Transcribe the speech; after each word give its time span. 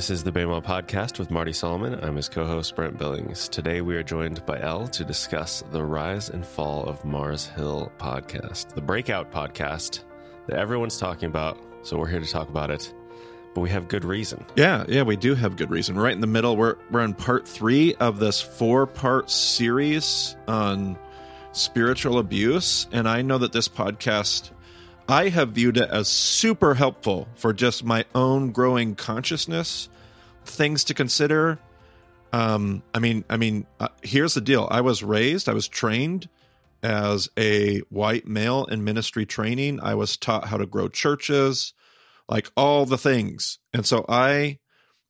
This 0.00 0.08
is 0.08 0.24
the 0.24 0.32
Bema 0.32 0.62
Podcast 0.62 1.18
with 1.18 1.30
Marty 1.30 1.52
Solomon. 1.52 2.02
I'm 2.02 2.16
his 2.16 2.26
co 2.26 2.46
host, 2.46 2.74
Brent 2.74 2.96
Billings. 2.96 3.50
Today 3.50 3.82
we 3.82 3.96
are 3.96 4.02
joined 4.02 4.46
by 4.46 4.58
Elle 4.58 4.88
to 4.88 5.04
discuss 5.04 5.62
the 5.72 5.84
Rise 5.84 6.30
and 6.30 6.42
Fall 6.42 6.84
of 6.84 7.04
Mars 7.04 7.48
Hill 7.48 7.92
podcast, 7.98 8.74
the 8.74 8.80
breakout 8.80 9.30
podcast 9.30 10.04
that 10.46 10.58
everyone's 10.58 10.96
talking 10.96 11.26
about. 11.26 11.58
So 11.82 11.98
we're 11.98 12.08
here 12.08 12.18
to 12.20 12.26
talk 12.26 12.48
about 12.48 12.70
it, 12.70 12.94
but 13.54 13.60
we 13.60 13.68
have 13.68 13.88
good 13.88 14.06
reason. 14.06 14.42
Yeah, 14.56 14.86
yeah, 14.88 15.02
we 15.02 15.16
do 15.16 15.34
have 15.34 15.58
good 15.58 15.70
reason. 15.70 15.98
Right 15.98 16.14
in 16.14 16.22
the 16.22 16.26
middle, 16.26 16.56
we're 16.56 16.76
we're 16.90 17.04
in 17.04 17.12
part 17.12 17.46
three 17.46 17.94
of 17.96 18.20
this 18.20 18.40
four 18.40 18.86
part 18.86 19.28
series 19.28 20.34
on 20.48 20.98
spiritual 21.52 22.18
abuse, 22.18 22.86
and 22.90 23.06
I 23.06 23.20
know 23.20 23.36
that 23.36 23.52
this 23.52 23.68
podcast 23.68 24.50
I 25.10 25.28
have 25.30 25.48
viewed 25.48 25.76
it 25.76 25.90
as 25.90 26.06
super 26.06 26.74
helpful 26.74 27.26
for 27.34 27.52
just 27.52 27.82
my 27.82 28.04
own 28.14 28.52
growing 28.52 28.94
consciousness, 28.94 29.88
things 30.44 30.84
to 30.84 30.94
consider. 30.94 31.58
Um, 32.32 32.84
I 32.94 33.00
mean, 33.00 33.24
I 33.28 33.36
mean, 33.36 33.66
uh, 33.80 33.88
here's 34.02 34.34
the 34.34 34.40
deal. 34.40 34.68
I 34.70 34.82
was 34.82 35.02
raised, 35.02 35.48
I 35.48 35.52
was 35.52 35.66
trained 35.66 36.28
as 36.84 37.28
a 37.36 37.80
white 37.90 38.28
male 38.28 38.66
in 38.66 38.84
ministry 38.84 39.26
training. 39.26 39.80
I 39.80 39.96
was 39.96 40.16
taught 40.16 40.46
how 40.46 40.58
to 40.58 40.66
grow 40.66 40.86
churches, 40.86 41.74
like 42.28 42.48
all 42.56 42.86
the 42.86 42.96
things. 42.96 43.58
And 43.74 43.84
so 43.84 44.04
I 44.08 44.60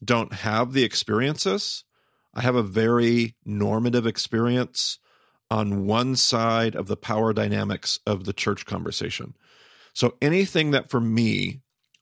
don't 0.03 0.33
have 0.33 0.73
the 0.73 0.83
experiences. 0.83 1.85
I 2.33 2.41
have 2.41 2.57
a 2.57 2.63
very 2.63 3.35
normative 3.45 4.07
experience 4.07 4.99
on 5.51 5.85
one 5.85 6.17
side 6.17 6.75
of 6.75 6.87
the 6.87 6.97
power 6.97 7.35
dynamics 7.35 7.99
of 8.07 8.25
the 8.25 8.33
church 8.33 8.65
conversation. 8.65 9.35
So 10.01 10.15
anything 10.23 10.71
that 10.71 10.89
for 10.89 10.99
me 10.99 11.61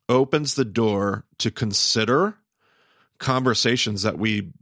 opens 0.08 0.54
the 0.54 0.64
door 0.64 1.24
to 1.38 1.50
consider 1.50 2.36
conversations 3.18 4.02
that 4.02 4.16
we 4.16 4.52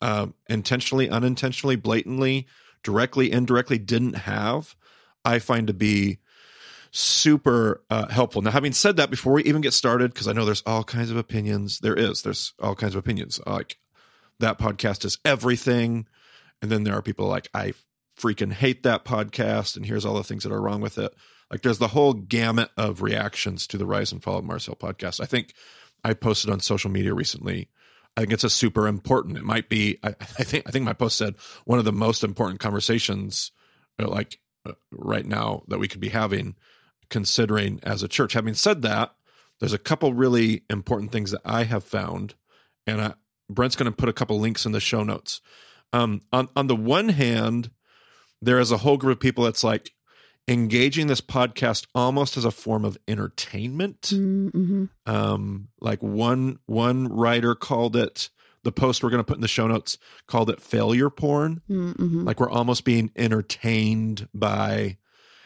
uh, 0.00 0.28
intentionally, 0.48 1.10
unintentionally, 1.10 1.74
blatantly, 1.74 2.46
directly, 2.84 3.32
indirectly 3.32 3.76
didn't 3.78 4.14
have, 4.14 4.76
I 5.24 5.40
find 5.40 5.66
to 5.66 5.74
be 5.74 6.18
super 6.92 7.82
uh, 7.90 8.06
helpful. 8.06 8.40
Now, 8.40 8.52
having 8.52 8.70
said 8.70 8.98
that, 8.98 9.10
before 9.10 9.32
we 9.32 9.42
even 9.42 9.60
get 9.60 9.72
started, 9.72 10.14
because 10.14 10.28
I 10.28 10.32
know 10.32 10.44
there's 10.44 10.62
all 10.64 10.84
kinds 10.84 11.10
of 11.10 11.16
opinions, 11.16 11.80
there 11.80 11.96
is, 11.96 12.22
there's 12.22 12.54
all 12.62 12.76
kinds 12.76 12.94
of 12.94 13.00
opinions. 13.00 13.40
Like 13.48 13.78
that 14.38 14.60
podcast 14.60 15.04
is 15.04 15.18
everything. 15.24 16.06
And 16.62 16.70
then 16.70 16.84
there 16.84 16.94
are 16.94 17.02
people 17.02 17.26
like, 17.26 17.48
I 17.52 17.74
freaking 18.16 18.52
hate 18.52 18.84
that 18.84 19.04
podcast. 19.04 19.74
And 19.76 19.84
here's 19.84 20.04
all 20.04 20.14
the 20.14 20.22
things 20.22 20.44
that 20.44 20.52
are 20.52 20.62
wrong 20.62 20.80
with 20.80 20.98
it. 20.98 21.12
Like 21.50 21.62
there's 21.62 21.78
the 21.78 21.88
whole 21.88 22.12
gamut 22.12 22.70
of 22.76 23.02
reactions 23.02 23.66
to 23.68 23.78
the 23.78 23.86
Rise 23.86 24.12
and 24.12 24.22
Fall 24.22 24.38
of 24.38 24.44
Mars 24.44 24.66
Hill 24.66 24.76
podcast. 24.76 25.20
I 25.20 25.26
think 25.26 25.54
I 26.04 26.14
posted 26.14 26.50
on 26.50 26.60
social 26.60 26.90
media 26.90 27.14
recently. 27.14 27.68
I 28.16 28.20
think 28.20 28.32
it's 28.32 28.44
a 28.44 28.50
super 28.50 28.88
important. 28.88 29.38
It 29.38 29.44
might 29.44 29.68
be. 29.68 29.98
I, 30.02 30.08
I 30.08 30.44
think. 30.44 30.64
I 30.66 30.70
think 30.70 30.84
my 30.84 30.92
post 30.92 31.16
said 31.16 31.36
one 31.64 31.78
of 31.78 31.84
the 31.84 31.92
most 31.92 32.24
important 32.24 32.60
conversations, 32.60 33.52
uh, 34.00 34.08
like 34.08 34.40
uh, 34.66 34.72
right 34.90 35.24
now, 35.24 35.62
that 35.68 35.78
we 35.78 35.88
could 35.88 36.00
be 36.00 36.08
having, 36.08 36.56
considering 37.10 37.80
as 37.82 38.02
a 38.02 38.08
church. 38.08 38.32
Having 38.32 38.54
said 38.54 38.82
that, 38.82 39.14
there's 39.60 39.72
a 39.72 39.78
couple 39.78 40.12
really 40.14 40.64
important 40.68 41.12
things 41.12 41.30
that 41.30 41.42
I 41.44 41.64
have 41.64 41.84
found, 41.84 42.34
and 42.86 43.00
I, 43.00 43.14
Brent's 43.48 43.76
going 43.76 43.90
to 43.90 43.96
put 43.96 44.08
a 44.08 44.14
couple 44.14 44.38
links 44.40 44.66
in 44.66 44.72
the 44.72 44.80
show 44.80 45.04
notes. 45.04 45.40
Um, 45.92 46.20
on 46.32 46.48
on 46.56 46.66
the 46.66 46.76
one 46.76 47.10
hand, 47.10 47.70
there 48.42 48.58
is 48.58 48.72
a 48.72 48.78
whole 48.78 48.96
group 48.96 49.18
of 49.18 49.20
people 49.20 49.44
that's 49.44 49.64
like, 49.64 49.92
engaging 50.48 51.06
this 51.06 51.20
podcast 51.20 51.86
almost 51.94 52.36
as 52.36 52.44
a 52.44 52.50
form 52.50 52.84
of 52.84 52.96
entertainment. 53.06 54.00
Mm-hmm. 54.02 54.86
Um, 55.06 55.68
like 55.80 56.02
one 56.02 56.58
one 56.66 57.08
writer 57.08 57.54
called 57.54 57.94
it 57.94 58.30
the 58.64 58.72
post 58.72 59.02
we're 59.02 59.10
going 59.10 59.20
to 59.22 59.24
put 59.24 59.36
in 59.36 59.42
the 59.42 59.48
show 59.48 59.66
notes 59.66 59.98
called 60.26 60.50
it 60.50 60.60
failure 60.60 61.10
porn. 61.10 61.60
Mm-hmm. 61.70 62.24
Like 62.24 62.40
we're 62.40 62.50
almost 62.50 62.84
being 62.84 63.12
entertained 63.14 64.28
by 64.34 64.96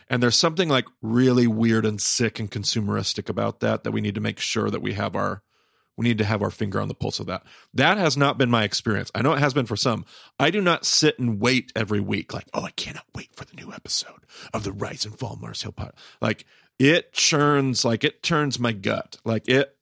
and 0.09 0.23
there's 0.23 0.39
something 0.39 0.69
like 0.69 0.87
really 1.01 1.47
weird 1.47 1.87
and 1.87 2.01
sick 2.01 2.39
and 2.39 2.51
consumeristic 2.51 3.29
about 3.29 3.61
that 3.61 3.85
that 3.85 3.93
we 3.93 4.01
need 4.01 4.15
to 4.15 4.21
make 4.21 4.39
sure 4.39 4.71
that 4.71 4.83
we 4.83 4.93
have 4.95 5.17
our 5.17 5.43
we 5.97 6.05
need 6.05 6.19
to 6.19 6.25
have 6.25 6.43
our 6.43 6.51
finger 6.51 6.81
on 6.81 6.89
the 6.89 6.95
pulse 6.95 7.21
of 7.21 7.27
that. 7.27 7.43
That 7.75 7.99
has 7.99 8.17
not 8.17 8.39
been 8.39 8.51
my 8.51 8.65
experience. 8.65 9.11
I 9.15 9.23
know 9.23 9.33
it 9.33 9.41
has 9.41 9.55
been 9.55 9.67
for 9.67 9.77
some. 9.77 10.05
I 10.39 10.51
do 10.51 10.61
not 10.61 10.87
sit 10.87 11.19
and 11.19 11.41
wait 11.41 11.73
every 11.77 12.01
week, 12.01 12.33
like, 12.33 12.49
oh, 12.55 12.63
I 12.63 12.71
cannot 12.71 13.05
wait 13.15 13.29
for 13.35 13.45
the 13.45 13.57
new 13.57 13.73
episode 13.73 14.25
of 14.55 14.65
the 14.65 14.73
Rise 14.73 15.05
and 15.05 15.19
Fall 15.19 15.39
Mars 15.41 15.63
Hill 15.63 15.73
Pod. 15.73 15.93
Like 16.21 16.47
it 16.79 17.13
churns, 17.13 17.85
like 17.85 18.05
it 18.05 18.23
turns 18.23 18.59
my 18.59 18.73
gut. 18.73 19.19
Like 19.25 19.49
it, 19.49 19.77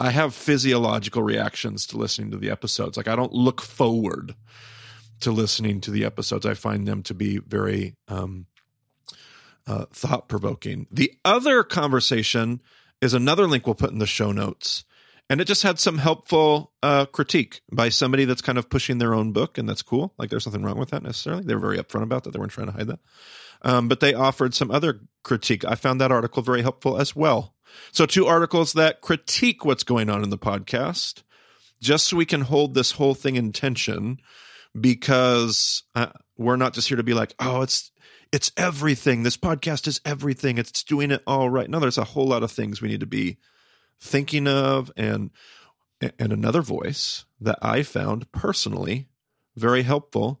I 0.00 0.10
have 0.10 0.34
physiological 0.34 1.22
reactions 1.22 1.86
to 1.86 1.96
listening 1.96 2.30
to 2.32 2.36
the 2.36 2.50
episodes. 2.50 2.96
Like 2.96 3.08
I 3.08 3.16
don't 3.16 3.32
look 3.32 3.60
forward 3.60 4.34
to 5.20 5.32
listening 5.32 5.80
to 5.82 5.90
the 5.90 6.04
episodes. 6.04 6.46
I 6.46 6.54
find 6.54 6.86
them 6.86 7.02
to 7.04 7.14
be 7.14 7.38
very 7.38 7.94
um, 8.06 8.46
uh, 9.66 9.86
thought 9.92 10.28
provoking. 10.28 10.86
The 10.90 11.14
other 11.24 11.62
conversation 11.62 12.60
is 13.00 13.14
another 13.14 13.46
link 13.46 13.66
we'll 13.66 13.74
put 13.74 13.90
in 13.90 13.98
the 13.98 14.06
show 14.06 14.32
notes 14.32 14.84
and 15.30 15.40
it 15.40 15.44
just 15.46 15.62
had 15.62 15.78
some 15.78 15.98
helpful 15.98 16.72
uh, 16.82 17.06
critique 17.06 17.60
by 17.70 17.90
somebody 17.90 18.24
that's 18.24 18.40
kind 18.40 18.56
of 18.56 18.70
pushing 18.70 18.98
their 18.98 19.14
own 19.14 19.32
book, 19.32 19.58
and 19.58 19.68
that's 19.68 19.82
cool. 19.82 20.14
Like, 20.18 20.30
there's 20.30 20.46
nothing 20.46 20.62
wrong 20.62 20.78
with 20.78 20.90
that 20.90 21.02
necessarily. 21.02 21.44
They 21.44 21.54
were 21.54 21.60
very 21.60 21.78
upfront 21.78 22.02
about 22.02 22.24
that. 22.24 22.32
They 22.32 22.38
weren't 22.38 22.52
trying 22.52 22.68
to 22.68 22.72
hide 22.72 22.86
that. 22.88 23.00
Um, 23.62 23.88
but 23.88 24.00
they 24.00 24.14
offered 24.14 24.54
some 24.54 24.70
other 24.70 25.00
critique. 25.24 25.64
I 25.64 25.74
found 25.74 26.00
that 26.00 26.12
article 26.12 26.42
very 26.42 26.62
helpful 26.62 26.98
as 26.98 27.14
well. 27.14 27.54
So, 27.92 28.06
two 28.06 28.26
articles 28.26 28.72
that 28.72 29.02
critique 29.02 29.64
what's 29.64 29.84
going 29.84 30.08
on 30.08 30.22
in 30.22 30.30
the 30.30 30.38
podcast, 30.38 31.22
just 31.80 32.06
so 32.08 32.16
we 32.16 32.24
can 32.24 32.40
hold 32.40 32.74
this 32.74 32.92
whole 32.92 33.14
thing 33.14 33.36
in 33.36 33.52
tension, 33.52 34.18
because 34.78 35.82
uh, 35.94 36.08
we're 36.38 36.56
not 36.56 36.72
just 36.72 36.88
here 36.88 36.96
to 36.96 37.02
be 37.02 37.14
like, 37.14 37.34
oh, 37.38 37.62
it's 37.62 37.90
it's 38.32 38.52
everything. 38.56 39.22
This 39.22 39.36
podcast 39.36 39.86
is 39.86 40.00
everything. 40.04 40.56
It's 40.56 40.82
doing 40.82 41.10
it 41.10 41.22
all 41.26 41.50
right. 41.50 41.68
No, 41.68 41.80
there's 41.80 41.98
a 41.98 42.04
whole 42.04 42.28
lot 42.28 42.42
of 42.42 42.50
things 42.50 42.80
we 42.80 42.88
need 42.88 43.00
to 43.00 43.06
be 43.06 43.38
thinking 44.00 44.46
of 44.46 44.90
and 44.96 45.30
and 46.00 46.32
another 46.32 46.62
voice 46.62 47.24
that 47.40 47.58
I 47.60 47.82
found 47.82 48.30
personally 48.30 49.08
very 49.56 49.82
helpful 49.82 50.40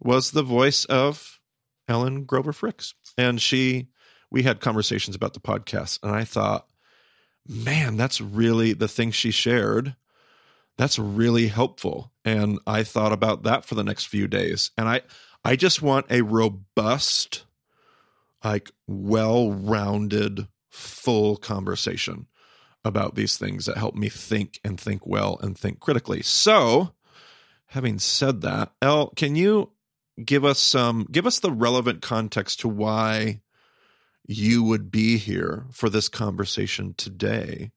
was 0.00 0.30
the 0.30 0.42
voice 0.42 0.84
of 0.84 1.40
Elle 1.88 2.20
Grover 2.20 2.52
Fricks. 2.52 2.94
And 3.16 3.40
she 3.40 3.88
we 4.30 4.42
had 4.42 4.60
conversations 4.60 5.16
about 5.16 5.34
the 5.34 5.40
podcast 5.40 6.00
and 6.02 6.14
I 6.14 6.24
thought, 6.24 6.66
man, 7.48 7.96
that's 7.96 8.20
really 8.20 8.72
the 8.72 8.88
thing 8.88 9.10
she 9.10 9.30
shared. 9.30 9.96
That's 10.76 10.98
really 10.98 11.46
helpful. 11.46 12.12
And 12.24 12.58
I 12.66 12.82
thought 12.82 13.12
about 13.12 13.44
that 13.44 13.64
for 13.64 13.76
the 13.76 13.84
next 13.84 14.06
few 14.06 14.26
days. 14.26 14.70
And 14.76 14.88
I 14.88 15.02
I 15.44 15.56
just 15.56 15.82
want 15.82 16.06
a 16.10 16.22
robust 16.22 17.44
like 18.42 18.70
well-rounded 18.86 20.48
full 20.68 21.36
conversation 21.36 22.26
about 22.84 23.14
these 23.14 23.36
things 23.36 23.66
that 23.66 23.76
help 23.76 23.94
me 23.94 24.08
think 24.08 24.60
and 24.64 24.78
think 24.78 25.06
well 25.06 25.38
and 25.42 25.56
think 25.56 25.80
critically. 25.80 26.22
So, 26.22 26.92
having 27.66 27.98
said 27.98 28.42
that, 28.42 28.72
Elle, 28.82 29.10
can 29.16 29.36
you 29.36 29.70
give 30.22 30.44
us 30.44 30.58
some 30.58 31.06
give 31.10 31.26
us 31.26 31.40
the 31.40 31.50
relevant 31.50 32.02
context 32.02 32.60
to 32.60 32.68
why 32.68 33.40
you 34.26 34.62
would 34.62 34.90
be 34.90 35.16
here 35.16 35.64
for 35.70 35.88
this 35.88 36.08
conversation 36.08 36.94
today? 36.96 37.72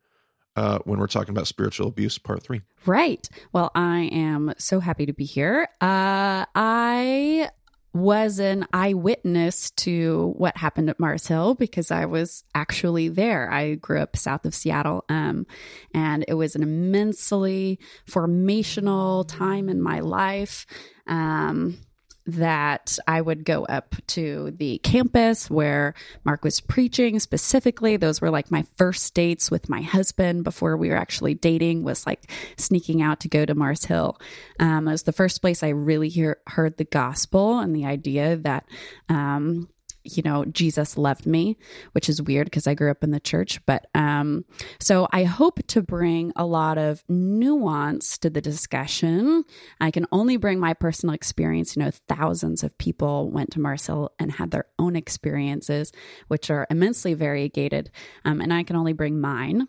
Uh, 0.55 0.79
when 0.85 0.97
we're 0.99 1.05
talking 1.05 1.35
about 1.35 1.45
spiritual 1.45 1.87
abuse, 1.87 2.17
part 2.17 2.41
three. 2.41 2.61
Right. 2.87 3.29
Well, 3.53 3.69
I 3.75 4.09
am 4.11 4.55
so 4.57 4.79
happy 4.79 5.05
to 5.05 5.13
be 5.13 5.23
here. 5.23 5.69
Uh, 5.79 6.45
I 6.55 7.51
was 7.93 8.39
an 8.39 8.67
eyewitness 8.73 9.71
to 9.71 10.33
what 10.37 10.57
happened 10.57 10.89
at 10.89 10.99
Mars 10.99 11.27
Hill 11.27 11.55
because 11.55 11.89
I 11.91 12.05
was 12.05 12.43
actually 12.53 13.09
there. 13.09 13.51
I 13.51 13.75
grew 13.75 13.99
up 13.99 14.15
south 14.15 14.45
of 14.45 14.53
Seattle, 14.53 15.03
um, 15.09 15.47
and 15.93 16.23
it 16.27 16.35
was 16.35 16.55
an 16.55 16.63
immensely 16.63 17.79
formational 18.07 19.27
time 19.27 19.69
in 19.69 19.81
my 19.81 19.99
life. 19.99 20.65
Um, 21.07 21.79
that 22.27 22.99
I 23.07 23.21
would 23.21 23.45
go 23.45 23.63
up 23.65 23.95
to 24.07 24.51
the 24.57 24.79
campus 24.79 25.49
where 25.49 25.93
Mark 26.25 26.43
was 26.43 26.59
preaching 26.59 27.19
specifically. 27.19 27.95
Those 27.95 28.19
were 28.19 28.29
like 28.29 28.51
my 28.51 28.65
first 28.75 29.13
dates 29.13 29.49
with 29.49 29.69
my 29.69 29.81
husband 29.81 30.43
before 30.43 30.75
we 30.75 30.89
were 30.89 30.97
actually 30.97 31.33
dating 31.33 31.83
was 31.83 32.05
like 32.05 32.29
sneaking 32.57 33.01
out 33.01 33.21
to 33.21 33.29
go 33.29 33.45
to 33.45 33.55
Mars 33.55 33.85
Hill. 33.85 34.19
Um, 34.59 34.87
it 34.87 34.91
was 34.91 35.03
the 35.03 35.13
first 35.13 35.41
place 35.41 35.63
I 35.63 35.69
really 35.69 36.09
hear, 36.09 36.39
heard 36.47 36.77
the 36.77 36.83
gospel 36.83 37.59
and 37.59 37.73
the 37.73 37.85
idea 37.85 38.35
that, 38.37 38.65
um, 39.07 39.69
you 40.15 40.23
know, 40.23 40.45
Jesus 40.45 40.97
loved 40.97 41.25
me, 41.25 41.57
which 41.93 42.07
is 42.07 42.21
weird 42.21 42.45
because 42.45 42.67
I 42.67 42.73
grew 42.73 42.91
up 42.91 43.03
in 43.03 43.11
the 43.11 43.19
church. 43.19 43.59
But 43.65 43.87
um, 43.95 44.45
so 44.79 45.07
I 45.11 45.23
hope 45.23 45.65
to 45.67 45.81
bring 45.81 46.31
a 46.35 46.45
lot 46.45 46.77
of 46.77 47.03
nuance 47.09 48.17
to 48.19 48.29
the 48.29 48.41
discussion. 48.41 49.43
I 49.81 49.91
can 49.91 50.05
only 50.11 50.37
bring 50.37 50.59
my 50.59 50.73
personal 50.73 51.15
experience. 51.15 51.75
You 51.75 51.83
know, 51.83 51.91
thousands 52.07 52.63
of 52.63 52.77
people 52.77 53.29
went 53.31 53.51
to 53.51 53.59
Mars 53.59 53.85
Hill 53.85 54.11
and 54.19 54.31
had 54.31 54.51
their 54.51 54.65
own 54.79 54.95
experiences, 54.95 55.91
which 56.27 56.49
are 56.49 56.67
immensely 56.69 57.13
variegated. 57.13 57.91
Um, 58.25 58.41
and 58.41 58.53
I 58.53 58.63
can 58.63 58.75
only 58.75 58.93
bring 58.93 59.19
mine. 59.19 59.67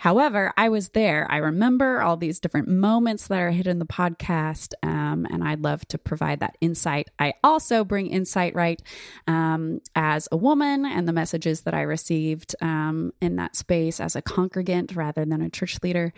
However, 0.00 0.50
I 0.56 0.70
was 0.70 0.88
there. 0.88 1.26
I 1.30 1.36
remember 1.36 2.00
all 2.00 2.16
these 2.16 2.40
different 2.40 2.68
moments 2.68 3.26
that 3.26 3.38
are 3.38 3.50
hit 3.50 3.66
in 3.66 3.78
the 3.78 3.84
podcast, 3.84 4.72
um, 4.82 5.26
and 5.30 5.44
I'd 5.44 5.60
love 5.60 5.86
to 5.88 5.98
provide 5.98 6.40
that 6.40 6.56
insight. 6.62 7.10
I 7.18 7.34
also 7.44 7.84
bring 7.84 8.06
insight, 8.06 8.54
right, 8.54 8.80
um, 9.26 9.82
as 9.94 10.26
a 10.32 10.38
woman 10.38 10.86
and 10.86 11.06
the 11.06 11.12
messages 11.12 11.60
that 11.62 11.74
I 11.74 11.82
received 11.82 12.56
um, 12.62 13.12
in 13.20 13.36
that 13.36 13.56
space 13.56 14.00
as 14.00 14.16
a 14.16 14.22
congregant 14.22 14.96
rather 14.96 15.26
than 15.26 15.42
a 15.42 15.50
church 15.50 15.78
leader. 15.82 16.14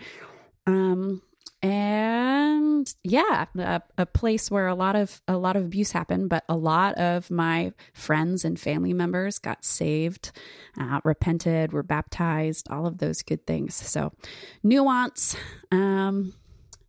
Um, 0.65 1.21
and 1.63 2.93
yeah, 3.03 3.45
a, 3.57 3.81
a, 3.97 4.05
place 4.05 4.51
where 4.51 4.67
a 4.67 4.75
lot 4.75 4.97
of 4.97 5.21
a 5.29 5.37
lot 5.37 5.55
of 5.55 5.63
abuse 5.63 5.93
happened, 5.93 6.27
but 6.27 6.43
a 6.49 6.57
lot 6.57 6.95
of 6.95 7.31
my 7.31 7.71
friends 7.93 8.43
and 8.43 8.59
family 8.59 8.91
members 8.91 9.39
got 9.39 9.63
saved, 9.63 10.33
uh, 10.77 10.99
repented, 11.05 11.71
were 11.71 11.81
baptized, 11.81 12.67
all 12.69 12.85
of 12.85 12.97
those 12.97 13.21
good 13.21 13.47
things. 13.47 13.75
So, 13.75 14.11
nuance. 14.61 15.37
Um, 15.71 16.33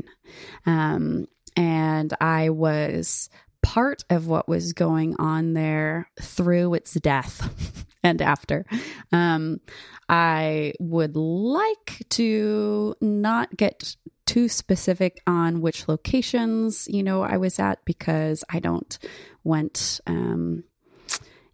Um, 0.66 1.26
and 1.56 2.14
I 2.20 2.50
was 2.50 3.30
part 3.62 4.04
of 4.10 4.28
what 4.28 4.48
was 4.48 4.72
going 4.72 5.16
on 5.18 5.54
there 5.54 6.10
through 6.20 6.74
its 6.74 6.94
death 6.94 7.86
and 8.02 8.22
after. 8.22 8.64
Um, 9.12 9.60
I 10.08 10.72
would 10.80 11.16
like 11.16 12.06
to 12.10 12.94
not 13.00 13.56
get 13.56 13.96
too 14.24 14.48
specific 14.48 15.20
on 15.26 15.60
which 15.60 15.88
locations, 15.88 16.86
you 16.88 17.02
know, 17.02 17.22
I 17.22 17.38
was 17.38 17.58
at 17.58 17.84
because 17.84 18.44
I 18.48 18.60
don't 18.60 18.98
want 19.42 20.00
um, 20.06 20.64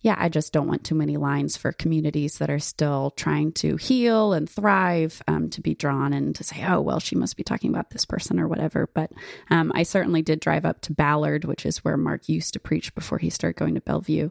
yeah, 0.04 0.16
I 0.18 0.28
just 0.28 0.52
don't 0.52 0.68
want 0.68 0.84
too 0.84 0.94
many 0.94 1.16
lines 1.16 1.56
for 1.56 1.72
communities 1.72 2.36
that 2.36 2.50
are 2.50 2.58
still 2.58 3.14
trying 3.16 3.52
to 3.52 3.76
heal 3.76 4.34
and 4.34 4.48
thrive 4.48 5.22
um, 5.26 5.48
to 5.48 5.62
be 5.62 5.74
drawn 5.74 6.12
and 6.12 6.34
to 6.36 6.44
say, 6.44 6.62
oh, 6.68 6.82
well, 6.82 7.00
she 7.00 7.16
must 7.16 7.38
be 7.38 7.42
talking 7.42 7.70
about 7.70 7.88
this 7.88 8.04
person 8.04 8.38
or 8.38 8.46
whatever. 8.46 8.90
But 8.92 9.10
um, 9.48 9.72
I 9.74 9.82
certainly 9.82 10.20
did 10.20 10.40
drive 10.40 10.66
up 10.66 10.82
to 10.82 10.92
Ballard, 10.92 11.46
which 11.46 11.64
is 11.64 11.82
where 11.82 11.96
Mark 11.96 12.28
used 12.28 12.52
to 12.52 12.60
preach 12.60 12.94
before 12.94 13.16
he 13.16 13.30
started 13.30 13.58
going 13.58 13.76
to 13.76 13.80
Bellevue. 13.80 14.28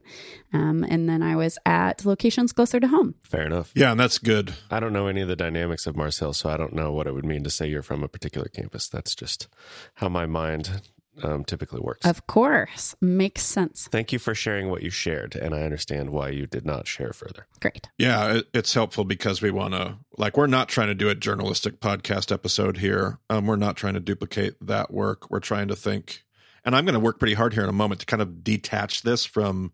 Um, 0.54 0.86
and 0.88 1.10
then 1.10 1.24
I 1.24 1.36
was 1.36 1.58
at 1.66 2.06
locations 2.06 2.54
closer 2.54 2.80
to 2.80 2.88
home. 2.88 3.16
Fair 3.24 3.48
enough. 3.48 3.72
Yeah, 3.74 3.90
and 3.90 4.00
that's 4.00 4.20
good. 4.20 4.54
I 4.70 4.80
don't 4.80 4.94
know 4.94 5.08
any 5.08 5.22
of 5.22 5.28
the 5.28 5.36
dynamics 5.36 5.88
of 5.88 5.98
Mars 5.98 6.20
Hill, 6.20 6.34
so 6.34 6.52
I 6.52 6.58
don't 6.58 6.74
know 6.74 6.92
what 6.92 7.08
it 7.08 7.16
would 7.16 7.26
mean 7.26 7.44
to 7.46 7.50
say 7.50 7.66
you're 7.68 7.82
from 7.82 8.04
a 8.04 8.08
particular 8.08 8.48
campus. 8.48 8.88
That's 8.88 9.16
just 9.16 9.48
how 9.96 10.08
my 10.08 10.28
mind 10.28 10.84
um, 11.22 11.44
typically 11.46 11.80
works. 11.80 12.06
Of 12.06 12.26
course. 12.26 12.96
Makes 13.02 13.44
sense. 13.44 13.88
Thank 13.92 14.12
you 14.12 14.20
for 14.20 14.34
sharing 14.34 14.70
what 14.70 14.82
you 14.82 14.90
shared. 14.90 15.36
And 15.36 15.54
I 15.54 15.62
understand 15.62 16.10
why 16.10 16.30
you 16.30 16.48
did 16.48 16.66
not 16.66 16.88
share 16.88 17.14
further. 17.14 17.46
Great. 17.60 17.90
Yeah, 17.98 18.38
it, 18.38 18.48
it's 18.54 18.74
helpful 18.74 19.04
because 19.04 19.42
we 19.42 19.52
want 19.52 19.74
to, 19.74 19.98
like, 20.18 20.38
we're 20.38 20.48
not 20.48 20.70
trying 20.70 20.88
to 20.88 20.96
do 20.96 21.10
a 21.10 21.16
journalistic 21.16 21.80
podcast 21.80 22.32
episode 22.32 22.78
here. 22.78 23.20
Um, 23.30 23.46
we're 23.46 23.56
not 23.58 23.76
trying 23.76 23.94
to 23.94 24.00
duplicate 24.00 24.56
that 24.62 24.92
work. 24.92 25.30
We're 25.30 25.40
trying 25.40 25.68
to 25.68 25.76
think, 25.76 26.24
and 26.66 26.76
I'm 26.76 26.86
going 26.86 26.94
to 26.94 27.00
work 27.00 27.20
pretty 27.20 27.36
hard 27.36 27.54
here 27.54 27.64
in 27.64 27.70
a 27.70 27.74
moment 27.74 28.00
to 28.00 28.08
kind 28.08 28.22
of 28.22 28.44
detach 28.44 29.04
this 29.04 29.26
from 29.26 29.74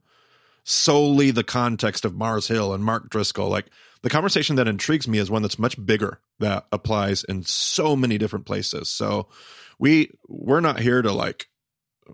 solely 0.65 1.31
the 1.31 1.43
context 1.43 2.03
of 2.05 2.15
Mars 2.15 2.47
Hill 2.47 2.73
and 2.73 2.83
Mark 2.83 3.09
Driscoll. 3.09 3.49
Like, 3.49 3.67
the 4.01 4.09
conversation 4.09 4.55
that 4.55 4.67
intrigues 4.67 5.07
me 5.07 5.17
is 5.17 5.29
one 5.29 5.41
that's 5.41 5.59
much 5.59 5.83
bigger 5.85 6.21
that 6.39 6.67
applies 6.71 7.23
in 7.25 7.43
so 7.43 7.95
many 7.95 8.17
different 8.17 8.45
places. 8.45 8.87
So, 8.87 9.27
we 9.79 10.11
we're 10.27 10.59
not 10.59 10.79
here 10.79 11.01
to 11.01 11.11
like 11.11 11.47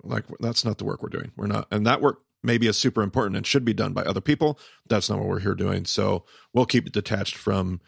like 0.03 0.25
that's 0.39 0.63
not 0.63 0.77
the 0.77 0.85
work 0.85 1.01
we're 1.01 1.09
doing. 1.09 1.31
We're 1.35 1.47
not, 1.47 1.67
and 1.71 1.85
that 1.85 2.01
work 2.01 2.19
maybe 2.44 2.67
is 2.67 2.77
super 2.77 3.01
important 3.01 3.35
and 3.35 3.45
should 3.45 3.65
be 3.65 3.73
done 3.73 3.94
by 3.94 4.03
other 4.03 4.21
people. 4.21 4.59
That's 4.88 5.09
not 5.09 5.19
what 5.19 5.27
we're 5.27 5.39
here 5.39 5.56
doing. 5.56 5.85
So 5.85 6.25
we'll 6.53 6.65
keep 6.65 6.85
it 6.88 6.94
detached 6.94 7.35
from 7.35 7.81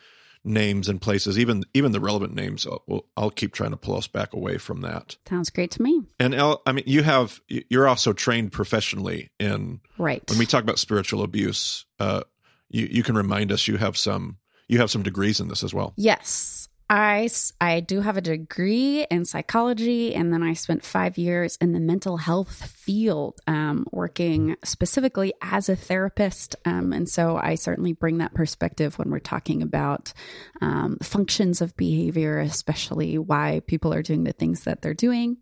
names 0.44 0.88
and 0.88 1.02
places, 1.02 1.38
even 1.38 1.64
even 1.74 1.92
the 1.92 2.00
relevant 2.00 2.34
names. 2.34 2.66
I'll, 2.66 3.06
I'll 3.16 3.30
keep 3.30 3.54
trying 3.54 3.72
to 3.72 3.78
pull 3.78 3.98
us 3.98 4.08
back 4.08 4.34
away 4.34 4.58
from 4.58 4.82
that. 4.82 5.18
Sounds 5.28 5.50
great 5.50 5.72
to 5.72 5.82
me. 5.82 6.04
And 6.20 6.34
Elle, 6.34 6.62
I 6.66 6.72
mean, 6.72 6.86
you 6.88 7.04
have 7.04 7.40
you're 7.48 7.88
also 7.88 8.14
trained 8.14 8.52
professionally 8.52 9.30
in 9.40 9.82
right. 9.98 10.24
When 10.30 10.40
we 10.40 10.46
talk 10.46 10.64
about 10.64 10.80
spiritual 10.80 11.24
abuse, 11.24 11.86
uh, 12.00 12.24
you 12.70 12.88
you 12.90 13.04
can 13.04 13.16
remind 13.16 13.52
us 13.52 13.68
you 13.68 13.78
have 13.78 13.98
some 13.98 14.38
you 14.68 14.80
have 14.80 14.92
some 14.92 15.04
degrees 15.04 15.40
in 15.40 15.48
this 15.48 15.64
as 15.64 15.74
well. 15.74 15.94
Yes. 15.98 16.70
I, 16.90 17.30
I 17.60 17.82
do 17.82 18.00
have 18.00 18.16
a 18.16 18.22
degree 18.22 19.06
in 19.12 19.26
psychology, 19.26 20.16
and 20.16 20.32
then 20.32 20.42
I 20.42 20.54
spent 20.54 20.86
five 20.86 21.18
years 21.18 21.58
in 21.60 21.74
the 21.74 21.82
mental 21.82 22.16
health 22.16 22.66
field, 22.66 23.40
um, 23.46 23.86
working 23.92 24.56
specifically 24.64 25.34
as 25.42 25.68
a 25.68 25.76
therapist. 25.76 26.56
Um, 26.64 26.94
and 26.94 27.10
so 27.10 27.36
I 27.36 27.56
certainly 27.56 27.92
bring 27.92 28.20
that 28.20 28.34
perspective 28.34 28.98
when 28.98 29.10
we're 29.10 29.20
talking 29.20 29.62
about 29.62 30.14
um, 30.62 30.98
functions 31.02 31.62
of 31.62 31.76
behavior, 31.76 32.40
especially 32.40 33.18
why 33.18 33.62
people 33.68 33.94
are 33.94 34.02
doing 34.02 34.24
the 34.24 34.32
things 34.32 34.64
that 34.64 34.82
they're 34.82 34.94
doing. 34.94 35.38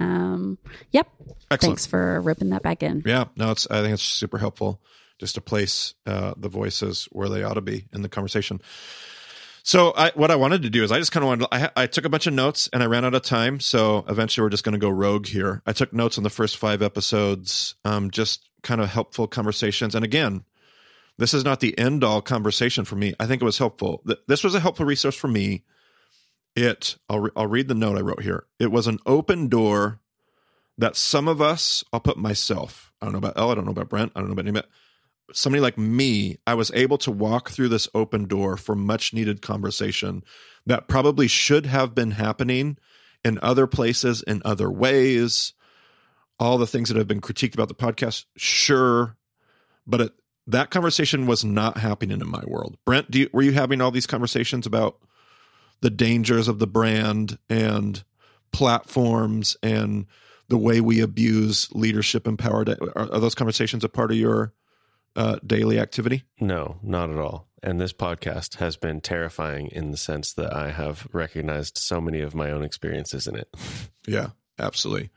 Um, 0.00 0.58
yep. 0.90 1.08
Excellent. 1.50 1.60
Thanks 1.60 1.86
for 1.86 2.20
ripping 2.20 2.50
that 2.50 2.62
back 2.62 2.82
in. 2.82 3.02
Yeah, 3.06 3.26
no, 3.36 3.52
it's 3.52 3.66
I 3.70 3.82
think 3.82 3.94
it's 3.94 4.02
super 4.02 4.38
helpful 4.38 4.80
just 5.18 5.34
to 5.36 5.40
place 5.40 5.94
uh, 6.06 6.34
the 6.36 6.48
voices 6.48 7.06
where 7.12 7.28
they 7.28 7.42
ought 7.42 7.54
to 7.54 7.60
be 7.60 7.86
in 7.92 8.02
the 8.02 8.08
conversation. 8.08 8.60
So 9.62 9.92
I, 9.96 10.10
what 10.14 10.30
I 10.30 10.36
wanted 10.36 10.62
to 10.62 10.70
do 10.70 10.82
is 10.82 10.92
I 10.92 10.98
just 10.98 11.12
kind 11.12 11.22
of 11.22 11.28
wanted. 11.28 11.48
I, 11.52 11.70
I 11.76 11.86
took 11.86 12.04
a 12.04 12.08
bunch 12.08 12.26
of 12.26 12.34
notes 12.34 12.68
and 12.72 12.82
I 12.82 12.86
ran 12.86 13.04
out 13.04 13.14
of 13.14 13.22
time. 13.22 13.60
So 13.60 14.04
eventually 14.08 14.44
we're 14.44 14.50
just 14.50 14.64
going 14.64 14.72
to 14.72 14.78
go 14.78 14.88
rogue 14.88 15.26
here. 15.26 15.62
I 15.66 15.72
took 15.72 15.92
notes 15.92 16.18
on 16.18 16.24
the 16.24 16.30
first 16.30 16.56
five 16.56 16.82
episodes, 16.82 17.74
um, 17.84 18.10
just 18.10 18.48
kind 18.62 18.80
of 18.80 18.88
helpful 18.88 19.26
conversations. 19.26 19.94
And 19.94 20.04
again, 20.04 20.44
this 21.18 21.34
is 21.34 21.44
not 21.44 21.60
the 21.60 21.78
end 21.78 22.02
all 22.02 22.22
conversation 22.22 22.84
for 22.84 22.96
me. 22.96 23.14
I 23.20 23.26
think 23.26 23.42
it 23.42 23.44
was 23.44 23.58
helpful. 23.58 24.02
This 24.26 24.42
was 24.42 24.54
a 24.54 24.60
helpful 24.60 24.86
resource 24.86 25.16
for 25.16 25.28
me. 25.28 25.64
It. 26.56 26.96
I'll 27.08 27.20
re, 27.20 27.30
I'll 27.36 27.46
read 27.46 27.68
the 27.68 27.74
note 27.74 27.98
I 27.98 28.00
wrote 28.00 28.22
here. 28.22 28.44
It 28.58 28.72
was 28.72 28.86
an 28.86 28.98
open 29.06 29.48
door 29.48 30.00
that 30.78 30.96
some 30.96 31.28
of 31.28 31.40
us. 31.40 31.84
I'll 31.92 32.00
put 32.00 32.16
myself. 32.16 32.92
I 33.00 33.06
don't 33.06 33.12
know 33.12 33.18
about 33.18 33.38
Elle. 33.38 33.50
I 33.50 33.54
don't 33.54 33.66
know 33.66 33.70
about 33.70 33.88
Brent. 33.88 34.12
I 34.16 34.20
don't 34.20 34.28
know 34.28 34.32
about 34.32 34.46
anybody 34.46 34.66
somebody 35.32 35.60
like 35.60 35.78
me, 35.78 36.38
I 36.46 36.54
was 36.54 36.70
able 36.74 36.98
to 36.98 37.10
walk 37.10 37.50
through 37.50 37.68
this 37.68 37.88
open 37.94 38.26
door 38.26 38.56
for 38.56 38.74
much 38.74 39.12
needed 39.12 39.42
conversation 39.42 40.24
that 40.66 40.88
probably 40.88 41.28
should 41.28 41.66
have 41.66 41.94
been 41.94 42.12
happening 42.12 42.76
in 43.24 43.38
other 43.42 43.66
places, 43.66 44.22
in 44.22 44.42
other 44.44 44.70
ways. 44.70 45.52
All 46.38 46.58
the 46.58 46.66
things 46.66 46.88
that 46.88 46.96
have 46.96 47.08
been 47.08 47.20
critiqued 47.20 47.54
about 47.54 47.68
the 47.68 47.74
podcast, 47.74 48.24
sure, 48.36 49.16
but 49.86 50.00
it, 50.00 50.12
that 50.46 50.70
conversation 50.70 51.26
was 51.26 51.44
not 51.44 51.78
happening 51.78 52.20
in 52.20 52.28
my 52.28 52.42
world. 52.46 52.76
Brent, 52.86 53.14
you, 53.14 53.28
were 53.32 53.42
you 53.42 53.52
having 53.52 53.80
all 53.80 53.90
these 53.90 54.06
conversations 54.06 54.66
about 54.66 54.98
the 55.80 55.90
dangers 55.90 56.48
of 56.48 56.58
the 56.58 56.66
brand 56.66 57.38
and 57.48 58.02
platforms 58.52 59.56
and 59.62 60.06
the 60.48 60.58
way 60.58 60.80
we 60.80 61.00
abuse 61.00 61.68
leadership 61.72 62.26
and 62.26 62.38
power? 62.38 62.64
Are, 62.96 63.12
are 63.12 63.20
those 63.20 63.34
conversations 63.34 63.84
a 63.84 63.88
part 63.88 64.10
of 64.10 64.16
your 64.16 64.54
uh, 65.16 65.38
daily 65.46 65.78
activity? 65.78 66.24
No, 66.40 66.78
not 66.82 67.10
at 67.10 67.18
all. 67.18 67.48
And 67.62 67.80
this 67.80 67.92
podcast 67.92 68.56
has 68.56 68.76
been 68.76 69.00
terrifying 69.00 69.68
in 69.68 69.90
the 69.90 69.96
sense 69.96 70.32
that 70.34 70.54
I 70.54 70.70
have 70.70 71.06
recognized 71.12 71.76
so 71.76 72.00
many 72.00 72.20
of 72.20 72.34
my 72.34 72.50
own 72.50 72.62
experiences 72.62 73.26
in 73.26 73.36
it. 73.36 73.54
Yeah, 74.06 74.30
absolutely. 74.58 75.10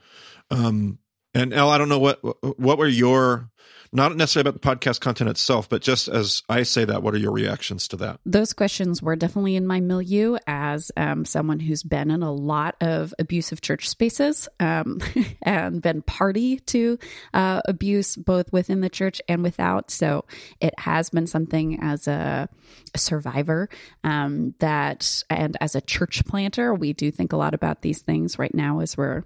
Um, 0.52 1.00
and 1.34 1.54
Elle, 1.54 1.70
I 1.70 1.78
don't 1.78 1.90
know 1.90 2.00
what 2.00 2.20
what 2.60 2.78
were 2.78 2.88
your 2.88 3.50
not 3.94 4.16
necessarily 4.16 4.50
about 4.50 4.62
the 4.62 4.68
podcast 4.68 5.00
content 5.00 5.30
itself, 5.30 5.70
but 5.70 5.82
just 5.82 6.08
as 6.08 6.42
I 6.50 6.64
say 6.64 6.84
that, 6.86 7.04
what 7.04 7.14
are 7.14 7.20
your 7.20 7.32
reactions 7.32 7.88
to 7.90 7.98
that? 7.98 8.20
Those 8.26 8.52
questions 8.52 9.02
were 9.02 9.16
definitely 9.16 9.56
in 9.56 9.68
my 9.68 9.80
milieu 9.80 10.38
as 10.48 10.92
um, 10.98 11.26
someone 11.26 11.60
who's 11.60 11.84
been 11.84 12.10
in 12.10 12.24
a 12.24 12.32
lot 12.32 12.76
of 12.82 13.14
abusive 13.20 13.62
church 13.62 13.88
spaces 13.88 14.50
um, 14.60 15.00
and 15.44 15.82
been 15.82 16.02
party 16.02 16.60
to 16.60 16.98
uh, 17.34 17.62
abuse 17.66 18.16
both 18.16 18.52
within 18.52 18.82
the 18.82 18.90
church 18.90 19.22
and 19.30 19.44
without. 19.44 19.92
So 19.92 20.26
it 20.60 20.74
has 20.80 21.12
been 21.12 21.28
something 21.28 21.80
as 21.82 22.08
a, 22.08 22.50
a 22.94 22.98
survivor 22.98 23.70
um, 24.04 24.56
that, 24.60 25.24
and 25.30 25.56
as 25.62 25.76
a 25.76 25.82
church 25.82 26.26
planter, 26.26 26.74
we 26.74 26.94
do 26.94 27.12
think 27.12 27.32
a 27.32 27.38
lot 27.38 27.54
about 27.54 27.82
these 27.82 28.02
things 28.02 28.40
right 28.40 28.54
now 28.54 28.80
as 28.80 28.98
we're 28.98 29.24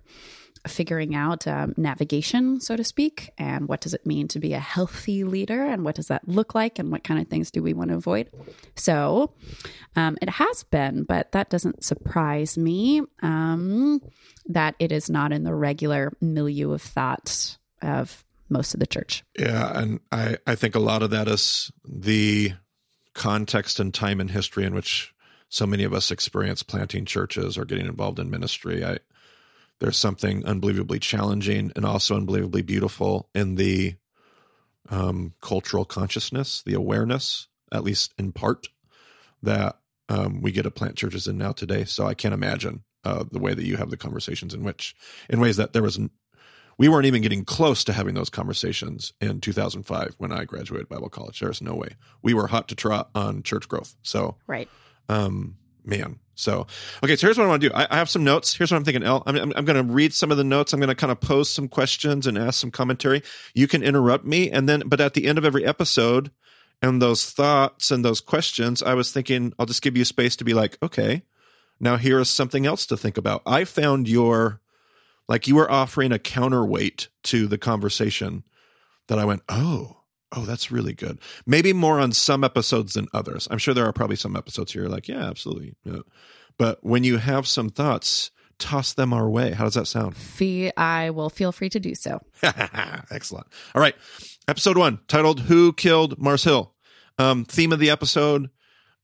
figuring 0.68 1.16
out 1.16 1.48
um, 1.48 1.74
navigation, 1.78 2.60
so 2.60 2.76
to 2.76 2.84
speak, 2.84 3.32
and 3.38 3.68
what 3.68 3.82
does 3.82 3.94
it 3.94 4.06
mean 4.06 4.28
to 4.30 4.40
be 4.40 4.54
a 4.54 4.60
healthy 4.60 5.24
leader, 5.24 5.64
and 5.64 5.84
what 5.84 5.96
does 5.96 6.08
that 6.08 6.28
look 6.28 6.56
like, 6.56 6.80
and 6.80 6.92
what 6.92 7.04
kind 7.04 7.20
of 7.20 7.28
things 7.28 7.52
do 7.52 7.64
we 7.64 7.74
want 7.74 7.90
to 7.90 7.96
avoid. 7.96 8.30
So 8.76 9.34
um, 9.96 10.18
it 10.22 10.30
has 10.30 10.64
been, 10.64 11.04
but 11.04 11.32
that 11.32 11.50
doesn't 11.50 11.84
surprise 11.84 12.58
me 12.58 13.02
um, 13.22 14.02
that 14.48 14.76
it 14.80 14.92
is 14.92 15.10
not 15.10 15.32
in 15.32 15.44
the 15.44 15.56
regular 15.56 16.14
milieu 16.22 16.72
of 16.72 16.82
thought 16.82 17.58
of 17.82 18.24
most 18.50 18.74
of 18.74 18.80
the 18.80 18.88
church. 18.88 19.24
Yeah, 19.38 19.78
and 19.78 20.00
I 20.12 20.38
I 20.46 20.56
think 20.56 20.76
a 20.76 20.80
lot 20.80 21.04
of 21.04 21.10
that 21.12 21.28
is 21.28 21.72
the 21.86 22.54
context 23.14 23.80
and 23.80 23.94
time 23.94 24.22
in 24.22 24.30
history 24.30 24.64
in 24.64 24.76
which 24.76 25.14
so 25.50 25.66
many 25.66 25.84
of 25.84 25.94
us 25.94 26.12
experience 26.12 26.64
planting 26.64 27.06
churches 27.06 27.58
or 27.58 27.66
getting 27.66 27.86
involved 27.86 28.20
in 28.20 28.30
ministry. 28.30 28.86
I 28.86 29.00
there's 29.80 29.98
something 29.98 30.46
unbelievably 30.46 31.00
challenging 31.00 31.72
and 31.76 31.86
also 31.86 32.16
unbelievably 32.16 32.64
beautiful 32.64 33.30
in 33.36 33.56
the 33.56 33.96
um, 34.90 35.34
cultural 35.42 35.86
consciousness, 35.86 36.64
the 36.66 36.74
awareness, 36.74 37.48
at 37.72 37.84
least 37.84 38.14
in 38.18 38.32
part, 38.32 38.68
that 39.44 39.78
um, 40.10 40.42
we 40.42 40.52
get 40.52 40.64
to 40.64 40.72
plant 40.72 40.96
churches 40.96 41.28
in 41.28 41.38
now 41.38 41.52
today. 41.52 41.84
So 41.86 42.06
I 42.06 42.14
can't 42.14 42.34
imagine 42.34 42.84
uh, 43.04 43.26
the 43.32 43.40
way 43.40 43.54
that 43.54 43.66
you 43.66 43.78
have 43.78 43.90
the 43.90 43.98
conversations 43.98 44.54
in 44.54 44.64
which, 44.64 44.96
in 45.30 45.40
ways 45.40 45.58
that 45.58 45.74
there 45.74 45.84
was, 45.84 46.00
we 46.78 46.90
weren't 46.90 47.06
even 47.06 47.22
getting 47.22 47.46
close 47.46 47.84
to 47.86 47.94
having 47.94 48.16
those 48.16 48.30
conversations 48.30 49.14
in 49.22 49.42
2005 49.42 50.16
when 50.18 50.32
I 50.32 50.46
graduated 50.46 50.90
Bible 50.90 51.10
college. 51.10 51.40
There's 51.40 51.62
no 51.62 51.76
way 51.76 51.90
we 52.22 52.34
were 52.34 52.48
hot 52.48 52.68
to 52.70 52.76
trot 52.76 53.10
on 53.14 53.44
church 53.44 53.68
growth. 53.68 53.96
So 54.02 54.38
right, 54.48 54.70
um, 55.10 55.58
man, 55.84 56.20
so, 56.38 56.68
okay, 57.04 57.16
so 57.16 57.26
here's 57.26 57.38
what 57.40 57.46
I 57.46 57.48
want 57.48 57.64
to 57.64 57.70
do. 57.70 57.76
I, 57.76 57.88
I 57.90 57.96
have 57.98 58.12
some 58.12 58.24
notes. 58.24 58.56
Here's 58.56 58.72
what 58.72 58.78
I'm 58.78 58.84
thinking. 58.84 59.04
I'm, 59.04 59.22
I'm, 59.26 59.54
I'm 59.56 59.66
going 59.66 59.88
to 59.88 59.92
read 59.92 60.14
some 60.14 60.30
of 60.30 60.38
the 60.38 60.44
notes. 60.44 60.72
I'm 60.72 60.80
going 60.80 60.88
to 60.88 60.96
kind 60.96 61.12
of 61.12 61.20
pose 61.20 61.52
some 61.52 61.68
questions 61.68 62.28
and 62.28 62.38
ask 62.38 62.60
some 62.60 62.70
commentary. 62.70 63.24
You 63.56 63.68
can 63.68 63.82
interrupt 63.82 64.24
me. 64.24 64.52
And 64.52 64.70
then, 64.70 64.84
but 64.86 65.02
at 65.02 65.16
the 65.16 65.26
end 65.26 65.40
of 65.40 65.46
every 65.46 65.66
episode 65.66 66.30
and 66.80 67.02
those 67.02 67.28
thoughts 67.32 67.90
and 67.90 68.06
those 68.06 68.22
questions, 68.22 68.84
I 68.84 68.94
was 68.94 69.12
thinking, 69.12 69.52
I'll 69.58 69.66
just 69.66 69.82
give 69.82 69.98
you 69.98 70.06
space 70.06 70.36
to 70.36 70.46
be 70.46 70.54
like, 70.54 70.78
okay, 70.84 71.24
now 71.80 71.98
here 71.98 72.20
is 72.20 72.30
something 72.30 72.68
else 72.68 72.86
to 72.86 72.98
think 72.98 73.18
about. 73.18 73.42
I 73.48 73.64
found 73.64 74.08
your, 74.08 74.62
like, 75.28 75.48
you 75.48 75.56
were 75.56 75.72
offering 75.72 76.12
a 76.12 76.20
counterweight 76.20 77.08
to 77.24 77.48
the 77.48 77.58
conversation 77.58 78.44
that 79.08 79.18
I 79.18 79.26
went, 79.26 79.42
oh, 79.50 79.97
oh, 80.36 80.46
that's 80.46 80.72
really 80.72 80.94
good. 80.94 81.20
Maybe 81.46 81.74
more 81.74 82.00
on 82.00 82.12
some 82.12 82.44
episodes 82.44 82.94
than 82.94 83.08
others. 83.14 83.48
I'm 83.50 83.58
sure 83.58 83.74
there 83.74 83.86
are 83.86 83.94
probably 83.94 84.16
some 84.16 84.36
episodes 84.36 84.74
here 84.74 84.88
like, 84.88 85.08
yeah, 85.08 85.24
absolutely. 85.28 85.76
Yeah. 85.84 86.00
But 86.58 86.84
when 86.84 87.04
you 87.04 87.18
have 87.18 87.48
some 87.48 87.70
thoughts, 87.70 88.32
toss 88.60 88.94
them 88.94 89.14
our 89.14 89.30
way. 89.30 89.52
How 89.52 89.64
does 89.64 89.76
that 89.76 89.88
sound? 89.88 90.18
Fee, 90.18 90.72
I 90.76 91.12
will 91.12 91.30
feel 91.30 91.52
free 91.52 91.70
to 91.70 91.80
do 91.80 91.96
so. 91.96 92.20
Excellent. 93.12 93.48
All 93.76 93.82
right. 93.82 93.96
Episode 94.48 94.78
one 94.78 95.00
titled 95.08 95.42
Who 95.42 95.74
Killed 95.74 96.18
Mars 96.20 96.44
Hill? 96.44 96.74
Um, 97.20 97.46
theme 97.46 97.72
of 97.72 97.80
the 97.80 97.90
episode. 97.90 98.50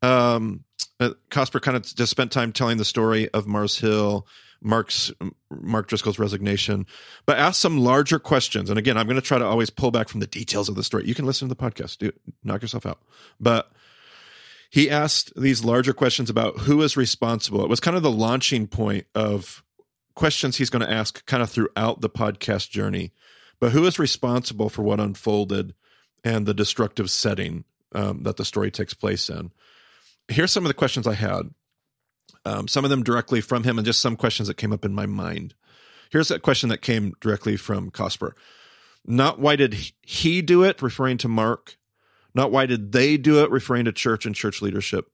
Um, 0.01 0.63
uh, 0.99 1.11
Cosper 1.31 1.61
kind 1.61 1.77
of 1.77 1.83
just 1.83 2.11
spent 2.11 2.31
time 2.31 2.51
telling 2.51 2.77
the 2.77 2.85
story 2.85 3.29
of 3.29 3.47
Mars 3.47 3.77
Hill, 3.77 4.27
Mark's 4.63 5.11
Mark 5.49 5.87
Driscoll's 5.87 6.19
resignation, 6.19 6.85
but 7.25 7.37
ask 7.37 7.59
some 7.59 7.79
larger 7.79 8.19
questions. 8.19 8.69
And 8.69 8.79
again, 8.79 8.97
I'm 8.97 9.07
going 9.07 9.15
to 9.15 9.21
try 9.21 9.37
to 9.37 9.45
always 9.45 9.69
pull 9.69 9.91
back 9.91 10.09
from 10.09 10.19
the 10.19 10.27
details 10.27 10.69
of 10.69 10.75
the 10.75 10.83
story. 10.83 11.05
You 11.05 11.15
can 11.15 11.25
listen 11.25 11.47
to 11.47 11.55
the 11.55 11.61
podcast, 11.61 11.97
do 11.97 12.11
knock 12.43 12.61
yourself 12.61 12.85
out. 12.85 12.99
But 13.39 13.71
he 14.69 14.89
asked 14.89 15.39
these 15.39 15.63
larger 15.63 15.93
questions 15.93 16.29
about 16.29 16.61
who 16.61 16.81
is 16.81 16.97
responsible. 16.97 17.63
It 17.63 17.69
was 17.69 17.79
kind 17.79 17.95
of 17.95 18.01
the 18.03 18.11
launching 18.11 18.65
point 18.65 19.05
of 19.13 19.63
questions 20.15 20.57
he's 20.57 20.69
going 20.69 20.85
to 20.85 20.91
ask 20.91 21.25
kind 21.25 21.43
of 21.43 21.49
throughout 21.49 22.01
the 22.01 22.09
podcast 22.09 22.69
journey. 22.69 23.11
But 23.59 23.71
who 23.71 23.85
is 23.85 23.99
responsible 23.99 24.69
for 24.69 24.81
what 24.81 24.99
unfolded 24.99 25.75
and 26.23 26.45
the 26.45 26.53
destructive 26.53 27.09
setting 27.11 27.65
um, 27.93 28.23
that 28.23 28.37
the 28.37 28.45
story 28.45 28.71
takes 28.71 28.93
place 28.93 29.29
in? 29.29 29.51
Here's 30.27 30.51
some 30.51 30.63
of 30.63 30.69
the 30.69 30.73
questions 30.73 31.05
I 31.05 31.13
had 31.13 31.51
um, 32.45 32.67
some 32.67 32.83
of 32.83 32.89
them 32.89 33.03
directly 33.03 33.41
from 33.41 33.63
him, 33.63 33.77
and 33.77 33.85
just 33.85 34.01
some 34.01 34.15
questions 34.15 34.47
that 34.47 34.57
came 34.57 34.73
up 34.73 34.85
in 34.85 34.93
my 34.93 35.05
mind. 35.05 35.53
Here's 36.11 36.31
a 36.31 36.39
question 36.39 36.69
that 36.69 36.81
came 36.81 37.13
directly 37.21 37.57
from 37.57 37.89
Cosper. 37.89 38.33
Not 39.05 39.39
why 39.39 39.55
did 39.55 39.75
he 40.01 40.41
do 40.41 40.63
it, 40.63 40.81
referring 40.81 41.17
to 41.19 41.27
Mark. 41.27 41.77
Not 42.35 42.51
why 42.51 42.65
did 42.65 42.91
they 42.91 43.17
do 43.17 43.43
it, 43.43 43.51
referring 43.51 43.85
to 43.85 43.91
church 43.91 44.25
and 44.25 44.35
church 44.35 44.61
leadership, 44.61 45.09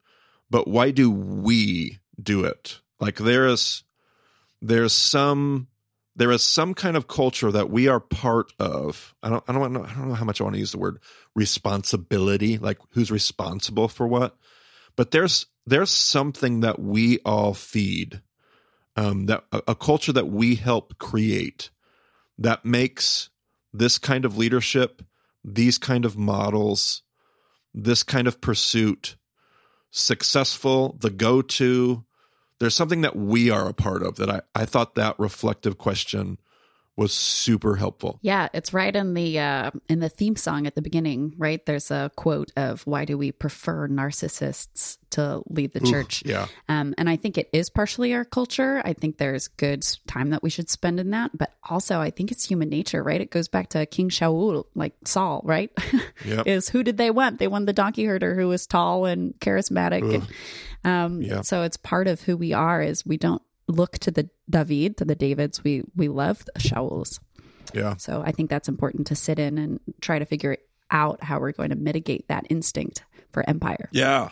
but 0.50 0.68
why 0.68 0.92
do 0.92 1.12
we 1.12 2.00
do 2.22 2.44
it? 2.44 2.80
Like 3.00 3.18
there 3.18 3.48
is, 3.48 3.84
there's 4.62 4.94
some, 4.94 5.68
there 6.16 6.32
is 6.32 6.44
some 6.44 6.74
kind 6.74 6.98
of 6.98 7.08
culture 7.08 7.52
that 7.52 7.70
we 7.70 7.88
are 7.88 8.00
part 8.00 8.52
of. 8.60 9.16
I 9.24 9.30
don't, 9.30 9.44
I 9.48 9.54
don't 9.54 9.74
know, 9.74 9.84
I 9.84 9.94
don't 9.94 10.10
know 10.10 10.16
how 10.16 10.26
much 10.26 10.40
I 10.40 10.44
want 10.44 10.56
to 10.56 10.60
use 10.60 10.72
the 10.72 10.80
word 10.80 11.00
responsibility, 11.36 12.58
like 12.58 12.78
who's 12.92 13.12
responsible 13.12 13.88
for 13.88 14.08
what, 14.08 14.38
but 14.96 15.12
there's 15.12 15.46
there's 15.70 15.92
something 15.92 16.62
that 16.62 16.80
we 16.80 17.20
all 17.20 17.54
feed, 17.54 18.22
um, 18.96 19.28
that 19.28 19.44
a, 19.52 19.62
a 19.70 19.76
culture 19.76 20.12
that 20.12 20.28
we 20.28 20.56
help 20.56 20.98
create 20.98 21.70
that 22.38 22.66
makes 22.66 23.30
this 23.72 23.98
kind 23.98 24.26
of 24.26 24.38
leadership, 24.38 25.04
these 25.44 25.78
kind 25.78 26.06
of 26.06 26.18
models, 26.18 27.04
this 27.74 28.04
kind 28.04 28.28
of 28.28 28.42
pursuit 28.42 29.16
successful, 29.92 30.98
the 31.00 31.10
go 31.10 31.42
to. 31.42 32.04
There's 32.60 32.76
something 32.76 33.02
that 33.02 33.16
we 33.16 33.50
are 33.50 33.70
a 33.70 33.74
part 33.74 34.04
of 34.04 34.16
that 34.16 34.30
I, 34.30 34.42
I 34.54 34.66
thought 34.66 34.96
that 34.96 35.18
reflective 35.20 35.78
question 35.78 36.40
was 36.98 37.14
super 37.14 37.78
helpful. 37.78 38.20
Yeah, 38.22 38.50
it's 38.54 38.74
right 38.74 38.94
in 38.94 39.14
the 39.14 39.40
uh, 39.40 39.72
in 39.88 40.00
the 40.00 40.10
theme 40.10 40.36
song 40.36 40.68
at 40.68 40.76
the 40.76 40.82
beginning. 40.82 41.34
Right, 41.38 41.66
there's 41.66 41.92
a 41.92 42.12
quote 42.18 42.52
of 42.58 42.86
"Why 42.86 43.06
do 43.06 43.18
we 43.18 43.32
prefer 43.32 43.88
narcissists 43.88 44.98
to 45.12 45.44
lead 45.50 45.74
the 45.74 45.80
church?" 45.80 46.24
Yeah, 46.26 46.48
um, 46.68 46.94
and 46.98 47.10
I 47.10 47.16
think 47.16 47.38
it 47.38 47.50
is 47.54 47.70
partially 47.70 48.14
our 48.14 48.26
culture. 48.26 48.82
I 48.84 48.94
think 48.94 49.18
there's 49.18 49.48
good 49.48 49.86
time 50.08 50.32
that 50.32 50.44
we 50.44 50.50
should 50.50 50.70
spend 50.70 51.00
in 51.00 51.12
that, 51.12 51.38
but 51.38 51.54
also 51.68 52.00
I 52.00 52.10
think 52.10 52.32
it's 52.32 52.46
human 52.46 52.70
nature. 52.70 53.04
Right, 53.04 53.22
it 53.22 53.32
goes 53.32 53.48
back 53.48 53.70
to 53.70 53.86
King 53.86 54.10
Shaul, 54.10 54.66
like 54.76 54.94
Saul. 55.06 55.42
Right, 55.44 55.72
yep. 56.26 56.48
is 56.48 56.70
who 56.70 56.84
did 56.84 56.98
they 56.98 57.12
want? 57.12 57.40
They 57.40 57.48
won 57.48 57.66
the 57.66 57.74
donkey 57.74 58.06
herder 58.06 58.36
who 58.36 58.48
was 58.48 58.68
tall 58.68 59.06
and 59.06 59.34
charismatic. 59.40 60.14
And, 60.14 60.28
um, 60.84 61.22
yep. 61.22 61.46
So 61.46 61.64
it's 61.64 61.78
part 61.78 62.08
of 62.08 62.22
who 62.22 62.38
we 62.38 62.54
are. 62.54 62.82
Is 62.82 63.06
we 63.06 63.18
don't 63.18 63.42
look 63.68 64.00
to 64.00 64.12
the 64.12 64.30
David, 64.50 64.98
to 64.98 65.06
the 65.06 65.16
Davids 65.16 65.64
we 65.64 65.84
we 65.96 66.08
love, 66.08 66.44
the 66.46 66.60
Shauls. 66.60 67.20
Yeah. 67.74 67.96
So 67.98 68.24
I 68.26 68.32
think 68.32 68.50
that's 68.50 68.68
important 68.68 69.08
to 69.08 69.16
sit 69.16 69.40
in 69.40 69.58
and 69.58 69.80
try 70.02 70.20
to 70.20 70.26
figure 70.26 70.58
out 70.92 71.24
how 71.24 71.40
we're 71.40 71.52
going 71.52 71.70
to 71.70 71.76
mitigate 71.76 72.28
that 72.28 72.46
instinct 72.50 73.04
for 73.32 73.48
empire. 73.48 73.90
Yeah. 73.92 74.30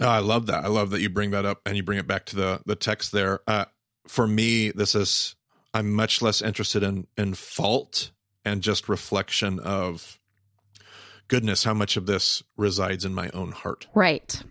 Oh, 0.00 0.08
I 0.08 0.20
love 0.20 0.46
that. 0.46 0.64
I 0.64 0.68
love 0.68 0.90
that 0.90 1.00
you 1.00 1.08
bring 1.08 1.32
that 1.32 1.44
up 1.44 1.60
and 1.66 1.76
you 1.76 1.82
bring 1.82 1.98
it 1.98 2.06
back 2.06 2.26
to 2.26 2.36
the 2.36 2.60
the 2.66 2.76
text 2.76 3.12
there. 3.12 3.40
Uh, 3.46 3.66
for 4.06 4.26
me, 4.26 4.70
this 4.70 4.94
is 4.94 5.34
I'm 5.74 5.92
much 5.92 6.22
less 6.22 6.40
interested 6.42 6.82
in 6.82 7.06
in 7.16 7.34
fault 7.34 8.10
and 8.44 8.62
just 8.62 8.88
reflection 8.88 9.58
of 9.58 10.18
goodness. 11.26 11.64
How 11.64 11.74
much 11.74 11.96
of 11.96 12.06
this 12.06 12.42
resides 12.56 13.04
in 13.04 13.14
my 13.14 13.30
own 13.30 13.52
heart? 13.52 13.86
Right 13.94 14.42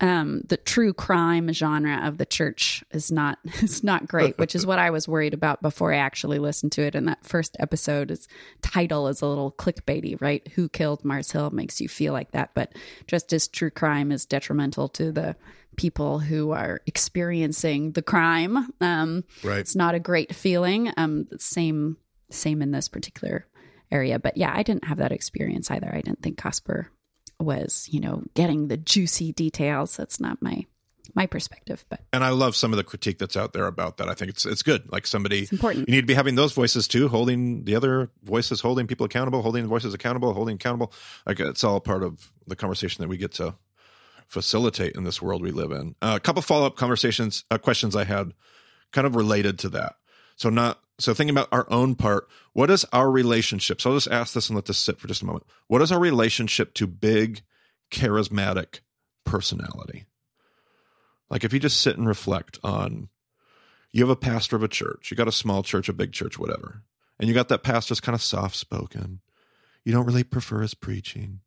um, 0.00 0.42
the 0.46 0.56
true 0.56 0.92
crime 0.92 1.52
genre 1.52 2.06
of 2.06 2.18
the 2.18 2.26
church 2.26 2.84
is 2.90 3.10
not 3.10 3.38
is 3.62 3.82
not 3.82 4.06
great, 4.06 4.38
which 4.38 4.54
is 4.54 4.66
what 4.66 4.78
I 4.78 4.90
was 4.90 5.08
worried 5.08 5.34
about 5.34 5.62
before 5.62 5.92
I 5.92 5.98
actually 5.98 6.38
listened 6.38 6.72
to 6.72 6.82
it. 6.82 6.94
And 6.94 7.08
that 7.08 7.24
first 7.24 7.56
episode 7.58 8.10
is 8.10 8.28
title 8.62 9.08
is 9.08 9.22
a 9.22 9.26
little 9.26 9.52
clickbaity, 9.52 10.20
right? 10.20 10.46
Who 10.48 10.68
killed 10.68 11.04
Mars 11.04 11.30
Hill 11.30 11.50
makes 11.50 11.80
you 11.80 11.88
feel 11.88 12.12
like 12.12 12.32
that, 12.32 12.50
but 12.54 12.72
just 13.06 13.32
as 13.32 13.48
true 13.48 13.70
crime 13.70 14.12
is 14.12 14.26
detrimental 14.26 14.88
to 14.90 15.12
the 15.12 15.36
people 15.76 16.18
who 16.18 16.52
are 16.52 16.80
experiencing 16.86 17.92
the 17.92 18.02
crime, 18.02 18.72
um, 18.80 19.24
right? 19.42 19.58
It's 19.58 19.76
not 19.76 19.94
a 19.94 20.00
great 20.00 20.34
feeling. 20.34 20.92
Um, 20.96 21.28
same 21.38 21.96
same 22.30 22.60
in 22.60 22.72
this 22.72 22.88
particular 22.88 23.46
area, 23.90 24.18
but 24.18 24.36
yeah, 24.36 24.52
I 24.54 24.62
didn't 24.62 24.84
have 24.84 24.98
that 24.98 25.12
experience 25.12 25.70
either. 25.70 25.88
I 25.92 26.00
didn't 26.00 26.22
think 26.22 26.38
Cosper 26.38 26.86
was, 27.40 27.88
you 27.90 28.00
know, 28.00 28.22
getting 28.34 28.68
the 28.68 28.76
juicy 28.76 29.32
details. 29.32 29.96
That's 29.96 30.20
not 30.20 30.40
my 30.40 30.66
my 31.14 31.24
perspective 31.24 31.84
but 31.88 32.00
and 32.12 32.24
i 32.24 32.30
love 32.30 32.56
some 32.56 32.72
of 32.72 32.76
the 32.76 32.84
critique 32.84 33.18
that's 33.18 33.36
out 33.36 33.52
there 33.52 33.66
about 33.66 33.96
that. 33.96 34.08
I 34.08 34.14
think 34.14 34.30
it's 34.30 34.44
it's 34.44 34.62
good. 34.62 34.90
Like 34.90 35.06
somebody 35.06 35.42
it's 35.42 35.52
important. 35.52 35.88
you 35.88 35.94
need 35.94 36.00
to 36.00 36.06
be 36.06 36.14
having 36.14 36.34
those 36.34 36.52
voices 36.52 36.88
too 36.88 37.08
holding 37.08 37.64
the 37.64 37.74
other 37.76 38.10
voices 38.22 38.60
holding 38.60 38.86
people 38.86 39.06
accountable 39.06 39.40
holding 39.42 39.66
voices 39.66 39.94
accountable 39.94 40.34
holding 40.34 40.56
accountable. 40.56 40.92
Like 41.24 41.40
it's 41.40 41.64
all 41.64 41.80
part 41.80 42.02
of 42.02 42.32
the 42.46 42.56
conversation 42.56 43.02
that 43.02 43.08
we 43.08 43.16
get 43.16 43.32
to 43.34 43.54
facilitate 44.26 44.96
in 44.96 45.04
this 45.04 45.22
world 45.22 45.42
we 45.42 45.52
live 45.52 45.70
in. 45.70 45.94
Uh, 46.02 46.14
a 46.16 46.20
couple 46.20 46.42
follow-up 46.42 46.76
conversations 46.76 47.44
uh, 47.50 47.58
questions 47.58 47.94
i 47.94 48.04
had 48.04 48.32
kind 48.92 49.06
of 49.06 49.14
related 49.14 49.58
to 49.60 49.68
that. 49.70 49.94
So 50.36 50.50
not 50.50 50.80
so 50.98 51.12
thinking 51.12 51.34
about 51.34 51.48
our 51.52 51.70
own 51.70 51.94
part, 51.94 52.28
what 52.52 52.70
is 52.70 52.84
our 52.92 53.10
relationship? 53.10 53.80
So 53.80 53.90
I'll 53.90 53.96
just 53.96 54.10
ask 54.10 54.32
this 54.32 54.48
and 54.48 54.56
let 54.56 54.64
this 54.64 54.78
sit 54.78 54.98
for 54.98 55.08
just 55.08 55.22
a 55.22 55.26
moment. 55.26 55.44
What 55.66 55.82
is 55.82 55.92
our 55.92 56.00
relationship 56.00 56.72
to 56.74 56.86
big, 56.86 57.42
charismatic 57.90 58.80
personality? 59.24 60.06
Like 61.28 61.44
if 61.44 61.52
you 61.52 61.58
just 61.58 61.80
sit 61.80 61.98
and 61.98 62.08
reflect 62.08 62.58
on 62.64 63.08
you 63.92 64.02
have 64.02 64.10
a 64.10 64.16
pastor 64.16 64.56
of 64.56 64.62
a 64.62 64.68
church. 64.68 65.10
You 65.10 65.16
got 65.16 65.28
a 65.28 65.32
small 65.32 65.62
church, 65.62 65.88
a 65.88 65.92
big 65.94 66.12
church, 66.12 66.38
whatever. 66.38 66.82
And 67.18 67.28
you 67.28 67.34
got 67.34 67.48
that 67.48 67.62
pastor's 67.62 68.00
kind 68.00 68.14
of 68.14 68.22
soft 68.22 68.54
spoken. 68.54 69.20
You 69.84 69.92
don't 69.92 70.04
really 70.04 70.24
prefer 70.24 70.60
his 70.60 70.74
preaching. 70.74 71.40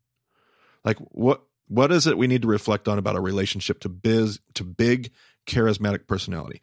Like 0.84 0.98
what 0.98 1.42
what 1.68 1.92
is 1.92 2.08
it 2.08 2.18
we 2.18 2.26
need 2.26 2.42
to 2.42 2.48
reflect 2.48 2.88
on 2.88 2.98
about 2.98 3.14
our 3.14 3.22
relationship 3.22 3.78
to 3.80 3.88
biz 3.88 4.40
to 4.54 4.64
big 4.64 5.12
charismatic 5.46 6.08
personality? 6.08 6.60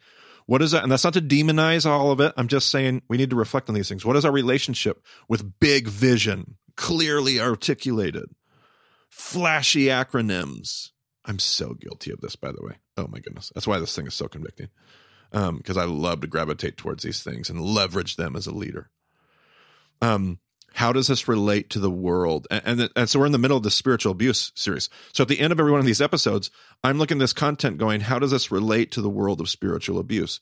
What 0.48 0.62
is 0.62 0.70
that? 0.70 0.82
And 0.82 0.90
that's 0.90 1.04
not 1.04 1.12
to 1.12 1.20
demonize 1.20 1.84
all 1.84 2.10
of 2.10 2.20
it. 2.20 2.32
I'm 2.38 2.48
just 2.48 2.70
saying 2.70 3.02
we 3.06 3.18
need 3.18 3.28
to 3.28 3.36
reflect 3.36 3.68
on 3.68 3.74
these 3.74 3.86
things. 3.86 4.02
What 4.02 4.16
is 4.16 4.24
our 4.24 4.32
relationship 4.32 5.04
with 5.28 5.60
big 5.60 5.88
vision, 5.88 6.56
clearly 6.74 7.38
articulated, 7.38 8.30
flashy 9.10 9.88
acronyms? 9.88 10.92
I'm 11.26 11.38
so 11.38 11.74
guilty 11.74 12.10
of 12.10 12.22
this, 12.22 12.34
by 12.34 12.50
the 12.50 12.62
way. 12.62 12.76
Oh 12.96 13.06
my 13.08 13.18
goodness. 13.18 13.52
That's 13.54 13.66
why 13.66 13.78
this 13.78 13.94
thing 13.94 14.06
is 14.06 14.14
so 14.14 14.26
convicting. 14.26 14.68
Um, 15.32 15.58
because 15.58 15.76
um, 15.76 15.82
I 15.82 15.84
love 15.84 16.22
to 16.22 16.26
gravitate 16.26 16.78
towards 16.78 17.02
these 17.02 17.22
things 17.22 17.50
and 17.50 17.60
leverage 17.60 18.16
them 18.16 18.34
as 18.34 18.46
a 18.46 18.54
leader. 18.54 18.88
Um, 20.00 20.38
how 20.78 20.92
does 20.92 21.08
this 21.08 21.26
relate 21.26 21.70
to 21.70 21.80
the 21.80 21.90
world? 21.90 22.46
And, 22.52 22.62
and, 22.64 22.90
and 22.94 23.10
so 23.10 23.18
we're 23.18 23.26
in 23.26 23.32
the 23.32 23.38
middle 23.38 23.56
of 23.56 23.64
the 23.64 23.70
spiritual 23.70 24.12
abuse 24.12 24.52
series. 24.54 24.88
So 25.12 25.22
at 25.22 25.28
the 25.28 25.40
end 25.40 25.52
of 25.52 25.58
every 25.58 25.72
one 25.72 25.80
of 25.80 25.86
these 25.86 26.00
episodes, 26.00 26.52
I'm 26.84 26.98
looking 26.98 27.16
at 27.16 27.18
this 27.18 27.32
content 27.32 27.78
going, 27.78 28.00
how 28.00 28.20
does 28.20 28.30
this 28.30 28.52
relate 28.52 28.92
to 28.92 29.02
the 29.02 29.10
world 29.10 29.40
of 29.40 29.48
spiritual 29.48 29.98
abuse? 29.98 30.38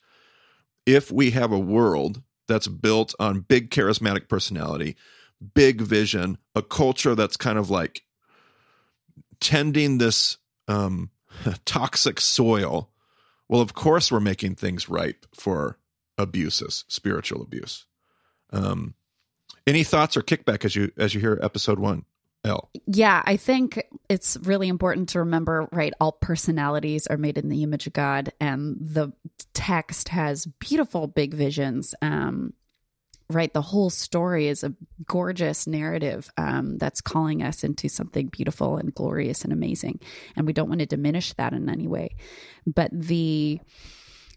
If 0.84 1.10
we 1.10 1.30
have 1.30 1.52
a 1.52 1.58
world 1.58 2.20
that's 2.48 2.68
built 2.68 3.14
on 3.18 3.46
big 3.48 3.70
charismatic 3.70 4.28
personality, 4.28 4.96
big 5.54 5.80
vision, 5.80 6.36
a 6.54 6.60
culture 6.60 7.14
that's 7.14 7.38
kind 7.38 7.56
of 7.56 7.70
like 7.70 8.02
tending 9.40 9.96
this 9.96 10.36
um, 10.68 11.08
toxic 11.64 12.20
soil, 12.20 12.90
well, 13.48 13.62
of 13.62 13.72
course, 13.72 14.12
we're 14.12 14.20
making 14.20 14.56
things 14.56 14.86
ripe 14.86 15.24
for 15.34 15.78
abuses, 16.18 16.84
spiritual 16.88 17.40
abuse. 17.40 17.86
Um, 18.52 18.95
any 19.66 19.84
thoughts 19.84 20.16
or 20.16 20.22
kickback 20.22 20.64
as 20.64 20.76
you 20.76 20.92
as 20.96 21.14
you 21.14 21.20
hear 21.20 21.38
episode 21.42 21.78
one? 21.78 22.04
Elle. 22.44 22.70
Yeah, 22.86 23.22
I 23.26 23.36
think 23.36 23.82
it's 24.08 24.36
really 24.42 24.68
important 24.68 25.08
to 25.10 25.18
remember, 25.20 25.68
right? 25.72 25.92
All 26.00 26.12
personalities 26.12 27.06
are 27.08 27.16
made 27.16 27.38
in 27.38 27.48
the 27.48 27.62
image 27.62 27.86
of 27.86 27.92
God, 27.92 28.32
and 28.40 28.76
the 28.80 29.12
text 29.52 30.10
has 30.10 30.46
beautiful 30.46 31.08
big 31.08 31.34
visions. 31.34 31.94
Um, 32.00 32.52
right, 33.28 33.52
the 33.52 33.62
whole 33.62 33.90
story 33.90 34.46
is 34.46 34.62
a 34.62 34.74
gorgeous 35.06 35.66
narrative 35.66 36.30
um, 36.36 36.78
that's 36.78 37.00
calling 37.00 37.42
us 37.42 37.64
into 37.64 37.88
something 37.88 38.28
beautiful 38.28 38.76
and 38.76 38.94
glorious 38.94 39.42
and 39.42 39.52
amazing, 39.52 40.00
and 40.36 40.46
we 40.46 40.52
don't 40.52 40.68
want 40.68 40.80
to 40.80 40.86
diminish 40.86 41.32
that 41.34 41.52
in 41.52 41.68
any 41.68 41.88
way. 41.88 42.14
But 42.64 42.90
the 42.92 43.60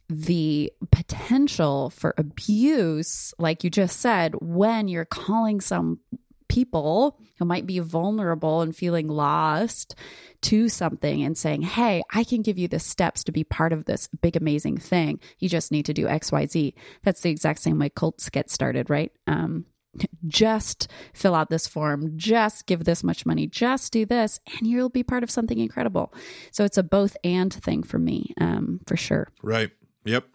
the 0.10 0.74
potential 0.92 1.92
for 1.92 2.16
abuse, 2.18 3.34
like 3.38 3.64
you 3.64 3.70
just 3.70 4.00
said, 4.00 4.34
when 4.42 4.88
you're 4.88 5.06
calling 5.06 5.62
some 5.62 6.00
people 6.48 7.20
who 7.38 7.46
might 7.46 7.68
be 7.68 7.78
vulnerable 7.78 8.62
and 8.62 8.76
feeling 8.76 9.08
lost 9.08 9.96
to 10.42 10.68
something 10.68 11.24
and 11.24 11.38
saying, 11.38 11.62
Hey, 11.62 12.02
I 12.12 12.24
can 12.24 12.42
give 12.42 12.58
you 12.58 12.68
the 12.68 12.80
steps 12.80 13.24
to 13.26 13.32
be 13.32 13.44
part 13.44 13.72
of 13.72 13.86
this 13.86 14.08
big, 14.22 14.36
amazing 14.36 14.78
thing. 14.78 15.20
You 15.38 15.48
just 15.48 15.72
need 15.72 15.86
to 15.86 15.94
do 15.94 16.08
XYZ. 16.08 16.74
That's 17.04 17.22
the 17.22 17.30
exact 17.30 17.60
same 17.60 17.78
way 17.78 17.90
cults 17.90 18.30
get 18.30 18.50
started, 18.50 18.90
right? 18.90 19.12
Um, 19.28 19.66
just 20.28 20.90
fill 21.14 21.36
out 21.36 21.50
this 21.50 21.68
form, 21.68 22.18
just 22.18 22.66
give 22.66 22.84
this 22.84 23.04
much 23.04 23.26
money, 23.26 23.48
just 23.48 23.92
do 23.92 24.06
this, 24.06 24.40
and 24.58 24.68
you'll 24.68 24.90
be 24.90 25.04
part 25.04 25.24
of 25.24 25.32
something 25.32 25.58
incredible. 25.58 26.14
So 26.52 26.64
it's 26.64 26.78
a 26.78 26.84
both 26.84 27.18
and 27.24 27.54
thing 27.54 27.84
for 27.84 28.00
me, 28.00 28.34
um, 28.40 28.82
for 28.86 28.96
sure. 28.96 29.30
Right. 29.42 29.72
Yep. 30.06 30.26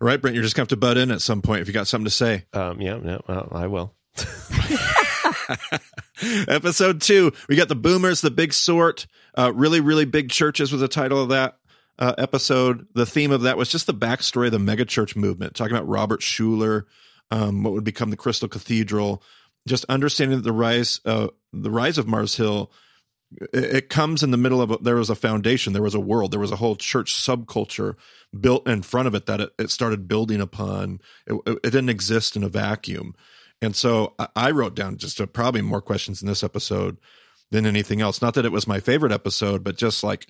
All 0.00 0.06
right, 0.06 0.20
Brent, 0.20 0.34
you're 0.34 0.44
just 0.44 0.54
going 0.54 0.66
to 0.66 0.72
have 0.72 0.78
to 0.78 0.86
butt 0.86 0.98
in 0.98 1.10
at 1.10 1.22
some 1.22 1.40
point 1.40 1.62
if 1.62 1.68
you 1.68 1.74
got 1.74 1.86
something 1.86 2.04
to 2.04 2.10
say. 2.10 2.44
Um, 2.52 2.80
yeah, 2.80 2.98
yeah, 3.02 3.18
well, 3.26 3.48
I 3.52 3.66
will. 3.66 3.94
Episode 6.48 7.00
two, 7.00 7.32
we 7.48 7.56
got 7.56 7.68
the 7.68 7.76
boomers, 7.76 8.20
the 8.20 8.30
big 8.30 8.52
sort, 8.52 9.06
uh, 9.36 9.52
really, 9.54 9.80
really 9.80 10.04
big 10.04 10.30
churches 10.30 10.70
was 10.70 10.80
the 10.80 10.88
title 10.88 11.22
of 11.22 11.30
that 11.30 11.56
uh, 11.98 12.14
episode. 12.18 12.86
The 12.94 13.06
theme 13.06 13.30
of 13.30 13.42
that 13.42 13.56
was 13.56 13.70
just 13.70 13.86
the 13.86 13.94
backstory 13.94 14.46
of 14.46 14.52
the 14.52 14.58
megachurch 14.58 15.16
movement, 15.16 15.54
talking 15.54 15.74
about 15.74 15.88
Robert 15.88 16.20
Schuller, 16.20 16.84
um, 17.30 17.62
what 17.62 17.72
would 17.72 17.84
become 17.84 18.10
the 18.10 18.16
Crystal 18.16 18.48
Cathedral, 18.48 19.22
just 19.66 19.84
understanding 19.88 20.38
that 20.38 20.44
the 20.44 20.52
rise, 20.52 21.00
uh, 21.04 21.28
the 21.52 21.70
rise 21.70 21.98
of 21.98 22.06
Mars 22.06 22.36
Hill 22.36 22.70
it 23.52 23.88
comes 23.90 24.22
in 24.22 24.30
the 24.30 24.36
middle 24.36 24.62
of 24.62 24.70
a, 24.70 24.78
there 24.78 24.96
was 24.96 25.10
a 25.10 25.16
foundation 25.16 25.72
there 25.72 25.82
was 25.82 25.96
a 25.96 26.00
world 26.00 26.30
there 26.30 26.40
was 26.40 26.52
a 26.52 26.56
whole 26.56 26.76
church 26.76 27.12
subculture 27.12 27.96
built 28.40 28.68
in 28.68 28.82
front 28.82 29.08
of 29.08 29.14
it 29.14 29.26
that 29.26 29.40
it, 29.40 29.50
it 29.58 29.70
started 29.70 30.08
building 30.08 30.40
upon. 30.40 31.00
It, 31.26 31.40
it, 31.46 31.62
didn't 31.62 31.88
exist 31.88 32.36
in 32.36 32.44
a 32.44 32.48
vacuum. 32.48 33.14
And 33.62 33.74
so 33.74 34.14
i 34.34 34.50
wrote 34.50 34.74
down 34.74 34.98
just 34.98 35.18
a, 35.20 35.26
probably 35.26 35.62
more 35.62 35.80
questions 35.80 36.20
in 36.20 36.28
this 36.28 36.44
episode 36.44 36.98
than 37.50 37.66
anything 37.66 38.00
else. 38.00 38.20
Not 38.20 38.34
that 38.34 38.44
it 38.44 38.52
was 38.52 38.66
my 38.66 38.80
favorite 38.80 39.12
episode 39.12 39.64
but 39.64 39.78
just 39.78 40.04
like 40.04 40.26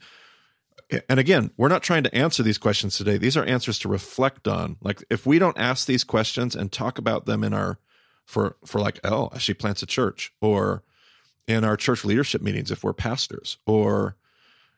and 1.08 1.18
again 1.18 1.50
we're 1.56 1.68
not 1.68 1.82
trying 1.82 2.04
to 2.04 2.14
answer 2.14 2.42
these 2.42 2.58
questions 2.58 2.96
today. 2.96 3.18
These 3.18 3.36
are 3.36 3.44
answers 3.44 3.78
to 3.80 3.88
reflect 3.88 4.46
on. 4.46 4.76
Like 4.80 5.02
if 5.10 5.26
we 5.26 5.38
don't 5.38 5.58
ask 5.58 5.86
these 5.86 6.04
questions 6.04 6.54
and 6.54 6.70
talk 6.70 6.98
about 6.98 7.26
them 7.26 7.42
in 7.42 7.52
our 7.52 7.78
for 8.24 8.56
for 8.64 8.80
like 8.80 9.00
oh 9.04 9.30
she 9.38 9.54
plants 9.54 9.82
a 9.82 9.86
church 9.86 10.32
or 10.40 10.84
in 11.46 11.64
our 11.64 11.76
church 11.76 12.04
leadership 12.04 12.42
meetings 12.42 12.70
if 12.70 12.82
we're 12.84 12.92
pastors 12.92 13.58
or 13.66 14.16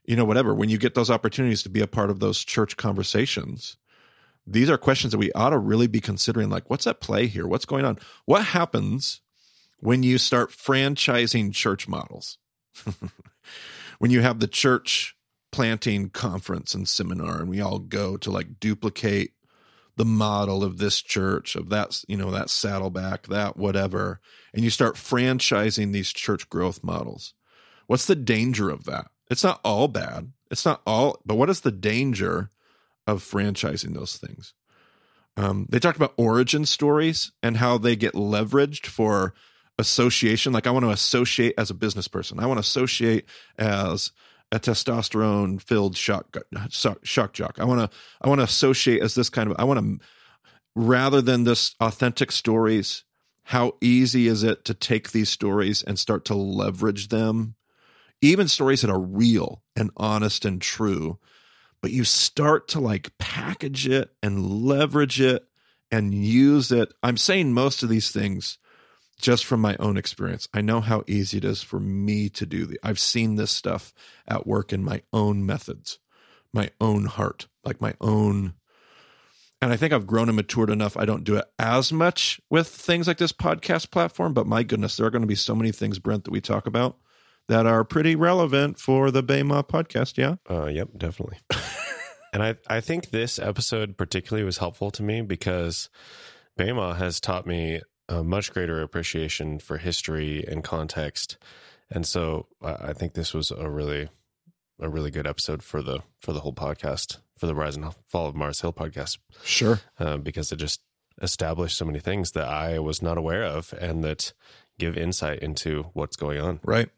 you 0.05 0.17
know 0.17 0.25
whatever. 0.25 0.55
When 0.55 0.69
you 0.69 0.79
get 0.79 0.95
those 0.95 1.11
opportunities 1.11 1.63
to 1.63 1.69
be 1.69 1.81
a 1.81 1.87
part 1.87 2.11
of 2.11 2.21
those 2.21 2.45
church 2.45 2.77
conversations 2.77 3.77
these 4.51 4.71
are 4.71 4.79
questions 4.79 5.13
that 5.13 5.19
we 5.19 5.31
ought 5.33 5.51
to 5.51 5.59
really 5.59 5.87
be 5.87 6.01
considering 6.01 6.49
like 6.49 6.71
what's 6.71 6.87
at 6.87 7.01
play 7.01 7.27
here? 7.27 7.47
What's 7.47 7.67
going 7.67 7.85
on? 7.85 7.99
What 8.25 8.43
happens 8.47 9.21
when 9.81 10.03
you 10.03 10.17
start 10.17 10.51
franchising 10.51 11.53
church 11.53 11.87
models? 11.87 12.39
When 13.99 14.11
you 14.13 14.21
have 14.21 14.39
the 14.39 14.47
church 14.47 15.17
planting 15.51 16.11
conference 16.11 16.75
and 16.75 16.87
seminar 16.87 17.41
and 17.41 17.49
we 17.49 17.61
all 17.61 17.79
go 17.79 18.17
to 18.19 18.31
like 18.31 18.61
duplicate 18.61 19.33
the 19.99 20.05
model 20.05 20.63
of 20.63 20.79
this 20.79 21.03
church 21.03 21.57
of 21.57 21.69
that 21.71 22.03
you 22.07 22.17
know 22.17 22.31
that 22.31 22.49
saddleback 22.49 23.27
that 23.27 23.57
whatever 23.57 24.21
and 24.55 24.63
you 24.63 24.71
start 24.71 24.95
franchising 24.95 25.93
these 25.93 26.13
church 26.13 26.49
growth 26.49 26.83
models. 26.83 27.35
What's 27.89 28.07
the 28.07 28.15
danger 28.15 28.71
of 28.71 28.85
that? 28.85 29.11
It's 29.29 29.45
not 29.45 29.61
all 29.65 29.89
bad. 29.89 30.33
It's 30.51 30.65
not 30.65 30.83
all 30.87 31.21
but 31.27 31.35
what 31.35 31.51
is 31.51 31.61
the 31.61 31.73
danger 31.73 32.49
of 33.07 33.23
franchising 33.25 33.95
those 33.95 34.17
things? 34.17 34.55
Um, 35.37 35.67
they 35.69 35.81
talked 35.81 35.97
about 35.97 36.15
origin 36.17 36.65
stories 36.65 37.33
and 37.43 37.57
how 37.57 37.77
they 37.77 37.97
get 37.97 38.15
leveraged 38.15 38.87
for 38.87 39.35
association. 39.79 40.53
Like 40.53 40.67
i 40.67 40.71
want 40.71 40.85
to 40.85 40.91
associate 40.91 41.55
as 41.59 41.71
a 41.71 41.75
business 41.75 42.07
person. 42.07 42.39
I 42.39 42.47
want 42.47 42.59
to 42.59 42.63
associate 42.63 43.25
as 43.59 44.13
a 44.51 44.59
testosterone 44.59 45.61
filled 45.61 45.97
shock 45.97 46.37
shock 46.71 47.33
jock. 47.33 47.59
I 47.59 47.65
want 47.65 47.81
to 47.91 47.99
I 48.21 48.29
want 48.29 48.41
to 48.41 48.45
associate 48.45 49.03
as 49.03 49.15
this 49.15 49.29
kind 49.29 49.51
of 49.51 49.57
I 49.59 49.65
want 49.65 49.81
to 49.81 50.07
rather 50.75 51.21
than 51.21 51.45
this 51.45 51.75
authentic 51.81 52.33
stories. 52.33 53.05
How 53.45 53.77
easy 53.81 54.27
is 54.29 54.43
it 54.43 54.65
to 54.67 54.75
take 54.75 55.11
these 55.11 55.31
stories 55.31 55.83
and 55.83 55.99
start 55.99 56.25
to 56.27 56.35
leverage 56.35 57.09
them? 57.09 57.55
Even 58.21 58.49
stories 58.49 58.83
that 58.83 58.91
are 58.91 59.01
real 59.01 59.63
and 59.77 59.91
honest 59.97 60.45
and 60.45 60.61
true, 60.61 61.19
but 61.81 61.93
you 61.93 62.05
start 62.05 62.69
to 62.69 62.81
like 62.81 63.17
package 63.19 63.87
it 63.87 64.11
and 64.23 64.65
leverage 64.65 65.21
it 65.21 65.47
and 65.91 66.15
use 66.15 66.71
it. 66.73 66.93
I'm 67.03 67.17
saying 67.17 67.53
most 67.53 67.83
of 67.83 67.89
these 67.89 68.11
things 68.11 68.59
just 69.21 69.45
from 69.45 69.61
my 69.61 69.77
own 69.79 69.97
experience. 69.97 70.49
I 70.55 70.61
know 70.61 70.81
how 70.81 71.05
easy 71.07 71.39
it 71.39 71.45
is 71.45 71.63
for 71.63 71.81
me 71.81 72.29
to 72.31 72.47
do 72.47 72.67
the 72.67 72.79
I've 72.83 72.99
seen 72.99 73.35
this 73.35 73.51
stuff 73.51 73.93
at 74.27 74.47
work 74.47 74.73
in 74.73 74.85
my 74.85 75.03
own 75.13 75.45
methods, 75.45 75.99
my 76.53 76.71
own 76.81 77.07
heart, 77.07 77.49
like 77.65 77.81
my 77.81 77.95
own 78.01 78.55
and 79.61 79.73
I 79.73 79.77
think 79.77 79.93
I've 79.93 80.07
grown 80.07 80.29
and 80.29 80.37
matured 80.37 80.71
enough. 80.71 80.97
I 80.97 81.05
don't 81.05 81.25
do 81.25 81.37
it 81.37 81.45
as 81.59 81.93
much 81.93 82.41
with 82.49 82.69
things 82.69 83.09
like 83.09 83.19
this 83.19 83.33
podcast 83.33 83.91
platform, 83.91 84.33
but 84.33 84.47
my 84.47 84.63
goodness, 84.63 84.97
there 84.97 85.07
are 85.07 85.11
going 85.11 85.23
to 85.23 85.29
be 85.29 85.35
so 85.35 85.55
many 85.55 85.73
things, 85.73 85.99
Brent, 85.99 86.25
that 86.25 86.31
we 86.31 86.41
talk 86.41 86.67
about 86.67 86.97
that 87.49 87.67
are 87.67 87.83
pretty 87.83 88.15
relevant 88.15 88.79
for 88.79 89.11
the 89.11 89.23
Bema 89.23 89.65
podcast. 89.65 90.17
Yeah. 90.17 90.37
Uh, 90.49 90.67
yep, 90.67 90.91
definitely. 90.97 91.39
and 92.33 92.43
I, 92.43 92.57
I 92.69 92.81
think 92.81 93.11
this 93.11 93.39
episode 93.39 93.97
particularly 93.97 94.45
was 94.45 94.59
helpful 94.59 94.93
to 94.93 95.03
me 95.03 95.23
because 95.23 95.89
Bema 96.57 96.95
has 96.95 97.19
taught 97.19 97.47
me 97.47 97.81
a 98.09 98.25
much 98.25 98.53
greater 98.53 98.83
appreciation 98.83 99.59
for 99.59 99.79
history 99.79 100.45
and 100.47 100.65
context. 100.65 101.37
And 101.91 102.07
so 102.07 102.47
I 102.63 102.93
think 102.93 103.15
this 103.15 103.33
was 103.33 103.51
a 103.51 103.69
really 103.69 104.09
a 104.81 104.89
really 104.89 105.11
good 105.11 105.27
episode 105.27 105.63
for 105.63 105.83
the 105.83 106.01
for 106.21 106.33
the 106.33 106.41
whole 106.41 106.53
podcast 106.53 107.19
for 107.37 107.47
the 107.47 107.55
rise 107.55 107.77
and 107.77 107.87
fall 108.07 108.27
of 108.27 108.35
Mars 108.35 108.61
Hill 108.61 108.73
podcast. 108.73 109.19
Sure, 109.45 109.81
uh, 109.99 110.17
because 110.19 110.53
it 110.53 110.57
just 110.57 110.81
established 111.21 111.77
so 111.77 111.85
many 111.85 111.99
things 111.99 112.33
that 112.33 112.47
I 112.47 112.79
was 112.79 113.03
not 113.03 113.19
aware 113.19 113.45
of 113.45 113.73
and 113.81 114.05
that 114.05 114.33
give 114.79 114.97
insight 114.97 115.41
into 115.41 115.91
what's 115.93 116.17
going 116.17 116.41
on. 116.41 116.61
Right. 116.63 116.91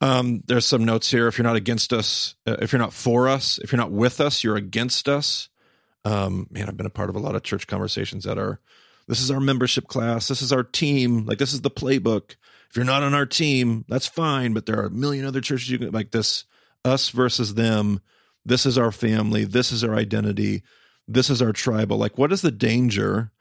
Um, 0.00 0.42
there's 0.46 0.66
some 0.66 0.84
notes 0.84 1.10
here. 1.10 1.26
If 1.28 1.38
you're 1.38 1.46
not 1.46 1.56
against 1.56 1.92
us, 1.92 2.34
uh, 2.46 2.56
if 2.60 2.72
you're 2.72 2.80
not 2.80 2.92
for 2.92 3.28
us, 3.28 3.58
if 3.58 3.72
you're 3.72 3.80
not 3.80 3.92
with 3.92 4.20
us, 4.20 4.42
you're 4.44 4.56
against 4.56 5.08
us. 5.08 5.48
Um, 6.04 6.46
man, 6.50 6.68
I've 6.68 6.76
been 6.76 6.86
a 6.86 6.90
part 6.90 7.10
of 7.10 7.16
a 7.16 7.20
lot 7.20 7.34
of 7.34 7.42
church 7.42 7.66
conversations 7.66 8.24
that 8.24 8.38
are, 8.38 8.60
this 9.10 9.20
is 9.20 9.30
our 9.32 9.40
membership 9.40 9.88
class, 9.88 10.28
this 10.28 10.40
is 10.40 10.52
our 10.52 10.62
team, 10.62 11.26
like 11.26 11.38
this 11.38 11.52
is 11.52 11.62
the 11.62 11.70
playbook. 11.70 12.36
If 12.70 12.76
you're 12.76 12.84
not 12.84 13.02
on 13.02 13.12
our 13.12 13.26
team, 13.26 13.84
that's 13.88 14.06
fine, 14.06 14.52
but 14.52 14.66
there 14.66 14.78
are 14.78 14.86
a 14.86 14.90
million 14.90 15.24
other 15.24 15.40
churches 15.40 15.68
you 15.68 15.78
can 15.80 15.90
like 15.90 16.12
this, 16.12 16.44
us 16.84 17.08
versus 17.08 17.54
them. 17.54 18.00
This 18.46 18.64
is 18.64 18.78
our 18.78 18.92
family. 18.92 19.44
This 19.44 19.72
is 19.72 19.82
our 19.82 19.96
identity. 19.96 20.62
This 21.08 21.28
is 21.28 21.42
our 21.42 21.52
tribal. 21.52 21.98
Like, 21.98 22.18
what 22.18 22.30
is 22.30 22.42
the 22.42 22.52
danger 22.52 23.32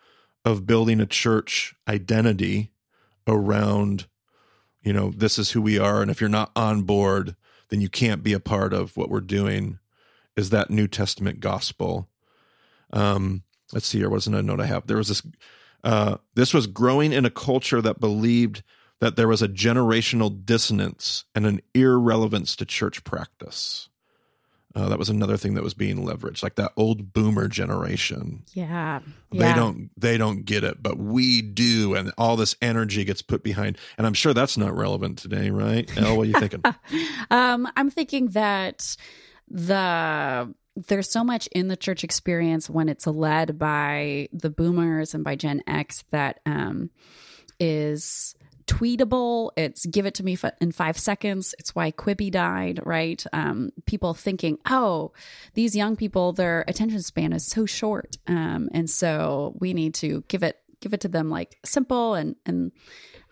of 0.43 0.65
building 0.65 0.99
a 0.99 1.05
church 1.05 1.75
identity 1.87 2.71
around, 3.27 4.07
you 4.81 4.91
know, 4.91 5.11
this 5.15 5.37
is 5.37 5.51
who 5.51 5.61
we 5.61 5.77
are, 5.77 6.01
and 6.01 6.09
if 6.09 6.19
you're 6.19 6.31
not 6.31 6.51
on 6.55 6.81
board, 6.81 7.35
then 7.69 7.79
you 7.79 7.89
can't 7.89 8.23
be 8.23 8.33
a 8.33 8.39
part 8.39 8.73
of 8.73 8.97
what 8.97 9.11
we're 9.11 9.21
doing. 9.21 9.77
Is 10.35 10.49
that 10.49 10.71
New 10.71 10.87
Testament 10.87 11.41
gospel? 11.41 12.09
Um, 12.91 13.43
let's 13.71 13.85
see. 13.85 14.03
Wasn't 14.03 14.35
a 14.35 14.41
note 14.41 14.59
I 14.59 14.65
have? 14.65 14.87
There 14.87 14.97
was 14.97 15.09
this. 15.09 15.21
Uh, 15.83 16.17
this 16.35 16.53
was 16.53 16.67
growing 16.67 17.11
in 17.13 17.25
a 17.25 17.29
culture 17.29 17.81
that 17.81 17.99
believed 17.99 18.63
that 18.99 19.15
there 19.15 19.27
was 19.27 19.41
a 19.41 19.47
generational 19.47 20.45
dissonance 20.45 21.23
and 21.33 21.45
an 21.45 21.61
irrelevance 21.73 22.55
to 22.57 22.65
church 22.65 23.03
practice. 23.03 23.87
Uh, 24.75 24.87
that 24.87 24.99
was 24.99 25.09
another 25.09 25.35
thing 25.35 25.55
that 25.55 25.63
was 25.63 25.73
being 25.73 26.05
leveraged, 26.05 26.43
like 26.43 26.53
that 26.55 26.71
old 26.77 27.11
boomer 27.11 27.47
generation. 27.47 28.43
Yeah, 28.53 28.99
They 29.31 29.39
yeah. 29.39 29.55
don't 29.55 29.89
they 29.97 30.15
don't 30.17 30.45
get 30.45 30.63
it, 30.63 30.83
but 30.83 30.97
we 30.99 31.41
do, 31.41 31.95
and 31.95 32.11
all 32.19 32.35
this 32.35 32.55
energy 32.61 33.03
gets 33.03 33.23
put 33.23 33.41
behind. 33.41 33.79
And 33.97 34.05
I'm 34.05 34.13
sure 34.13 34.31
that's 34.33 34.57
not 34.57 34.75
relevant 34.77 35.17
today, 35.17 35.49
right? 35.49 35.89
Elle, 35.97 36.15
what 36.17 36.23
are 36.27 36.29
you 36.29 36.39
thinking? 36.39 36.61
Um, 37.31 37.67
I'm 37.75 37.89
thinking 37.89 38.27
that 38.29 38.95
the 39.49 40.53
there's 40.87 41.11
so 41.11 41.23
much 41.23 41.47
in 41.47 41.67
the 41.67 41.77
church 41.77 42.03
experience 42.03 42.69
when 42.69 42.89
it's 42.89 43.07
led 43.07 43.57
by 43.57 44.29
the 44.31 44.49
boomers 44.49 45.13
and 45.13 45.23
by 45.23 45.35
Gen 45.35 45.61
X 45.67 46.03
that 46.11 46.39
um, 46.45 46.89
is 47.59 48.35
tweetable. 48.67 49.51
It's 49.57 49.85
give 49.85 50.05
it 50.05 50.13
to 50.15 50.23
me 50.23 50.37
in 50.61 50.71
five 50.71 50.97
seconds. 50.97 51.55
It's 51.57 51.73
why 51.73 51.91
Quibi 51.91 52.31
died, 52.31 52.79
right? 52.85 53.23
Um, 53.33 53.71
people 53.85 54.13
thinking, 54.13 54.59
oh, 54.69 55.11
these 55.55 55.75
young 55.75 55.95
people, 55.95 56.33
their 56.33 56.63
attention 56.67 57.01
span 57.01 57.33
is 57.33 57.45
so 57.45 57.65
short, 57.65 58.17
um, 58.27 58.69
and 58.71 58.89
so 58.89 59.55
we 59.59 59.73
need 59.73 59.95
to 59.95 60.23
give 60.27 60.43
it 60.43 60.57
give 60.81 60.93
it 60.93 61.01
to 61.01 61.09
them 61.09 61.29
like 61.29 61.57
simple 61.65 62.13
and 62.13 62.35
and 62.45 62.71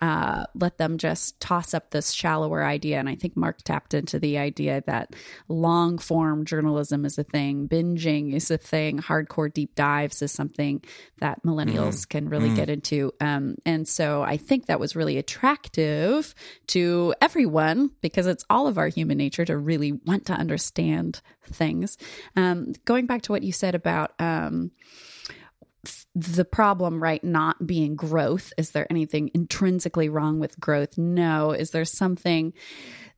uh, 0.01 0.45
let 0.55 0.77
them 0.77 0.97
just 0.97 1.39
toss 1.39 1.73
up 1.73 1.91
this 1.91 2.12
shallower 2.12 2.63
idea. 2.63 2.99
And 2.99 3.10
I 3.10 3.15
think 3.15 3.36
Mark 3.36 3.62
tapped 3.63 3.93
into 3.93 4.19
the 4.19 4.38
idea 4.38 4.83
that 4.86 5.15
long 5.47 5.97
form 5.97 6.45
journalism 6.45 7.05
is 7.05 7.17
a 7.17 7.23
thing, 7.23 7.67
binging 7.67 8.33
is 8.33 8.51
a 8.51 8.57
thing, 8.57 8.99
hardcore 8.99 9.51
deep 9.51 9.75
dives 9.75 10.21
is 10.21 10.31
something 10.31 10.83
that 11.19 11.43
millennials 11.43 12.07
can 12.07 12.29
really 12.29 12.53
get 12.55 12.69
into. 12.69 13.12
Um, 13.19 13.55
and 13.65 13.88
so 13.88 14.21
I 14.21 14.38
think 14.38 14.67
that 14.67 14.79
was 14.79 14.95
really 14.95 15.17
attractive 15.17 16.36
to 16.67 17.13
everyone 17.21 17.91
because 18.01 18.27
it's 18.27 18.45
all 18.49 18.67
of 18.67 18.77
our 18.77 18.88
human 18.88 19.17
nature 19.17 19.45
to 19.45 19.57
really 19.57 19.93
want 19.93 20.27
to 20.27 20.33
understand 20.33 21.21
things. 21.45 21.97
Um, 22.36 22.73
going 22.86 23.05
back 23.05 23.23
to 23.23 23.31
what 23.31 23.43
you 23.43 23.51
said 23.51 23.75
about, 23.75 24.12
um, 24.19 24.71
the 26.17 26.45
problem, 26.45 27.01
right, 27.01 27.23
not 27.23 27.67
being 27.67 27.95
growth. 27.95 28.51
Is 28.58 28.71
there 28.71 28.88
anything 28.89 29.30
intrinsically 29.36 30.10
wrong 30.10 30.39
with 30.39 30.60
growth? 30.60 30.97
No. 30.97 31.51
Is 31.51 31.69
there 31.69 31.86
something 31.86 32.53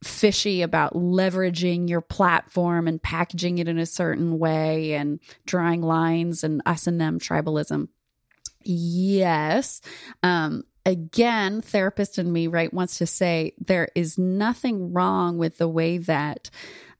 fishy 0.04 0.60
about 0.60 0.92
leveraging 0.94 1.88
your 1.88 2.02
platform 2.02 2.86
and 2.86 3.02
packaging 3.02 3.56
it 3.56 3.68
in 3.68 3.78
a 3.78 3.86
certain 3.86 4.38
way 4.38 4.94
and 4.94 5.18
drawing 5.46 5.80
lines 5.80 6.44
and 6.44 6.60
us 6.66 6.86
and 6.86 7.00
them 7.00 7.18
tribalism? 7.18 7.88
Yes. 8.62 9.80
Um, 10.22 10.64
again, 10.84 11.62
therapist 11.62 12.18
in 12.18 12.30
me, 12.30 12.48
right, 12.48 12.72
wants 12.72 12.98
to 12.98 13.06
say 13.06 13.54
there 13.58 13.88
is 13.94 14.18
nothing 14.18 14.92
wrong 14.92 15.38
with 15.38 15.56
the 15.56 15.68
way 15.68 15.96
that 15.98 16.50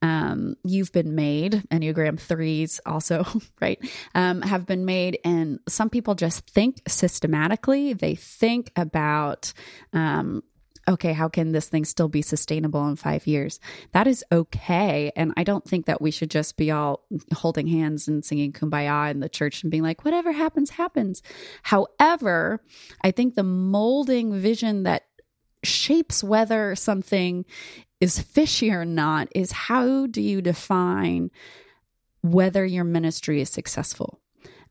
um, 0.03 0.57
you've 0.65 0.93
been 0.93 1.15
made. 1.15 1.63
Enneagram 1.71 2.19
threes 2.19 2.81
also, 2.87 3.25
right, 3.61 3.79
um, 4.15 4.43
have 4.43 4.67
been 4.67 4.85
made. 4.85 5.19
And 5.25 5.61
some 5.69 5.91
people 5.91 6.15
just 6.15 6.49
think 6.49 6.81
systematically. 6.89 7.93
They 7.93 8.15
think 8.15 8.73
about, 8.77 9.53
um, 9.93 10.43
okay, 10.89 11.13
how 11.13 11.29
can 11.29 11.53
this 11.53 11.69
thing 11.69 11.85
still 11.85 12.09
be 12.09 12.23
sustainable 12.23 12.87
in 12.89 12.97
five 12.97 13.27
years? 13.27 13.61
That 13.93 14.07
is 14.07 14.25
okay. 14.33 15.13
And 15.15 15.35
I 15.37 15.45
don't 15.45 15.65
think 15.65 15.87
that 15.87 16.01
we 16.01 16.11
should 16.11 16.31
just 16.31 16.57
be 16.57 16.71
all 16.71 17.05
holding 17.35 17.67
hands 17.67 18.09
and 18.09 18.25
singing 18.25 18.53
kumbaya 18.53 19.11
in 19.11 19.21
the 19.21 19.29
church 19.29 19.63
and 19.63 19.71
being 19.71 19.83
like, 19.83 20.05
whatever 20.05 20.33
happens, 20.33 20.71
happens. 20.71 21.23
However, 21.63 22.63
I 23.03 23.11
think 23.11 23.35
the 23.35 23.43
molding 23.43 24.41
vision 24.41 24.85
that 24.85 25.05
shapes 25.63 26.25
whether 26.25 26.75
something 26.75 27.45
is 28.01 28.19
fishy 28.19 28.71
or 28.71 28.85
not 28.85 29.29
is 29.35 29.53
how 29.53 30.07
do 30.07 30.23
you 30.23 30.41
define 30.41 31.31
whether 32.23 32.65
your 32.65 32.85
ministry 32.85 33.41
is 33.41 33.51
successful? 33.51 34.21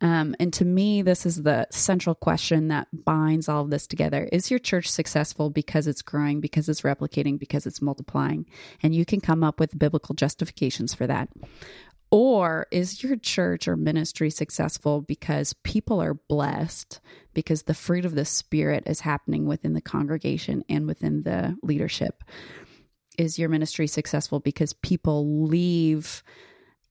Um, 0.01 0.33
and 0.39 0.53
to 0.53 0.65
me, 0.65 1.01
this 1.01 1.25
is 1.25 1.43
the 1.43 1.67
central 1.71 2.15
question 2.15 2.69
that 2.69 2.87
binds 2.93 3.49
all 3.49 3.63
of 3.63 3.69
this 3.69 3.85
together. 3.85 4.29
Is 4.31 4.49
your 4.49 4.59
church 4.59 4.89
successful 4.89 5.49
because 5.49 5.87
it's 5.87 6.01
growing, 6.01 6.39
because 6.39 6.69
it's 6.69 6.81
replicating, 6.81 7.37
because 7.37 7.65
it's 7.65 7.81
multiplying? 7.81 8.45
And 8.81 8.95
you 8.95 9.05
can 9.05 9.19
come 9.19 9.43
up 9.43 9.59
with 9.59 9.77
biblical 9.77 10.15
justifications 10.15 10.93
for 10.93 11.05
that. 11.07 11.29
Or 12.11 12.65
is 12.71 13.03
your 13.03 13.17
church 13.17 13.67
or 13.67 13.75
ministry 13.75 14.29
successful 14.29 15.01
because 15.01 15.53
people 15.63 16.01
are 16.01 16.15
blessed, 16.15 17.01
because 17.33 17.63
the 17.63 17.75
fruit 17.75 18.05
of 18.05 18.15
the 18.15 18.25
Spirit 18.25 18.83
is 18.87 19.01
happening 19.01 19.45
within 19.45 19.73
the 19.73 19.81
congregation 19.81 20.63
and 20.69 20.87
within 20.87 21.23
the 21.23 21.57
leadership? 21.61 22.23
Is 23.19 23.37
your 23.37 23.49
ministry 23.49 23.85
successful 23.85 24.39
because 24.39 24.73
people 24.73 25.43
leave, 25.43 26.23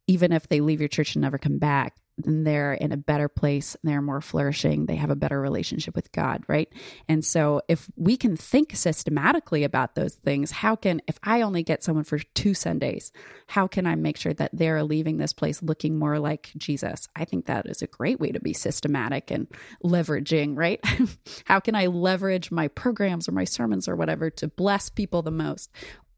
even 0.06 0.30
if 0.30 0.48
they 0.48 0.60
leave 0.60 0.80
your 0.80 0.88
church 0.88 1.14
and 1.14 1.22
never 1.22 1.38
come 1.38 1.58
back? 1.58 1.96
then 2.18 2.44
they're 2.44 2.74
in 2.74 2.92
a 2.92 2.96
better 2.96 3.28
place, 3.28 3.76
they're 3.82 4.02
more 4.02 4.20
flourishing, 4.20 4.86
they 4.86 4.96
have 4.96 5.10
a 5.10 5.16
better 5.16 5.40
relationship 5.40 5.94
with 5.94 6.10
God, 6.12 6.42
right? 6.48 6.68
And 7.08 7.24
so 7.24 7.62
if 7.68 7.88
we 7.96 8.16
can 8.16 8.36
think 8.36 8.74
systematically 8.74 9.64
about 9.64 9.94
those 9.94 10.14
things, 10.14 10.50
how 10.50 10.76
can 10.76 11.00
if 11.06 11.18
I 11.22 11.42
only 11.42 11.62
get 11.62 11.84
someone 11.84 12.04
for 12.04 12.18
two 12.18 12.54
Sundays, 12.54 13.12
how 13.46 13.66
can 13.66 13.86
I 13.86 13.94
make 13.94 14.16
sure 14.16 14.34
that 14.34 14.50
they're 14.52 14.82
leaving 14.82 15.18
this 15.18 15.32
place 15.32 15.62
looking 15.62 15.98
more 15.98 16.18
like 16.18 16.50
Jesus? 16.56 17.08
I 17.14 17.24
think 17.24 17.46
that 17.46 17.66
is 17.66 17.82
a 17.82 17.86
great 17.86 18.20
way 18.20 18.32
to 18.32 18.40
be 18.40 18.52
systematic 18.52 19.30
and 19.30 19.46
leveraging, 19.84 20.56
right? 20.56 20.80
how 21.44 21.60
can 21.60 21.74
I 21.74 21.86
leverage 21.86 22.50
my 22.50 22.68
programs 22.68 23.28
or 23.28 23.32
my 23.32 23.44
sermons 23.44 23.88
or 23.88 23.96
whatever 23.96 24.30
to 24.30 24.48
bless 24.48 24.90
people 24.90 25.22
the 25.22 25.30
most? 25.30 25.70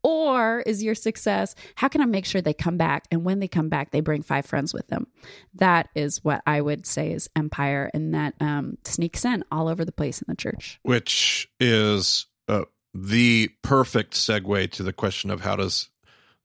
Or 0.03 0.61
is 0.61 0.83
your 0.83 0.95
success, 0.95 1.55
how 1.75 1.87
can 1.87 2.01
I 2.01 2.05
make 2.05 2.25
sure 2.25 2.41
they 2.41 2.53
come 2.53 2.77
back? 2.77 3.05
And 3.11 3.23
when 3.23 3.39
they 3.39 3.47
come 3.47 3.69
back, 3.69 3.91
they 3.91 4.01
bring 4.01 4.23
five 4.23 4.45
friends 4.45 4.73
with 4.73 4.87
them. 4.87 5.07
That 5.55 5.89
is 5.95 6.23
what 6.23 6.41
I 6.45 6.61
would 6.61 6.85
say 6.85 7.11
is 7.11 7.29
empire. 7.35 7.91
And 7.93 8.13
that 8.13 8.33
um, 8.39 8.77
sneaks 8.83 9.25
in 9.25 9.43
all 9.51 9.67
over 9.67 9.85
the 9.85 9.91
place 9.91 10.21
in 10.21 10.25
the 10.27 10.35
church. 10.35 10.79
Which 10.83 11.49
is 11.59 12.25
uh, 12.47 12.63
the 12.93 13.49
perfect 13.61 14.13
segue 14.13 14.71
to 14.71 14.83
the 14.83 14.93
question 14.93 15.29
of 15.29 15.41
how 15.41 15.55
does 15.55 15.89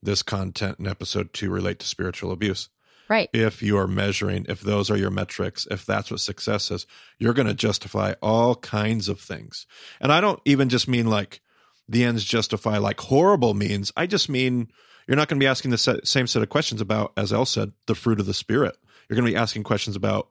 this 0.02 0.22
content 0.22 0.78
in 0.78 0.86
episode 0.86 1.32
two 1.32 1.50
relate 1.50 1.78
to 1.78 1.86
spiritual 1.86 2.32
abuse? 2.32 2.68
Right. 3.08 3.30
If 3.32 3.62
you 3.62 3.78
are 3.78 3.86
measuring, 3.86 4.46
if 4.48 4.60
those 4.60 4.90
are 4.90 4.96
your 4.96 5.10
metrics, 5.10 5.66
if 5.70 5.86
that's 5.86 6.10
what 6.10 6.20
success 6.20 6.70
is, 6.70 6.86
you're 7.18 7.34
going 7.34 7.46
to 7.46 7.54
justify 7.54 8.14
all 8.20 8.56
kinds 8.56 9.08
of 9.08 9.20
things. 9.20 9.66
And 10.00 10.12
I 10.12 10.20
don't 10.20 10.40
even 10.44 10.68
just 10.68 10.88
mean 10.88 11.06
like, 11.06 11.40
the 11.88 12.04
ends 12.04 12.24
justify 12.24 12.78
like 12.78 13.00
horrible 13.00 13.54
means. 13.54 13.92
I 13.96 14.06
just 14.06 14.28
mean 14.28 14.70
you're 15.06 15.16
not 15.16 15.28
going 15.28 15.38
to 15.38 15.44
be 15.44 15.48
asking 15.48 15.70
the 15.70 15.78
set, 15.78 16.06
same 16.06 16.26
set 16.26 16.42
of 16.42 16.48
questions 16.48 16.80
about, 16.80 17.12
as 17.16 17.32
Elle 17.32 17.46
said, 17.46 17.72
the 17.86 17.94
fruit 17.94 18.20
of 18.20 18.26
the 18.26 18.34
spirit. 18.34 18.76
You're 19.08 19.16
going 19.16 19.26
to 19.26 19.32
be 19.32 19.40
asking 19.40 19.62
questions 19.62 19.94
about 19.94 20.28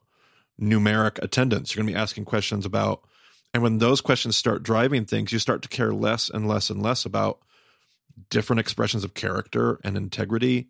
numeric 0.59 1.21
attendance. 1.21 1.73
You're 1.73 1.83
going 1.83 1.93
to 1.93 1.97
be 1.97 2.01
asking 2.01 2.25
questions 2.25 2.65
about, 2.65 3.01
and 3.53 3.63
when 3.63 3.77
those 3.77 4.01
questions 4.01 4.35
start 4.35 4.63
driving 4.63 5.05
things, 5.05 5.31
you 5.31 5.39
start 5.39 5.61
to 5.61 5.69
care 5.69 5.93
less 5.93 6.29
and 6.29 6.47
less 6.47 6.69
and 6.69 6.81
less 6.81 7.05
about 7.05 7.39
different 8.29 8.59
expressions 8.59 9.03
of 9.03 9.13
character 9.13 9.79
and 9.83 9.95
integrity, 9.95 10.67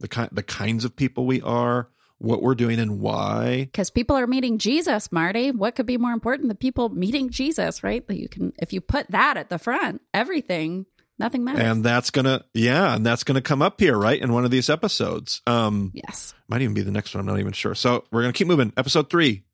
the 0.00 0.08
kind, 0.08 0.28
the 0.32 0.42
kinds 0.42 0.84
of 0.84 0.96
people 0.96 1.24
we 1.26 1.40
are, 1.40 1.88
what 2.18 2.42
we're 2.42 2.54
doing 2.54 2.78
and 2.78 3.00
why. 3.00 3.64
Because 3.64 3.90
people 3.90 4.16
are 4.16 4.26
meeting 4.26 4.58
Jesus, 4.58 5.10
Marty. 5.12 5.50
What 5.50 5.76
could 5.76 5.86
be 5.86 5.96
more 5.96 6.12
important 6.12 6.48
than 6.48 6.56
people 6.56 6.88
meeting 6.88 7.30
Jesus, 7.30 7.82
right? 7.82 8.06
That 8.06 8.18
you 8.18 8.28
can, 8.28 8.52
if 8.58 8.72
you 8.72 8.80
put 8.80 9.10
that 9.10 9.36
at 9.36 9.50
the 9.50 9.58
front, 9.58 10.02
everything, 10.12 10.86
nothing 11.18 11.44
matters. 11.44 11.62
And 11.62 11.84
that's 11.84 12.10
gonna, 12.10 12.44
yeah, 12.54 12.94
and 12.94 13.06
that's 13.06 13.24
gonna 13.24 13.40
come 13.40 13.62
up 13.62 13.80
here, 13.80 13.96
right, 13.96 14.20
in 14.20 14.32
one 14.32 14.44
of 14.44 14.50
these 14.50 14.68
episodes. 14.68 15.42
Um, 15.46 15.92
yes. 15.94 16.34
might 16.48 16.62
even 16.62 16.74
be 16.74 16.82
the 16.82 16.90
next 16.90 17.14
one. 17.14 17.20
I'm 17.20 17.26
not 17.26 17.40
even 17.40 17.52
sure. 17.52 17.74
So 17.74 18.04
we're 18.10 18.22
gonna 18.22 18.32
keep 18.32 18.48
moving. 18.48 18.72
Episode 18.76 19.10
three. 19.10 19.44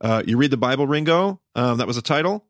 Uh, 0.00 0.22
you 0.26 0.36
read 0.36 0.50
the 0.50 0.56
Bible, 0.56 0.86
Ringo. 0.86 1.40
Um, 1.54 1.78
that 1.78 1.86
was 1.86 1.96
a 1.96 2.02
title. 2.02 2.46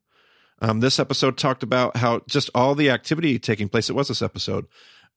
Um, 0.61 0.81
this 0.81 0.99
episode 0.99 1.37
talked 1.37 1.63
about 1.63 1.97
how 1.97 2.21
just 2.29 2.49
all 2.55 2.75
the 2.75 2.91
activity 2.91 3.39
taking 3.39 3.69
place. 3.69 3.91
It 3.91 3.95
was 3.95 4.09
this 4.09 4.23
episode, 4.23 4.67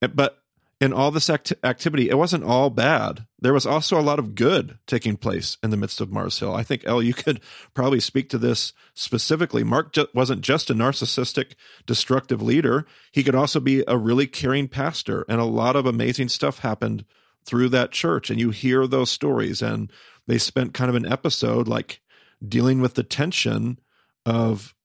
but 0.01 0.37
in 0.79 0.93
all 0.93 1.09
this 1.09 1.29
act- 1.29 1.53
activity, 1.63 2.09
it 2.09 2.17
wasn't 2.17 2.43
all 2.43 2.69
bad. 2.69 3.25
There 3.39 3.53
was 3.53 3.65
also 3.65 3.99
a 3.99 4.01
lot 4.01 4.19
of 4.19 4.35
good 4.35 4.77
taking 4.85 5.17
place 5.17 5.57
in 5.63 5.71
the 5.71 5.77
midst 5.77 6.01
of 6.01 6.11
Mars 6.11 6.39
Hill. 6.39 6.53
I 6.53 6.63
think, 6.63 6.83
Elle, 6.85 7.01
you 7.01 7.13
could 7.13 7.41
probably 7.73 7.99
speak 7.99 8.29
to 8.29 8.37
this 8.37 8.73
specifically. 8.93 9.63
Mark 9.63 9.93
ju- 9.93 10.07
wasn't 10.13 10.41
just 10.41 10.69
a 10.69 10.75
narcissistic, 10.75 11.53
destructive 11.87 12.41
leader, 12.41 12.85
he 13.11 13.23
could 13.23 13.35
also 13.35 13.59
be 13.59 13.83
a 13.87 13.97
really 13.97 14.27
caring 14.27 14.67
pastor. 14.67 15.25
And 15.27 15.41
a 15.41 15.45
lot 15.45 15.75
of 15.75 15.85
amazing 15.87 16.29
stuff 16.29 16.59
happened 16.59 17.05
through 17.43 17.69
that 17.69 17.91
church. 17.91 18.29
And 18.29 18.39
you 18.39 18.51
hear 18.51 18.85
those 18.85 19.09
stories. 19.09 19.63
And 19.63 19.91
they 20.27 20.37
spent 20.37 20.75
kind 20.75 20.89
of 20.89 20.95
an 20.95 21.11
episode 21.11 21.67
like 21.67 22.01
dealing 22.47 22.81
with 22.81 22.93
the 22.93 23.03
tension 23.03 23.79
of, 24.27 24.75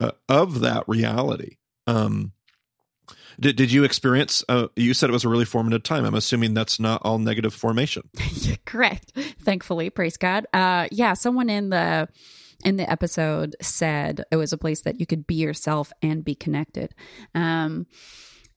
uh, 0.00 0.12
of 0.30 0.60
that 0.60 0.84
reality. 0.88 1.56
Um, 1.86 2.32
did, 3.40 3.56
did 3.56 3.72
you 3.72 3.84
experience? 3.84 4.44
Uh, 4.48 4.68
you 4.76 4.94
said 4.94 5.10
it 5.10 5.12
was 5.12 5.24
a 5.24 5.28
really 5.28 5.44
formative 5.44 5.82
time. 5.82 6.04
I'm 6.04 6.14
assuming 6.14 6.54
that's 6.54 6.78
not 6.78 7.00
all 7.04 7.18
negative 7.18 7.54
formation. 7.54 8.08
Correct. 8.66 9.12
Thankfully, 9.40 9.90
praise 9.90 10.16
God. 10.16 10.46
Uh, 10.52 10.88
yeah, 10.90 11.14
someone 11.14 11.50
in 11.50 11.70
the 11.70 12.08
in 12.64 12.76
the 12.76 12.90
episode 12.90 13.56
said 13.62 14.22
it 14.30 14.36
was 14.36 14.52
a 14.52 14.58
place 14.58 14.82
that 14.82 15.00
you 15.00 15.06
could 15.06 15.26
be 15.26 15.36
yourself 15.36 15.92
and 16.02 16.24
be 16.24 16.34
connected. 16.34 16.94
Um, 17.34 17.86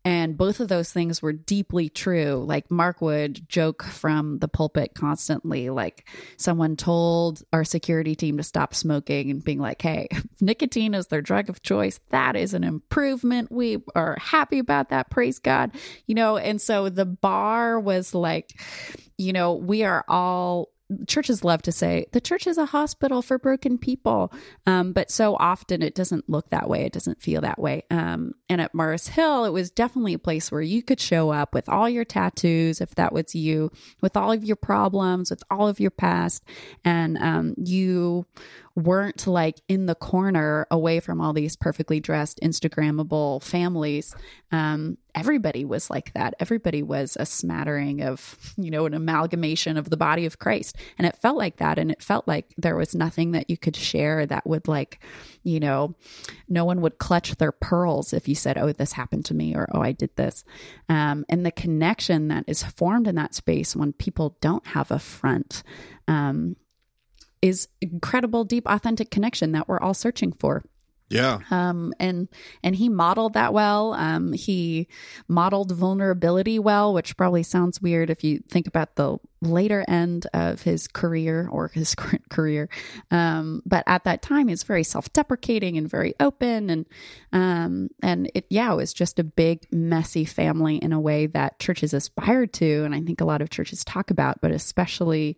and 0.05 0.37
both 0.37 0.59
of 0.59 0.67
those 0.67 0.91
things 0.91 1.21
were 1.21 1.31
deeply 1.31 1.87
true. 1.87 2.43
Like 2.45 2.69
Mark 2.69 3.01
would 3.01 3.47
joke 3.47 3.83
from 3.83 4.39
the 4.39 4.49
pulpit 4.49 4.93
constantly, 4.93 5.69
like 5.69 6.09
someone 6.35 6.75
told 6.75 7.43
our 7.53 7.63
security 7.63 8.13
team 8.13 8.35
to 8.37 8.43
stop 8.43 8.75
smoking 8.75 9.31
and 9.31 9.43
being 9.43 9.59
like, 9.59 9.81
hey, 9.81 10.09
nicotine 10.41 10.93
is 10.93 11.07
their 11.07 11.21
drug 11.21 11.49
of 11.49 11.61
choice. 11.61 12.01
That 12.09 12.35
is 12.35 12.53
an 12.53 12.65
improvement. 12.65 13.49
We 13.49 13.81
are 13.95 14.17
happy 14.19 14.59
about 14.59 14.89
that. 14.89 15.09
Praise 15.09 15.39
God. 15.39 15.71
You 16.05 16.15
know, 16.15 16.35
and 16.35 16.61
so 16.61 16.89
the 16.89 17.05
bar 17.05 17.79
was 17.79 18.13
like, 18.13 18.59
you 19.17 19.31
know, 19.31 19.53
we 19.53 19.83
are 19.83 20.03
all 20.09 20.72
churches 21.07 21.43
love 21.43 21.61
to 21.63 21.71
say 21.71 22.05
the 22.11 22.21
church 22.21 22.47
is 22.47 22.57
a 22.57 22.65
hospital 22.65 23.21
for 23.21 23.37
broken 23.37 23.77
people. 23.77 24.31
Um, 24.65 24.93
but 24.93 25.11
so 25.11 25.35
often 25.35 25.81
it 25.81 25.95
doesn't 25.95 26.29
look 26.29 26.49
that 26.49 26.69
way. 26.69 26.85
It 26.85 26.93
doesn't 26.93 27.21
feel 27.21 27.41
that 27.41 27.59
way. 27.59 27.83
Um, 27.89 28.33
and 28.49 28.61
at 28.61 28.73
mars 28.73 29.07
hill 29.07 29.45
it 29.45 29.51
was 29.51 29.71
definitely 29.71 30.13
a 30.13 30.19
place 30.19 30.51
where 30.51 30.61
you 30.61 30.83
could 30.83 30.99
show 30.99 31.31
up 31.31 31.53
with 31.53 31.69
all 31.69 31.89
your 31.89 32.05
tattoos 32.05 32.81
if 32.81 32.95
that 32.95 33.13
was 33.13 33.35
you 33.35 33.71
with 34.01 34.17
all 34.17 34.31
of 34.31 34.43
your 34.43 34.55
problems 34.55 35.29
with 35.29 35.43
all 35.49 35.67
of 35.67 35.79
your 35.79 35.91
past. 35.91 36.43
And 36.83 37.17
um, 37.17 37.55
you 37.57 38.25
weren't 38.75 39.27
like 39.27 39.61
in 39.67 39.85
the 39.85 39.95
corner 39.95 40.65
away 40.71 40.99
from 40.99 41.21
all 41.21 41.31
these 41.31 41.55
perfectly 41.55 41.99
dressed 41.99 42.39
Instagrammable 42.41 43.43
families. 43.43 44.15
Um, 44.51 44.97
everybody 45.13 45.63
was 45.63 45.91
like 45.91 46.11
that. 46.13 46.33
Everybody 46.39 46.81
was 46.81 47.15
a 47.19 47.25
smattering 47.25 48.01
of, 48.01 48.53
you 48.57 48.71
know, 48.71 48.87
an 48.87 48.95
amalgamation 48.95 49.77
of 49.77 49.91
the 49.91 49.97
body 49.97 50.25
of 50.25 50.39
Christ. 50.39 50.75
And 50.97 51.05
it 51.05 51.17
felt 51.17 51.37
like 51.37 51.57
that. 51.57 51.77
And 51.77 51.91
it 51.91 52.01
felt 52.01 52.27
like 52.27 52.53
there 52.57 52.75
was 52.75 52.95
nothing 52.95 53.31
that 53.33 53.47
you 53.47 53.57
could 53.57 53.75
share 53.75 54.25
that 54.25 54.47
would, 54.47 54.67
like, 54.67 54.99
you 55.43 55.59
know, 55.59 55.93
no 56.49 56.65
one 56.65 56.81
would 56.81 56.97
clutch 56.97 57.35
their 57.35 57.51
pearls 57.51 58.11
if 58.11 58.27
you 58.27 58.33
said, 58.33 58.57
oh, 58.57 58.71
this 58.71 58.93
happened 58.93 59.25
to 59.25 59.35
me 59.35 59.55
or, 59.55 59.67
oh, 59.71 59.81
I 59.81 59.91
did 59.91 60.15
this. 60.15 60.43
Um, 60.89 61.25
and 61.29 61.45
the 61.45 61.51
connection 61.51 62.29
that 62.29 62.45
is 62.47 62.63
formed 62.63 63.07
in 63.07 63.15
that 63.15 63.35
space 63.35 63.75
when 63.75 63.93
people 63.93 64.35
don't 64.41 64.65
have 64.67 64.89
a 64.89 64.97
front. 64.97 65.61
Um, 66.07 66.55
is 67.43 67.67
incredible, 67.81 68.45
deep, 68.45 68.65
authentic 68.67 69.11
connection 69.11 69.51
that 69.51 69.67
we're 69.67 69.79
all 69.81 69.93
searching 69.93 70.31
for. 70.31 70.63
Yeah. 71.09 71.39
Um, 71.51 71.93
and 71.99 72.29
and 72.63 72.73
he 72.73 72.87
modeled 72.87 73.33
that 73.33 73.53
well. 73.53 73.93
Um, 73.93 74.31
he 74.31 74.87
modeled 75.27 75.71
vulnerability 75.73 76.57
well, 76.57 76.93
which 76.93 77.17
probably 77.17 77.43
sounds 77.43 77.81
weird 77.81 78.09
if 78.09 78.23
you 78.23 78.41
think 78.49 78.65
about 78.65 78.95
the 78.95 79.17
later 79.41 79.83
end 79.87 80.25
of 80.33 80.61
his 80.61 80.87
career 80.87 81.49
or 81.51 81.67
his 81.67 81.93
current 81.95 82.29
career. 82.29 82.69
Um, 83.11 83.61
but 83.65 83.83
at 83.85 84.05
that 84.05 84.21
time, 84.21 84.47
he's 84.47 84.63
very 84.63 84.83
self-deprecating 84.83 85.77
and 85.77 85.87
very 85.87 86.15
open, 86.21 86.69
and 86.69 86.85
um, 87.33 87.89
and 88.01 88.31
it 88.33 88.45
yeah, 88.49 88.71
it 88.71 88.77
was 88.77 88.93
just 88.93 89.19
a 89.19 89.23
big 89.23 89.67
messy 89.71 90.23
family 90.23 90.77
in 90.77 90.93
a 90.93 90.99
way 90.99 91.27
that 91.27 91.59
churches 91.59 91.93
aspired 91.93 92.53
to, 92.53 92.85
and 92.85 92.95
I 92.95 93.01
think 93.01 93.19
a 93.19 93.25
lot 93.25 93.41
of 93.41 93.49
churches 93.49 93.83
talk 93.83 94.09
about, 94.09 94.39
but 94.39 94.51
especially 94.51 95.37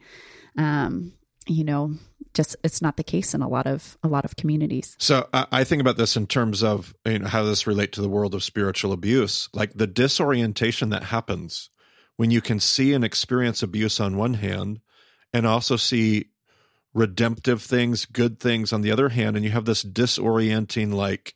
um, 0.57 1.11
you 1.47 1.63
know 1.63 1.93
just 2.33 2.55
it's 2.63 2.81
not 2.81 2.97
the 2.97 3.03
case 3.03 3.33
in 3.33 3.41
a 3.41 3.47
lot 3.47 3.65
of 3.65 3.97
a 4.03 4.07
lot 4.07 4.25
of 4.25 4.35
communities. 4.35 4.95
So 4.99 5.27
i, 5.33 5.47
I 5.51 5.63
think 5.63 5.81
about 5.81 5.97
this 5.97 6.15
in 6.15 6.27
terms 6.27 6.63
of 6.63 6.93
you 7.05 7.19
know 7.19 7.27
how 7.27 7.43
this 7.43 7.65
relate 7.65 7.93
to 7.93 8.01
the 8.01 8.09
world 8.09 8.35
of 8.35 8.43
spiritual 8.43 8.91
abuse? 8.91 9.49
Like 9.53 9.73
the 9.73 9.87
disorientation 9.87 10.89
that 10.89 11.05
happens 11.05 11.69
when 12.17 12.31
you 12.31 12.41
can 12.41 12.59
see 12.59 12.93
and 12.93 13.03
experience 13.03 13.63
abuse 13.63 13.99
on 13.99 14.17
one 14.17 14.35
hand 14.35 14.81
and 15.33 15.47
also 15.47 15.75
see 15.77 16.25
redemptive 16.93 17.61
things 17.61 18.05
good 18.05 18.39
things 18.39 18.71
on 18.71 18.81
the 18.81 18.91
other 18.91 19.09
hand 19.09 19.35
and 19.35 19.43
you 19.43 19.51
have 19.51 19.65
this 19.65 19.83
disorienting 19.83 20.93
like 20.93 21.33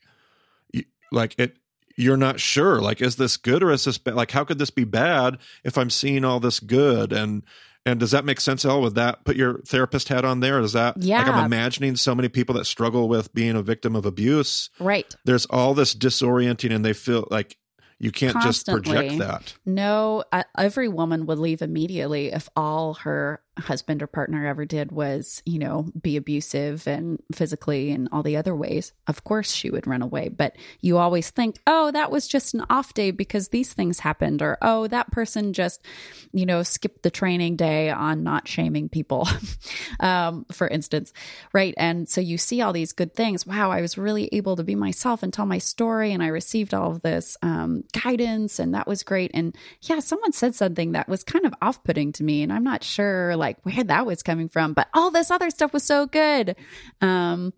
like 1.11 1.35
it 1.37 1.57
you're 1.97 2.15
not 2.15 2.39
sure 2.39 2.81
like 2.81 3.01
is 3.01 3.17
this 3.17 3.35
good 3.35 3.61
or 3.61 3.71
is 3.71 3.83
this 3.83 3.97
bad 3.97 4.15
like 4.15 4.31
how 4.31 4.45
could 4.45 4.57
this 4.57 4.69
be 4.69 4.85
bad 4.85 5.37
if 5.65 5.77
i'm 5.77 5.89
seeing 5.89 6.23
all 6.23 6.39
this 6.39 6.59
good? 6.59 7.11
And 7.11 7.43
and 7.91 7.99
does 7.99 8.12
that 8.12 8.25
make 8.25 8.39
sense, 8.39 8.65
Elle? 8.65 8.82
Would 8.82 8.95
that, 8.95 9.23
put 9.25 9.36
your 9.36 9.60
therapist 9.60 10.10
hat 10.10 10.25
on 10.25 10.39
there. 10.39 10.60
Is 10.60 10.73
that 10.73 10.97
yeah? 10.97 11.19
Like 11.19 11.34
I'm 11.34 11.45
imagining 11.45 11.95
so 11.95 12.15
many 12.15 12.30
people 12.30 12.56
that 12.56 12.65
struggle 12.65 13.10
with 13.10 13.34
being 13.34 13.56
a 13.56 13.62
victim 13.62 13.95
of 13.95 14.06
abuse. 14.06 14.69
Right. 14.80 15.13
There's 15.25 15.45
all 15.47 15.73
this 15.73 15.95
disorienting, 15.95 16.73
and 16.73 16.84
they 16.84 16.93
feel 16.93 17.28
like 17.30 17.58
you 17.99 18.12
can't 18.12 18.34
Constantly. 18.34 18.82
just 18.82 18.93
project 18.93 19.19
that. 19.19 19.54
No, 19.65 20.23
every 20.58 20.88
woman 20.88 21.25
would 21.25 21.38
leave 21.38 21.62
immediately 21.62 22.28
if 22.28 22.47
all 22.56 22.93
her 22.95 23.41
husband 23.59 24.01
or 24.01 24.07
partner 24.07 24.45
ever 24.45 24.65
did 24.65 24.91
was, 24.91 25.41
you 25.45 25.59
know, 25.59 25.87
be 26.01 26.17
abusive 26.17 26.87
and 26.87 27.21
physically 27.33 27.91
and 27.91 28.09
all 28.11 28.23
the 28.23 28.37
other 28.37 28.55
ways, 28.55 28.93
of 29.07 29.23
course 29.23 29.51
she 29.51 29.69
would 29.69 29.87
run 29.87 30.01
away. 30.01 30.29
But 30.29 30.55
you 30.81 30.97
always 30.97 31.29
think, 31.29 31.57
oh, 31.67 31.91
that 31.91 32.11
was 32.11 32.27
just 32.27 32.53
an 32.53 32.65
off 32.69 32.93
day 32.93 33.11
because 33.11 33.49
these 33.49 33.73
things 33.73 33.99
happened, 33.99 34.41
or 34.41 34.57
oh, 34.61 34.87
that 34.87 35.11
person 35.11 35.53
just, 35.53 35.83
you 36.31 36.45
know, 36.45 36.63
skipped 36.63 37.03
the 37.03 37.11
training 37.11 37.55
day 37.55 37.89
on 37.89 38.23
not 38.23 38.47
shaming 38.47 38.89
people, 38.89 39.27
um, 39.99 40.45
for 40.51 40.67
instance, 40.67 41.13
right? 41.53 41.73
And 41.77 42.07
so 42.07 42.21
you 42.21 42.37
see 42.37 42.61
all 42.61 42.73
these 42.73 42.93
good 42.93 43.15
things. 43.15 43.45
Wow, 43.45 43.71
I 43.71 43.81
was 43.81 43.97
really 43.97 44.29
able 44.31 44.55
to 44.55 44.63
be 44.63 44.75
myself 44.75 45.23
and 45.23 45.33
tell 45.33 45.45
my 45.45 45.57
story, 45.57 46.13
and 46.13 46.23
I 46.23 46.27
received 46.27 46.73
all 46.73 46.91
of 46.91 47.01
this 47.01 47.37
um, 47.41 47.83
guidance, 47.91 48.59
and 48.59 48.73
that 48.73 48.87
was 48.87 49.03
great. 49.03 49.31
And 49.33 49.55
yeah, 49.81 49.99
someone 49.99 50.31
said 50.31 50.55
something 50.55 50.93
that 50.93 51.09
was 51.09 51.23
kind 51.23 51.45
of 51.45 51.53
off 51.61 51.83
putting 51.83 52.11
to 52.13 52.23
me, 52.23 52.43
and 52.43 52.53
I'm 52.53 52.63
not 52.63 52.83
sure, 52.83 53.35
like, 53.35 53.48
like 53.49 53.65
where 53.65 53.83
that 53.83 54.05
was 54.05 54.21
coming 54.21 54.49
from, 54.49 54.73
but 54.73 54.88
all 54.93 55.12
this 55.12 55.31
other 55.31 55.49
stuff 55.49 55.73
was 55.73 55.83
so 55.83 56.05
good. 56.05 56.55
Um, 57.01 57.53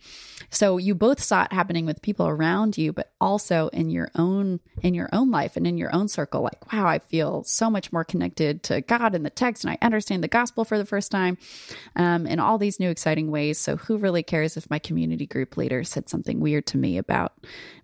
so 0.50 0.78
you 0.78 0.96
both 0.96 1.22
saw 1.22 1.44
it 1.44 1.54
happening 1.54 1.86
with 1.86 2.02
people 2.02 2.28
around 2.28 2.78
you, 2.78 2.94
but 2.94 3.12
also 3.20 3.70
in 3.70 3.90
your 3.90 4.10
own 4.16 4.60
in 4.82 4.94
your 4.94 5.10
own 5.12 5.32
life 5.32 5.56
and 5.56 5.68
in 5.68 5.78
your 5.78 5.94
own 5.94 6.08
circle. 6.08 6.42
Like, 6.42 6.72
wow, 6.72 6.88
I 6.88 7.00
feel 7.00 7.44
so 7.44 7.70
much 7.70 7.92
more 7.92 8.04
connected 8.04 8.64
to 8.64 8.82
God 8.82 9.16
and 9.16 9.26
the 9.26 9.30
text, 9.30 9.64
and 9.64 9.72
I 9.72 9.78
understand 9.86 10.24
the 10.24 10.28
gospel 10.28 10.66
for 10.66 10.78
the 10.78 10.86
first 10.86 11.12
time, 11.12 11.38
um, 11.96 12.26
in 12.26 12.40
all 12.40 12.58
these 12.58 12.80
new 12.80 12.90
exciting 12.90 13.32
ways. 13.32 13.58
So 13.60 13.78
who 13.78 13.98
really 13.98 14.24
cares 14.24 14.58
if 14.58 14.70
my 14.70 14.80
community 14.80 15.26
group 15.26 15.58
leader 15.58 15.84
said 15.84 16.10
something 16.10 16.40
weird 16.40 16.66
to 16.68 16.78
me 16.78 16.98
about 16.98 17.34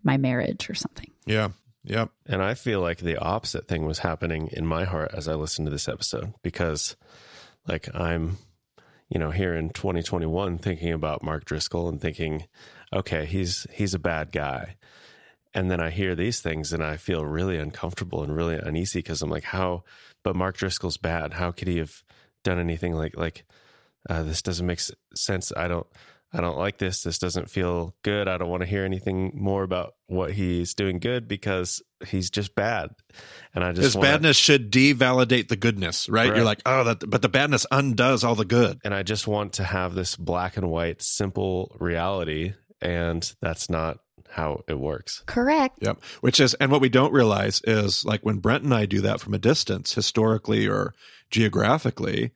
my 0.03 0.17
marriage 0.17 0.69
or 0.69 0.75
something? 0.75 1.11
Yeah. 1.25 1.49
Yep. 1.83 2.09
And 2.25 2.43
I 2.43 2.53
feel 2.53 2.81
like 2.81 2.97
the 2.97 3.15
opposite 3.17 3.69
thing 3.69 3.85
was 3.85 3.99
happening 3.99 4.49
in 4.51 4.65
my 4.65 4.83
heart 4.83 5.11
as 5.13 5.29
I 5.29 5.35
listened 5.35 5.67
to 5.67 5.71
this 5.71 5.87
episode 5.87 6.33
because 6.43 6.97
like 7.67 7.93
I'm, 7.93 8.37
you 9.09 9.19
know, 9.19 9.31
here 9.31 9.55
in 9.55 9.69
2021 9.69 10.57
thinking 10.57 10.93
about 10.93 11.23
Mark 11.23 11.45
Driscoll 11.45 11.89
and 11.89 12.01
thinking, 12.01 12.47
okay, 12.93 13.25
he's 13.25 13.67
he's 13.71 13.93
a 13.93 13.99
bad 13.99 14.31
guy. 14.31 14.75
And 15.53 15.71
then 15.71 15.79
I 15.79 15.89
hear 15.89 16.15
these 16.15 16.39
things 16.39 16.71
and 16.71 16.83
I 16.83 16.97
feel 16.97 17.25
really 17.25 17.57
uncomfortable 17.57 18.21
and 18.21 18.35
really 18.35 18.57
uneasy 18.57 18.99
because 18.99 19.21
I'm 19.21 19.29
like, 19.29 19.45
how? 19.45 19.83
But 20.23 20.35
Mark 20.35 20.57
Driscoll's 20.57 20.97
bad. 20.97 21.33
How 21.33 21.51
could 21.51 21.67
he 21.67 21.77
have 21.77 22.03
done 22.43 22.59
anything 22.59 22.93
like 22.93 23.17
like 23.17 23.43
uh, 24.09 24.23
this? 24.23 24.41
Doesn't 24.41 24.67
make 24.67 24.81
sense. 25.15 25.51
I 25.55 25.67
don't. 25.67 25.87
I 26.33 26.41
don't 26.41 26.57
like 26.57 26.77
this. 26.77 27.03
This 27.03 27.19
doesn't 27.19 27.49
feel 27.49 27.95
good. 28.03 28.27
I 28.27 28.37
don't 28.37 28.49
want 28.49 28.61
to 28.61 28.67
hear 28.67 28.83
anything 28.83 29.31
more 29.33 29.63
about 29.63 29.93
what 30.07 30.33
he's 30.33 30.73
doing 30.73 30.99
good 30.99 31.27
because 31.27 31.81
he's 32.05 32.29
just 32.29 32.53
bad. 32.53 32.89
And 33.55 33.63
I 33.63 33.71
just 33.71 33.83
his 33.83 33.95
wanna, 33.95 34.09
badness 34.09 34.37
should 34.37 34.71
devalidate 34.71 35.47
the 35.47 35.55
goodness, 35.55 36.09
right? 36.09 36.27
You're 36.27 36.43
like, 36.43 36.61
oh, 36.65 36.83
that, 36.83 37.09
but 37.09 37.21
the 37.21 37.29
badness 37.29 37.65
undoes 37.71 38.25
all 38.25 38.35
the 38.35 38.45
good. 38.45 38.79
And 38.83 38.93
I 38.93 39.03
just 39.03 39.25
want 39.25 39.53
to 39.53 39.63
have 39.63 39.95
this 39.95 40.17
black 40.17 40.57
and 40.57 40.69
white, 40.69 41.01
simple 41.01 41.75
reality, 41.79 42.53
and 42.81 43.33
that's 43.41 43.69
not 43.69 43.99
how 44.29 44.63
it 44.67 44.77
works. 44.77 45.23
Correct. 45.27 45.79
Yep. 45.81 46.03
Which 46.19 46.41
is, 46.41 46.53
and 46.55 46.71
what 46.71 46.81
we 46.81 46.89
don't 46.89 47.13
realize 47.13 47.61
is 47.63 48.03
like 48.03 48.21
when 48.21 48.39
Brent 48.39 48.65
and 48.65 48.73
I 48.73 48.85
do 48.85 48.99
that 49.01 49.21
from 49.21 49.33
a 49.33 49.39
distance, 49.39 49.93
historically 49.93 50.67
or 50.67 50.93
geographically, 51.31 52.31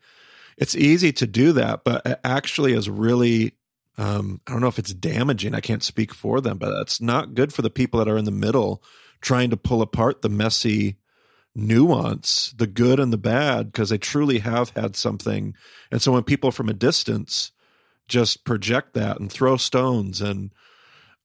it's 0.57 0.75
easy 0.75 1.11
to 1.13 1.27
do 1.27 1.51
that, 1.53 1.83
but 1.83 2.05
it 2.05 2.19
actually 2.23 2.73
is 2.73 2.89
really 2.89 3.55
um, 3.97 4.41
I 4.47 4.51
don't 4.51 4.61
know 4.61 4.67
if 4.67 4.79
it's 4.79 4.93
damaging. 4.93 5.53
I 5.53 5.59
can't 5.59 5.83
speak 5.83 6.13
for 6.13 6.41
them, 6.41 6.57
but 6.57 6.73
it's 6.81 7.01
not 7.01 7.33
good 7.33 7.53
for 7.53 7.61
the 7.61 7.69
people 7.69 7.99
that 7.99 8.09
are 8.09 8.17
in 8.17 8.25
the 8.25 8.31
middle 8.31 8.81
trying 9.19 9.49
to 9.49 9.57
pull 9.57 9.81
apart 9.81 10.21
the 10.21 10.29
messy 10.29 10.97
nuance 11.53 12.53
the 12.57 12.67
good 12.67 12.99
and 12.99 13.11
the 13.11 13.17
bad 13.17 13.71
because 13.71 13.89
they 13.89 13.97
truly 13.97 14.39
have 14.39 14.69
had 14.69 14.95
something. 14.95 15.53
And 15.91 16.01
so 16.01 16.13
when 16.13 16.23
people 16.23 16.51
from 16.51 16.69
a 16.69 16.73
distance 16.73 17.51
just 18.07 18.45
project 18.45 18.93
that 18.93 19.19
and 19.19 19.31
throw 19.31 19.57
stones 19.57 20.21
and 20.21 20.51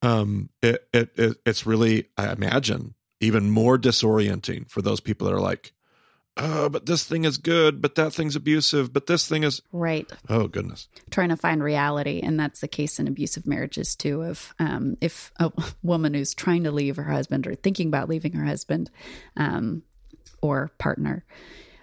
um 0.02 0.50
it, 0.62 0.86
it, 0.92 1.10
it 1.16 1.36
it's 1.46 1.66
really 1.66 2.08
I 2.16 2.32
imagine 2.32 2.94
even 3.20 3.50
more 3.50 3.78
disorienting 3.78 4.68
for 4.70 4.82
those 4.82 5.00
people 5.00 5.26
that 5.26 5.34
are 5.34 5.40
like 5.40 5.72
oh, 6.36 6.68
but 6.68 6.86
this 6.86 7.04
thing 7.04 7.24
is 7.24 7.38
good, 7.38 7.80
but 7.80 7.94
that 7.96 8.12
thing's 8.12 8.36
abusive, 8.36 8.92
but 8.92 9.06
this 9.06 9.28
thing 9.28 9.42
is 9.42 9.62
right. 9.72 10.10
Oh 10.28 10.48
goodness, 10.48 10.88
trying 11.10 11.30
to 11.30 11.36
find 11.36 11.62
reality, 11.62 12.20
and 12.22 12.38
that's 12.38 12.60
the 12.60 12.68
case 12.68 12.98
in 12.98 13.08
abusive 13.08 13.46
marriages 13.46 13.96
too. 13.96 14.22
Of 14.22 14.54
um, 14.58 14.96
if 15.00 15.32
a 15.38 15.52
woman 15.82 16.14
who's 16.14 16.34
trying 16.34 16.64
to 16.64 16.72
leave 16.72 16.96
her 16.96 17.04
husband 17.04 17.46
or 17.46 17.54
thinking 17.54 17.88
about 17.88 18.08
leaving 18.08 18.32
her 18.32 18.44
husband 18.44 18.90
um, 19.36 19.82
or 20.40 20.70
partner 20.78 21.24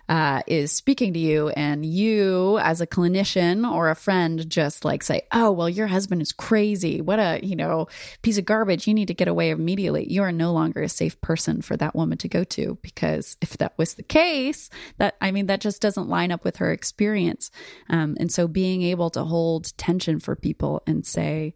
uh, 0.10 0.42
is 0.48 0.72
speaking 0.72 1.14
to 1.14 1.20
you, 1.20 1.50
and 1.50 1.86
you, 1.86 2.58
as 2.60 2.82
a 2.82 2.88
clinician 2.88 3.70
or 3.70 3.90
a 3.90 3.96
friend, 3.96 4.50
just 4.50 4.84
like 4.84 5.04
say, 5.04 5.22
"Oh, 5.32 5.52
well, 5.52 5.70
your 5.70 5.88
husband 5.88 6.22
is 6.22 6.32
crazy. 6.32 7.02
What 7.02 7.20
a 7.20 7.40
you 7.42 7.56
know 7.56 7.88
piece 8.22 8.38
of 8.38 8.46
garbage. 8.46 8.88
You 8.88 8.94
need 8.94 9.08
to 9.08 9.14
get 9.14 9.28
away 9.28 9.50
immediately." 9.50 10.12
You 10.12 10.24
are 10.24 10.32
no 10.32 10.52
longer 10.52 10.82
a 10.82 10.90
safe 10.90 11.20
person 11.22 11.62
for 11.62 11.78
that 11.78 11.96
woman 11.96 12.18
to 12.20 12.28
go 12.28 12.44
to 12.44 12.78
because 12.82 13.38
if 13.42 13.58
that 13.58 13.78
was 13.78 13.94
the 13.94 14.04
case, 14.04 14.70
that 14.98 15.16
I 15.22 15.32
mean, 15.32 15.48
that 15.48 15.62
just 15.62 15.82
doesn't 15.82 16.10
line 16.10 16.32
up 16.32 16.44
with 16.44 16.58
her 16.58 16.72
experience. 16.72 17.50
Um, 17.90 18.18
and 18.20 18.32
so, 18.32 18.48
being 18.48 18.82
able 18.82 19.10
to 19.12 19.24
hold 19.24 19.76
tension 19.78 20.20
for 20.20 20.36
people 20.36 20.84
and 20.86 21.06
say, 21.06 21.54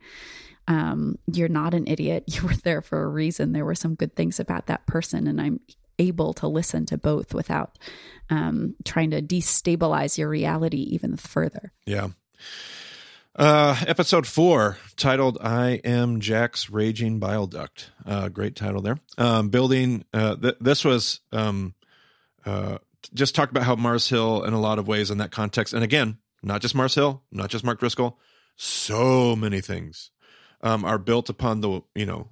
um, 0.67 1.17
you're 1.31 1.47
not 1.49 1.73
an 1.73 1.87
idiot. 1.87 2.25
You 2.37 2.47
were 2.47 2.55
there 2.55 2.81
for 2.81 3.03
a 3.03 3.07
reason. 3.07 3.51
There 3.51 3.65
were 3.65 3.75
some 3.75 3.95
good 3.95 4.15
things 4.15 4.39
about 4.39 4.67
that 4.67 4.85
person, 4.85 5.27
and 5.27 5.41
I'm 5.41 5.59
able 5.99 6.33
to 6.35 6.47
listen 6.47 6.85
to 6.87 6.97
both 6.97 7.33
without 7.33 7.77
um, 8.29 8.75
trying 8.85 9.11
to 9.11 9.21
destabilize 9.21 10.17
your 10.17 10.29
reality 10.29 10.81
even 10.91 11.17
further. 11.17 11.71
Yeah. 11.85 12.09
Uh, 13.35 13.77
episode 13.85 14.25
four, 14.25 14.77
titled 14.95 15.37
"I 15.39 15.79
Am 15.83 16.21
Jack's 16.21 16.71
Raging 16.71 17.19
Bile 17.19 17.45
Duct." 17.45 17.91
Uh, 18.03 18.29
great 18.29 18.55
title 18.55 18.81
there. 18.81 18.97
Um, 19.17 19.49
building. 19.49 20.05
Uh, 20.11 20.35
th- 20.35 20.57
this 20.59 20.83
was 20.83 21.19
um, 21.31 21.75
uh, 22.47 22.79
just 23.13 23.35
talked 23.35 23.51
about 23.51 23.63
how 23.63 23.75
Mars 23.75 24.09
Hill, 24.09 24.43
in 24.43 24.53
a 24.53 24.59
lot 24.59 24.79
of 24.79 24.87
ways, 24.87 25.11
in 25.11 25.19
that 25.19 25.29
context, 25.29 25.75
and 25.75 25.83
again, 25.83 26.17
not 26.41 26.61
just 26.61 26.73
Mars 26.73 26.95
Hill, 26.95 27.21
not 27.31 27.51
just 27.51 27.63
Mark 27.63 27.79
Driscoll. 27.79 28.19
So 28.55 29.35
many 29.35 29.61
things 29.61 30.09
um, 30.61 30.83
are 30.83 30.97
built 30.97 31.29
upon 31.29 31.61
the 31.61 31.81
you 31.93 32.07
know, 32.07 32.29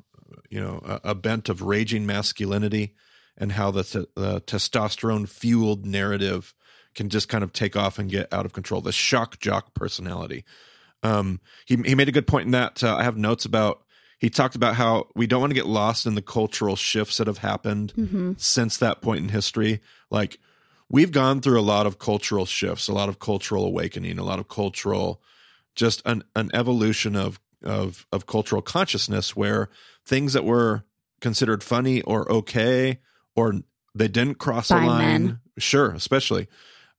you 0.50 0.60
know, 0.60 0.82
a, 0.84 1.12
a 1.12 1.16
bent 1.16 1.50
of 1.50 1.62
raging 1.62 2.08
masculinity 2.08 2.96
and 3.38 3.52
how 3.52 3.72
the, 3.72 4.08
the 4.16 4.42
testosterone 4.42 5.28
fueled 5.28 5.86
narrative 5.86 6.54
can 6.96 7.10
just 7.10 7.30
kind 7.30 7.44
of 7.44 7.54
take 7.54 7.76
off 7.76 8.00
and 8.00 8.10
get 8.10 8.34
out 8.34 8.46
of 8.46 8.54
control. 8.54 8.82
The 8.82 8.92
shock 8.92 9.40
jock 9.40 9.74
personality. 9.74 10.46
Um, 11.04 11.40
he 11.66 11.76
he 11.76 11.94
made 11.94 12.10
a 12.10 12.14
good 12.14 12.28
point 12.28 12.46
in 12.46 12.52
that. 12.52 12.84
Uh, 12.84 12.96
I 12.96 13.04
have 13.04 13.18
notes 13.18 13.46
about. 13.46 13.82
He 14.18 14.30
talked 14.30 14.56
about 14.56 14.76
how 14.76 15.10
we 15.14 15.28
don't 15.28 15.42
want 15.42 15.52
to 15.52 15.56
get 15.56 15.68
lost 15.68 16.06
in 16.06 16.16
the 16.16 16.22
cultural 16.22 16.78
shifts 16.78 17.18
that 17.18 17.28
have 17.28 17.40
happened 17.40 17.94
mm-hmm. 17.96 18.34
since 18.38 18.78
that 18.78 19.02
point 19.02 19.20
in 19.20 19.30
history. 19.30 19.82
Like 20.10 20.40
we've 20.90 21.12
gone 21.12 21.42
through 21.42 21.60
a 21.60 21.62
lot 21.62 21.86
of 21.86 22.00
cultural 22.00 22.46
shifts, 22.46 22.88
a 22.88 22.94
lot 22.94 23.10
of 23.10 23.20
cultural 23.20 23.66
awakening, 23.66 24.18
a 24.18 24.24
lot 24.24 24.40
of 24.40 24.48
cultural, 24.48 25.22
just 25.76 26.02
an 26.06 26.24
an 26.36 26.50
evolution 26.54 27.16
of 27.16 27.40
of 27.62 28.08
of 28.12 28.26
cultural 28.26 28.62
consciousness 28.62 29.36
where 29.36 29.70
things 30.06 30.34
that 30.34 30.46
were 30.46 30.86
considered 31.20 31.64
funny 31.64 32.02
or 32.02 32.32
okay 32.32 33.00
or 33.36 33.62
they 33.94 34.08
didn't 34.08 34.36
cross 34.36 34.70
By 34.70 34.84
a 34.84 34.88
line. 34.88 35.26
Men. 35.26 35.40
Sure, 35.58 35.92
especially 35.92 36.48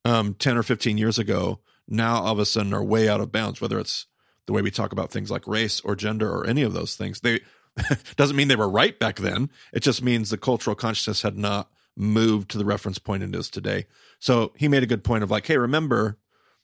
um, 0.04 0.34
10 0.34 0.56
or 0.56 0.62
15 0.62 0.98
years 0.98 1.18
ago, 1.18 1.60
now 1.88 2.22
all 2.22 2.32
of 2.32 2.38
a 2.38 2.46
sudden 2.46 2.72
are 2.72 2.82
way 2.82 3.08
out 3.08 3.20
of 3.20 3.32
bounds, 3.32 3.60
whether 3.60 3.78
it's 3.78 4.06
the 4.46 4.52
way 4.52 4.62
we 4.62 4.70
talk 4.70 4.92
about 4.92 5.10
things 5.10 5.30
like 5.30 5.46
race 5.46 5.80
or 5.80 5.96
gender 5.96 6.30
or 6.30 6.46
any 6.46 6.62
of 6.62 6.72
those 6.72 6.96
things. 6.96 7.20
They 7.20 7.40
doesn't 8.16 8.36
mean 8.36 8.48
they 8.48 8.56
were 8.56 8.68
right 8.68 8.98
back 8.98 9.16
then. 9.16 9.50
It 9.72 9.80
just 9.80 10.02
means 10.02 10.30
the 10.30 10.38
cultural 10.38 10.76
consciousness 10.76 11.22
had 11.22 11.36
not 11.36 11.70
moved 11.96 12.50
to 12.50 12.58
the 12.58 12.64
reference 12.64 12.98
point 12.98 13.22
it 13.22 13.34
is 13.34 13.50
today. 13.50 13.86
So 14.18 14.52
he 14.56 14.68
made 14.68 14.82
a 14.82 14.86
good 14.86 15.04
point 15.04 15.22
of 15.24 15.30
like, 15.30 15.46
hey, 15.46 15.58
remember, 15.58 16.18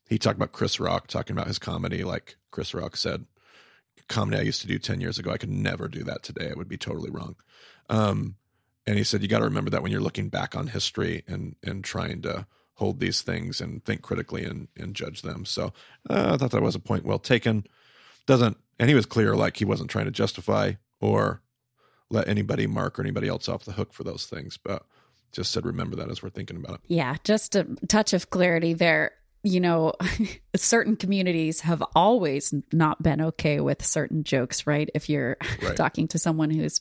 he 0.09 0.19
talked 0.19 0.37
about 0.37 0.53
Chris 0.53 0.79
Rock 0.79 1.09
talking 1.09 1.35
about 1.35 1.49
his 1.49 1.59
comedy. 1.59 2.05
Like 2.05 2.37
Chris 2.51 2.75
Rock 2.75 2.97
said, 2.97 3.27
comedy 4.09 4.39
I 4.39 4.43
used 4.43 4.61
to 4.63 4.67
do 4.67 4.79
10 4.79 5.01
years 5.01 5.19
ago, 5.19 5.31
I 5.31 5.39
could 5.39 5.51
never 5.51 5.89
do 5.89 6.05
that 6.05 6.23
today. 6.23 6.47
It 6.47 6.57
would 6.57 6.69
be 6.69 6.77
totally 6.77 7.11
wrong. 7.11 7.37
Um, 7.89 8.37
and 8.87 8.99
he 8.99 9.05
said 9.05 9.23
you 9.23 9.29
got 9.29 9.39
to 9.39 9.45
remember 9.45 9.71
that 9.71 9.83
when 9.83 9.93
you're 9.93 10.01
looking 10.01 10.29
back 10.29 10.57
on 10.57 10.69
history 10.69 11.23
and 11.27 11.57
and 11.63 11.85
trying 11.85 12.23
to 12.23 12.47
hold 12.75 13.01
these 13.01 13.23
things 13.23 13.61
and 13.61 13.85
think 13.85 14.03
critically 14.03 14.45
and 14.45 14.69
and 14.77 14.95
judge 14.95 15.23
them 15.23 15.45
so 15.45 15.73
uh, 16.11 16.33
i 16.33 16.37
thought 16.37 16.51
that 16.51 16.63
was 16.63 16.75
a 16.75 16.81
point 16.81 17.05
well 17.05 17.19
taken 17.19 17.65
doesn't 18.27 18.57
and 18.79 18.89
he 18.89 18.95
was 18.95 19.07
clear 19.07 19.35
like 19.35 19.57
he 19.57 19.65
wasn't 19.65 19.91
trying 19.91 20.07
to 20.07 20.11
justify 20.11 20.73
or 21.01 21.43
let 22.11 22.29
anybody 22.29 22.67
mark 22.67 22.99
or 22.99 23.03
anybody 23.03 23.29
else 23.29 23.49
off 23.49 23.65
the 23.65 23.73
hook 23.73 23.93
for 23.93 24.05
those 24.05 24.27
things 24.27 24.57
but 24.57 24.85
just 25.33 25.51
said 25.51 25.65
remember 25.65 25.97
that 25.97 26.11
as 26.11 26.23
we're 26.23 26.31
thinking 26.31 26.57
about 26.57 26.75
it 26.75 26.81
yeah 26.89 27.17
just 27.25 27.57
a 27.57 27.65
touch 27.89 28.13
of 28.13 28.31
clarity 28.31 28.73
there 28.73 29.13
you 29.43 29.61
know, 29.61 29.93
certain 30.57 30.97
communities 30.97 31.61
have 31.61 31.83
always 31.95 32.55
not 32.73 33.03
been 33.03 33.21
okay 33.21 33.61
with 33.61 33.85
certain 33.85 34.25
jokes, 34.25 34.67
right? 34.67 34.89
If 34.95 35.09
you're 35.09 35.37
right. 35.63 35.77
talking 35.77 36.09
to 36.09 36.19
someone 36.19 36.51
who's 36.51 36.81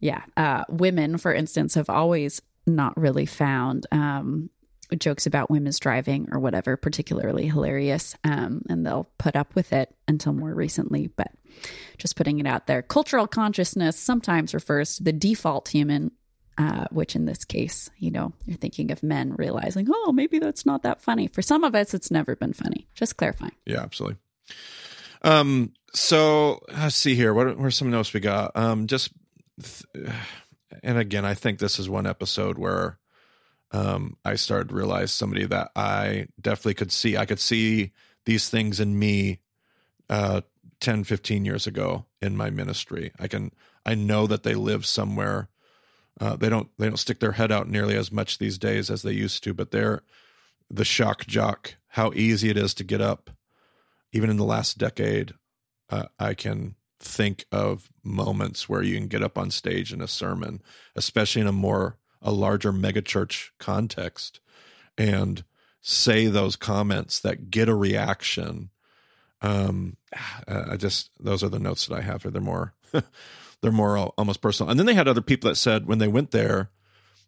yeah. 0.00 0.22
Uh, 0.36 0.64
women, 0.68 1.18
for 1.18 1.32
instance, 1.32 1.74
have 1.74 1.90
always 1.90 2.42
not 2.66 2.96
really 2.96 3.26
found 3.26 3.86
um, 3.90 4.50
jokes 4.98 5.26
about 5.26 5.50
women's 5.50 5.80
driving 5.80 6.28
or 6.32 6.38
whatever 6.38 6.76
particularly 6.76 7.46
hilarious. 7.46 8.14
Um, 8.24 8.62
and 8.68 8.86
they'll 8.86 9.08
put 9.18 9.36
up 9.36 9.54
with 9.54 9.72
it 9.72 9.94
until 10.06 10.32
more 10.32 10.54
recently. 10.54 11.08
But 11.08 11.32
just 11.98 12.16
putting 12.16 12.38
it 12.38 12.46
out 12.46 12.66
there. 12.66 12.82
Cultural 12.82 13.26
consciousness 13.26 13.98
sometimes 13.98 14.54
refers 14.54 14.96
to 14.96 15.04
the 15.04 15.12
default 15.12 15.68
human 15.68 16.12
uh, 16.58 16.84
which 16.90 17.16
in 17.16 17.24
this 17.24 17.44
case, 17.44 17.90
you 17.98 18.10
know, 18.10 18.32
you're 18.46 18.58
thinking 18.58 18.90
of 18.90 19.02
men 19.02 19.34
realizing, 19.36 19.88
oh, 19.90 20.12
maybe 20.12 20.38
that's 20.38 20.66
not 20.66 20.82
that 20.82 21.00
funny. 21.00 21.26
For 21.26 21.42
some 21.42 21.64
of 21.64 21.74
us, 21.74 21.94
it's 21.94 22.10
never 22.10 22.36
been 22.36 22.52
funny. 22.52 22.86
Just 22.94 23.16
clarifying. 23.16 23.56
Yeah, 23.64 23.80
absolutely. 23.80 24.18
Um, 25.22 25.72
so 25.94 26.60
let's 26.68 26.96
see 26.96 27.14
here. 27.14 27.32
What, 27.32 27.58
are 27.58 27.70
some 27.70 27.90
notes 27.90 28.12
we 28.12 28.20
got? 28.20 28.54
Um, 28.54 28.86
just 28.86 29.10
and 30.82 30.98
again, 30.98 31.24
I 31.24 31.34
think 31.34 31.58
this 31.58 31.78
is 31.78 31.88
one 31.88 32.06
episode 32.06 32.58
where 32.58 32.98
um, 33.72 34.16
I 34.24 34.34
started 34.34 34.68
to 34.68 34.74
realize 34.74 35.12
somebody 35.12 35.46
that 35.46 35.70
I 35.74 36.28
definitely 36.40 36.74
could 36.74 36.92
see. 36.92 37.16
I 37.16 37.26
could 37.26 37.40
see 37.40 37.92
these 38.24 38.48
things 38.48 38.80
in 38.80 38.98
me 38.98 39.40
uh, 40.10 40.42
10, 40.80 41.04
15 41.04 41.44
years 41.44 41.66
ago 41.66 42.06
in 42.20 42.36
my 42.36 42.50
ministry. 42.50 43.12
I 43.18 43.28
can, 43.28 43.52
I 43.86 43.94
know 43.94 44.26
that 44.26 44.42
they 44.42 44.54
live 44.54 44.84
somewhere. 44.84 45.48
Uh, 46.20 46.36
they 46.36 46.48
don't, 46.48 46.68
they 46.78 46.86
don't 46.86 46.98
stick 46.98 47.20
their 47.20 47.32
head 47.32 47.50
out 47.50 47.68
nearly 47.68 47.96
as 47.96 48.12
much 48.12 48.38
these 48.38 48.58
days 48.58 48.90
as 48.90 49.02
they 49.02 49.12
used 49.12 49.42
to, 49.44 49.54
but 49.54 49.70
they're 49.70 50.02
the 50.70 50.84
shock 50.84 51.26
jock, 51.26 51.76
how 51.88 52.12
easy 52.14 52.50
it 52.50 52.56
is 52.56 52.74
to 52.74 52.84
get 52.84 53.00
up. 53.00 53.30
Even 54.12 54.28
in 54.28 54.36
the 54.36 54.44
last 54.44 54.76
decade, 54.76 55.32
uh, 55.88 56.04
I 56.18 56.34
can 56.34 56.74
think 57.02 57.44
of 57.52 57.90
moments 58.02 58.68
where 58.68 58.82
you 58.82 58.96
can 58.96 59.08
get 59.08 59.22
up 59.22 59.36
on 59.36 59.50
stage 59.50 59.92
in 59.92 60.00
a 60.00 60.08
sermon, 60.08 60.62
especially 60.96 61.42
in 61.42 61.48
a 61.48 61.52
more 61.52 61.98
a 62.20 62.30
larger 62.30 62.72
megachurch 62.72 63.50
context, 63.58 64.40
and 64.96 65.44
say 65.80 66.26
those 66.26 66.56
comments 66.56 67.18
that 67.20 67.50
get 67.50 67.68
a 67.68 67.74
reaction. 67.74 68.70
Um, 69.40 69.96
I 70.46 70.76
just 70.76 71.10
those 71.18 71.42
are 71.42 71.48
the 71.48 71.58
notes 71.58 71.86
that 71.86 71.96
I 71.96 72.02
have. 72.02 72.22
They're 72.22 72.40
more 72.40 72.74
they're 73.60 73.72
more 73.72 73.98
almost 73.98 74.40
personal. 74.40 74.70
And 74.70 74.78
then 74.78 74.86
they 74.86 74.94
had 74.94 75.08
other 75.08 75.20
people 75.20 75.50
that 75.50 75.56
said 75.56 75.86
when 75.86 75.98
they 75.98 76.08
went 76.08 76.30
there, 76.30 76.70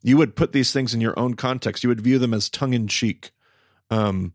you 0.03 0.17
would 0.17 0.37
put 0.37 0.53
these 0.53 0.73
things 0.73 0.95
in 0.95 1.01
your 1.01 1.19
own 1.19 1.35
context. 1.35 1.83
You 1.83 1.89
would 1.89 2.01
view 2.01 2.19
them 2.19 2.35
as 2.35 2.49
tongue 2.49 2.75
in 2.75 2.89
cheek. 2.89 3.33
Um, 3.91 4.33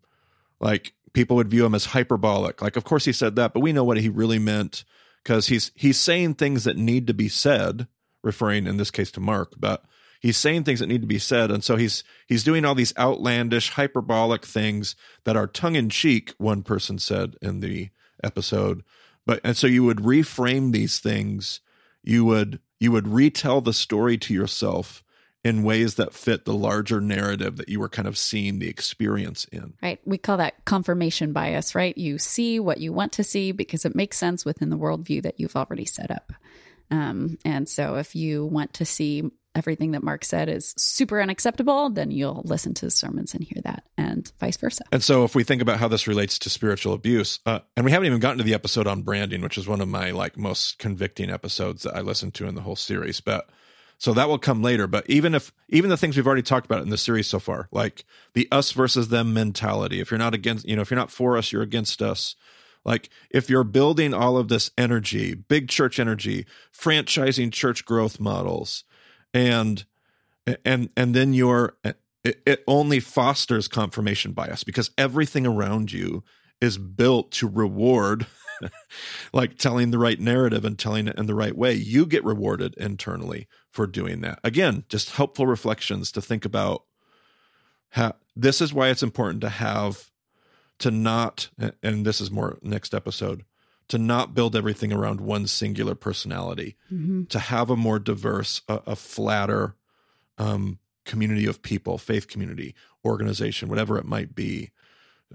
like 0.60 0.94
people 1.14 1.36
would 1.38 1.50
view 1.50 1.64
them 1.64 1.76
as 1.76 1.86
hyperbolic. 1.86 2.62
Like, 2.62 2.76
of 2.76 2.84
course 2.84 3.06
he 3.06 3.14
said 3.14 3.36
that, 3.36 3.54
but 3.54 3.62
we 3.62 3.74
know 3.74 3.84
what 3.84 3.98
he 3.98 4.10
really 4.10 4.40
meant 4.40 4.84
because 5.24 5.48
he's 5.48 5.72
he's 5.76 6.00
saying 6.00 6.36
things 6.36 6.64
that 6.64 6.78
need 6.78 7.08
to 7.08 7.14
be 7.14 7.30
said, 7.30 7.88
referring 8.24 8.68
in 8.68 8.78
this 8.78 8.92
case 8.92 9.12
to 9.12 9.20
Mark, 9.20 9.54
but 9.58 9.84
he's 10.20 10.38
saying 10.38 10.64
things 10.64 10.80
that 10.80 10.88
need 10.88 11.02
to 11.02 11.08
be 11.08 11.20
said, 11.20 11.52
and 11.52 11.64
so 11.64 11.76
he's 11.76 12.04
he's 12.28 12.44
doing 12.44 12.66
all 12.66 12.76
these 12.76 12.98
outlandish, 12.98 13.72
hyperbolic 13.72 14.46
things 14.46 14.96
that 15.24 15.36
are 15.36 15.48
tongue 15.48 15.76
in 15.76 15.90
cheek. 15.90 16.34
One 16.38 16.64
person 16.64 17.00
said 17.00 17.36
in 17.42 17.60
the 17.60 17.90
episode, 18.24 18.84
but 19.26 19.40
and 19.44 19.56
so 19.56 19.68
you 19.68 19.84
would 19.84 19.98
reframe 19.98 20.72
these 20.72 21.00
things, 21.00 21.62
you 22.04 22.26
would 22.26 22.60
you 22.80 22.92
would 22.92 23.08
retell 23.08 23.62
the 23.62 23.74
story 23.74 24.18
to 24.18 24.34
yourself 24.34 25.04
in 25.44 25.64
ways 25.64 25.96
that 25.96 26.14
fit 26.14 26.46
the 26.46 26.54
larger 26.54 27.00
narrative 27.00 27.58
that 27.58 27.70
you 27.70 27.80
were 27.80 27.90
kind 27.90 28.08
of 28.08 28.18
seeing 28.18 28.60
the 28.60 28.68
experience 28.68 29.46
in. 29.46 29.74
Right. 29.82 30.00
We 30.06 30.18
call 30.18 30.38
that 30.38 30.66
confirmation 30.66 31.32
bias, 31.32 31.76
right? 31.76 31.98
You 31.98 32.18
see 32.18 32.60
what 32.60 32.80
you 32.80 32.92
want 32.92 33.14
to 33.14 33.24
see 33.24 33.52
because 33.52 33.86
it 33.86 33.96
makes 33.96 34.18
sense 34.18 34.44
within 34.44 34.70
the 34.70 34.78
worldview 34.78 35.24
that 35.24 35.40
you've 35.40 35.56
already 35.56 35.86
set 35.86 36.12
up. 36.12 36.34
Um, 36.92 37.38
and 37.46 37.70
so 37.70 37.96
if 37.96 38.16
you 38.16 38.46
want 38.46 38.74
to 38.74 38.86
see 38.86 39.32
everything 39.56 39.92
that 39.92 40.04
Mark 40.04 40.26
said 40.26 40.50
is 40.50 40.74
super 40.78 41.22
unacceptable, 41.22 41.90
then 41.90 42.12
you'll 42.12 42.42
listen 42.46 42.74
to 42.76 42.86
the 42.86 42.92
sermons 42.92 43.34
and 43.34 43.44
hear 43.44 43.62
that, 43.64 43.84
and 43.98 44.32
vice 44.40 44.58
versa. 44.58 44.84
And 44.92 45.04
so, 45.04 45.24
if 45.24 45.36
we 45.36 45.44
think 45.44 45.62
about 45.62 45.80
how 45.80 45.88
this 45.88 46.08
relates 46.08 46.40
to 46.40 46.50
spiritual 46.50 46.94
abuse, 46.94 47.40
uh, 47.46 47.60
and 47.76 47.86
we 47.86 47.92
haven't 47.92 48.08
even 48.08 48.20
gotten 48.20 48.38
to 48.38 48.44
the 48.44 48.54
episode 48.54 48.88
on 48.88 49.02
branding, 49.02 49.42
which 49.42 49.58
is 49.58 49.68
one 49.68 49.82
of 49.82 49.88
my 49.88 50.12
like 50.12 50.38
most 50.38 50.80
convicting 50.80 51.30
episodes 51.30 51.84
that 51.84 51.96
I 51.96 52.02
listened 52.02 52.36
to 52.36 52.48
in 52.48 52.56
the 52.56 52.62
whole 52.62 52.76
series, 52.76 53.22
but 53.22 53.50
so 54.00 54.14
that 54.14 54.30
will 54.30 54.40
come 54.40 54.64
later. 54.64 54.88
But 54.88 55.08
even 55.10 55.36
if 55.36 55.52
even 55.68 55.90
the 55.90 55.98
things 55.98 56.16
we've 56.16 56.26
already 56.26 56.42
talked 56.42 56.66
about 56.66 56.82
in 56.82 56.90
the 56.90 56.98
series 56.98 57.28
so 57.28 57.38
far, 57.38 57.68
like 57.72 58.06
the 58.34 58.48
us 58.50 58.72
versus 58.72 59.10
them 59.10 59.34
mentality, 59.34 60.00
if 60.00 60.10
you're 60.10 60.18
not 60.18 60.34
against, 60.34 60.66
you 60.66 60.76
know, 60.76 60.82
if 60.82 60.90
you're 60.90 61.00
not 61.00 61.12
for 61.12 61.38
us, 61.38 61.52
you're 61.52 61.62
against 61.62 62.02
us. 62.02 62.36
Like 62.86 63.10
if 63.30 63.50
you're 63.50 63.66
building 63.66 64.14
all 64.14 64.38
of 64.38 64.48
this 64.48 64.72
energy, 64.78 65.34
big 65.34 65.68
church 65.68 66.00
energy, 66.00 66.46
franchising 66.74 67.52
church 67.52 67.84
growth 67.84 68.22
models, 68.22 68.86
and 69.34 69.84
and 70.64 70.90
and 70.96 71.14
then 71.14 71.34
you're 71.34 71.76
it, 71.84 72.42
it 72.46 72.64
only 72.68 73.02
fosters 73.02 73.68
confirmation 73.68 74.32
bias 74.32 74.64
because 74.64 74.92
everything 74.98 75.46
around 75.46 75.92
you 75.92 76.24
is 76.62 76.78
built 76.78 77.32
to 77.32 77.50
reward 77.50 78.28
like 79.34 79.58
telling 79.58 79.92
the 79.92 80.00
right 80.00 80.20
narrative 80.20 80.64
and 80.64 80.80
telling 80.80 81.08
it 81.08 81.18
in 81.18 81.26
the 81.26 81.36
right 81.36 81.56
way 81.58 81.74
you 81.74 82.06
get 82.06 82.24
rewarded 82.24 82.76
internally 82.76 83.48
for 83.72 83.86
doing 83.86 84.22
that 84.22 84.40
again 84.44 84.84
just 84.90 85.12
helpful 85.12 85.46
reflections 85.46 86.12
to 86.12 86.22
think 86.22 86.46
about 86.46 86.84
how 87.90 88.14
this 88.36 88.62
is 88.62 88.74
why 88.74 88.90
it's 88.90 89.04
important 89.04 89.42
to 89.42 89.50
have 89.50 90.12
to 90.80 90.92
not 90.92 91.50
and 91.84 92.06
this 92.06 92.22
is 92.22 92.32
more 92.32 92.58
next 92.62 92.94
episode 92.94 93.44
to 93.90 93.98
not 93.98 94.36
build 94.36 94.56
everything 94.56 94.94
around 94.94 95.20
one 95.20 95.48
singular 95.48 95.96
personality, 95.96 96.78
mm-hmm. 96.94 97.26
to 97.26 97.40
have 97.40 97.70
a 97.70 97.76
more 97.76 98.00
diverse, 98.00 98.62
a, 98.70 98.82
a 98.88 98.96
flatter 98.96 99.76
um, 100.38 100.80
community 101.06 101.48
of 101.48 101.62
people, 101.62 101.98
faith 101.98 102.28
community, 102.28 102.76
organization, 103.04 103.68
whatever 103.68 103.98
it 103.98 104.06
might 104.06 104.34
be. 104.34 104.70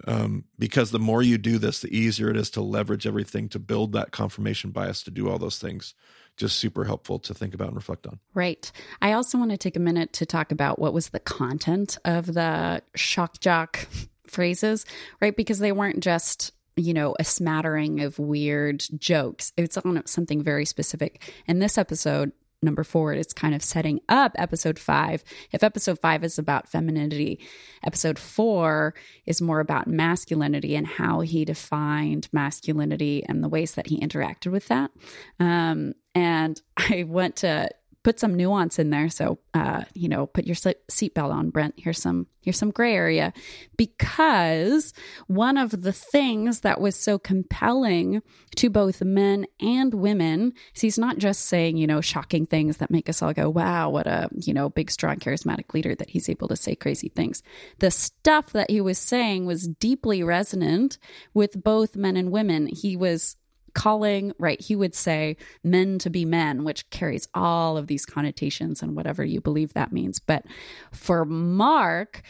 Um, 0.07 0.45
because 0.59 0.91
the 0.91 0.99
more 0.99 1.22
you 1.22 1.37
do 1.37 1.59
this, 1.59 1.80
the 1.80 1.97
easier 1.97 2.30
it 2.30 2.37
is 2.37 2.51
to 2.51 2.61
leverage 2.61 3.07
everything 3.07 3.49
to 3.51 3.59
build 3.59 3.93
that 3.93 4.12
confirmation 4.12 4.70
bias 4.70 5.03
to 5.03 5.11
do 5.11 5.28
all 5.28 5.39
those 5.39 5.59
things. 5.59 5.95
Just 6.37 6.59
super 6.59 6.85
helpful 6.85 7.18
to 7.20 7.35
think 7.35 7.55
about 7.55 7.68
and 7.68 7.76
reflect 7.76 8.07
on. 8.07 8.18
Right. 8.35 8.70
I 9.01 9.12
also 9.12 9.39
want 9.39 9.53
to 9.53 9.57
take 9.57 9.76
a 9.76 9.80
minute 9.80 10.12
to 10.14 10.26
talk 10.26 10.51
about 10.51 10.78
what 10.78 10.93
was 10.93 11.11
the 11.11 11.20
content 11.20 11.99
of 12.05 12.26
the 12.26 12.82
shock 12.97 13.41
jock 13.41 13.87
phrases, 14.26 14.85
right? 15.20 15.37
Because 15.37 15.61
they 15.61 15.72
weren't 15.72 16.01
just 16.01 16.53
you 16.76 16.93
know, 16.93 17.14
a 17.18 17.24
smattering 17.24 18.01
of 18.01 18.18
weird 18.18 18.85
jokes. 18.99 19.53
It's 19.57 19.76
on 19.78 20.05
something 20.07 20.43
very 20.43 20.64
specific. 20.64 21.22
In 21.47 21.61
this 21.61 21.78
episode, 21.78 22.32
number 22.65 22.85
four, 22.85 23.12
it's 23.12 23.33
kind 23.33 23.55
of 23.55 23.62
setting 23.62 24.01
up 24.09 24.33
episode 24.37 24.79
five. 24.79 25.23
If 25.53 25.62
episode 25.62 25.99
five 25.99 26.25
is 26.25 26.39
about 26.39 26.69
femininity, 26.69 27.41
episode 27.85 28.19
four 28.19 28.95
is 29.27 29.41
more 29.41 29.61
about 29.61 29.87
masculinity 29.87 30.75
and 30.75 30.87
how 30.87 31.21
he 31.21 31.45
defined 31.45 32.29
masculinity 32.33 33.25
and 33.29 33.43
the 33.43 33.49
ways 33.49 33.75
that 33.75 33.89
he 33.89 34.01
interacted 34.01 34.51
with 34.51 34.69
that. 34.69 34.91
Um, 35.39 35.95
and 36.15 36.61
I 36.77 37.05
went 37.07 37.37
to 37.37 37.71
put 38.05 38.21
some 38.21 38.35
nuance 38.35 38.79
in 38.79 38.91
there. 38.91 39.09
So, 39.09 39.39
uh, 39.55 39.85
you 39.95 40.09
know, 40.09 40.27
put 40.27 40.45
your 40.45 40.55
seatbelt 40.55 41.33
on, 41.33 41.51
Brent. 41.51 41.75
Here's 41.79 42.01
some 42.01 42.29
here's 42.43 42.59
some 42.59 42.71
gray 42.71 42.95
area, 42.95 43.33
because 43.77 44.93
one 45.27 45.57
of 45.57 45.83
the 45.83 45.93
things 45.93 46.61
that 46.61 46.81
was 46.81 46.95
so 46.95 47.19
compelling 47.19 48.23
to 48.57 48.69
both 48.69 49.03
men 49.03 49.47
and 49.59 49.95
women 49.95 50.53
is 50.75 50.83
he's 50.83 50.99
not 50.99 51.19
just 51.19 51.47
saying 51.47 51.79
you 51.79 51.87
know 51.87 52.03
shocking 52.03 52.47
things 52.47 52.77
that 52.77 52.91
make 52.91 53.09
us 53.09 53.23
all 53.23 53.33
go 53.33 53.49
wow 53.49 53.89
what 53.89 54.07
a 54.07 54.29
you 54.37 54.53
know 54.53 54.69
big 54.69 54.91
strong 54.91 55.17
charismatic 55.17 55.73
leader 55.73 55.95
that 55.95 56.11
he's 56.11 56.29
able 56.29 56.47
to 56.47 56.57
say 56.57 56.77
crazy 56.77 57.09
things. 57.09 57.43
The 57.79 57.91
stuff 57.91 58.53
that 58.53 58.71
he 58.71 58.81
was 58.81 58.99
saying 58.99 59.47
was 59.47 59.67
deeply 59.67 60.23
resonant 60.23 60.99
with 61.33 61.63
both 61.65 61.97
men 61.97 62.17
and 62.17 62.31
women. 62.31 62.67
He 62.67 62.97
was 62.97 63.37
calling, 63.75 64.33
right? 64.39 64.61
He 64.61 64.77
would 64.77 64.95
say 64.95 65.37
men 65.62 65.99
to 65.99 66.11
be 66.11 66.25
men, 66.25 66.64
which 66.64 66.89
carries 66.91 67.29
all 67.35 67.77
of 67.77 67.87
these 67.87 68.07
connotations 68.07 68.83
and 68.83 68.97
whatever 68.97 69.25
you 69.25 69.41
believe 69.41 69.75
that 69.75 69.93
means. 69.93 70.18
But 70.18 70.45
for 70.93 71.25
Mark, 71.25 72.22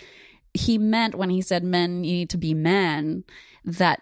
he 0.53 0.79
meant 0.79 1.15
when 1.15 1.31
he 1.31 1.43
said 1.43 1.65
men 1.65 2.01
need 2.01 2.31
to 2.31 2.39
be 2.39 2.55
men 2.55 3.25
that 3.65 4.01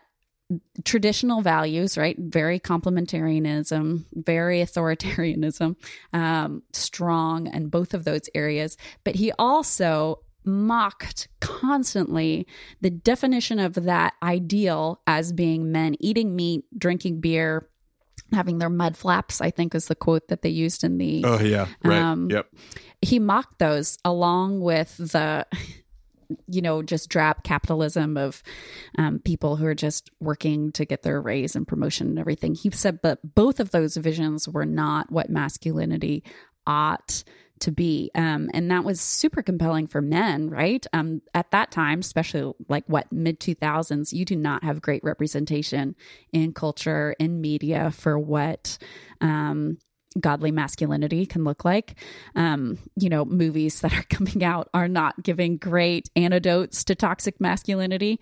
traditional 0.85 1.41
values, 1.41 1.97
right? 1.97 2.17
Very 2.19 2.61
complementarianism, 2.61 4.05
very 4.13 4.61
authoritarianism, 4.61 5.77
um, 6.13 6.63
strong 6.73 7.47
in 7.53 7.69
both 7.69 7.95
of 7.95 8.05
those 8.05 8.29
areas. 8.35 8.77
But 9.05 9.15
he 9.15 9.33
also 9.39 10.21
mocked 10.45 11.29
constantly 11.41 12.47
the 12.81 12.91
definition 12.91 13.59
of 13.59 13.75
that 13.75 14.15
ideal 14.23 15.01
as 15.07 15.33
being 15.33 15.73
men 15.73 15.97
eating 16.01 16.35
meat, 16.35 16.65
drinking 16.77 17.21
beer, 17.21 17.69
having 18.33 18.59
their 18.59 18.71
mud 18.71 18.97
flaps, 18.97 19.41
I 19.41 19.51
think 19.51 19.75
is 19.75 19.87
the 19.87 19.95
quote 19.95 20.29
that 20.29 20.43
they 20.43 20.49
used 20.49 20.85
in 20.85 20.99
the. 20.99 21.25
Oh, 21.25 21.41
yeah. 21.41 21.69
Right. 21.85 21.99
Um, 21.99 22.31
yep. 22.31 22.47
He 23.01 23.19
mocked 23.19 23.59
those 23.59 23.99
along 24.05 24.61
with 24.61 24.97
the. 24.97 25.47
You 26.49 26.63
know, 26.63 26.83
just 26.83 27.11
drab 27.11 27.45
capitalism 27.45 28.17
of 28.17 28.43
um, 28.97 29.19
people 29.19 29.57
who 29.57 29.67
are 29.67 29.75
just 29.75 30.11
working 30.19 30.73
to 30.73 30.87
get 30.87 31.03
their 31.03 31.21
raise 31.21 31.55
and 31.55 31.69
promotion 31.69 32.07
and 32.07 32.19
everything. 32.19 32.55
He 32.55 32.71
said, 32.71 33.03
but 33.03 33.19
both 33.35 33.61
of 33.61 33.71
those 33.71 33.99
visions 33.99 34.49
were 34.49 34.65
not 34.65 35.13
what 35.13 35.29
masculinity 35.29 36.25
ought 36.67 37.23
to 37.63 37.73
be. 37.73 38.11
Um, 38.15 38.51
and 38.53 38.71
that 38.71 38.85
was 38.85 39.01
super 39.01 39.43
compelling 39.43 39.87
for 39.87 40.03
men, 40.03 40.51
right? 40.51 40.85
Um, 40.93 41.23
at 41.35 41.51
that 41.53 41.71
time, 41.71 42.01
especially 42.01 42.53
like 42.69 42.85
what 42.87 43.11
mid 43.11 43.41
2000s, 43.41 44.13
you 44.13 44.25
do 44.25 44.37
not 44.37 44.65
have 44.65 44.83
great 44.83 45.03
representation 45.03 45.97
in 46.33 46.53
culture, 46.53 47.15
in 47.19 47.41
media 47.41 47.91
for 47.91 48.19
what 48.19 48.79
um, 49.21 49.79
godly 50.21 50.51
masculinity 50.51 51.27
can 51.27 51.45
look 51.45 51.65
like. 51.65 51.95
Um, 52.35 52.79
you 52.97 53.09
know, 53.09 53.25
movies 53.25 53.81
that 53.83 53.93
are 53.93 54.05
coming 54.05 54.45
out 54.45 54.69
are 54.75 54.89
not 54.89 55.23
giving 55.23 55.57
great 55.57 56.09
antidotes 56.17 56.85
to 56.85 56.95
toxic 56.95 57.41
masculinity. 57.41 58.21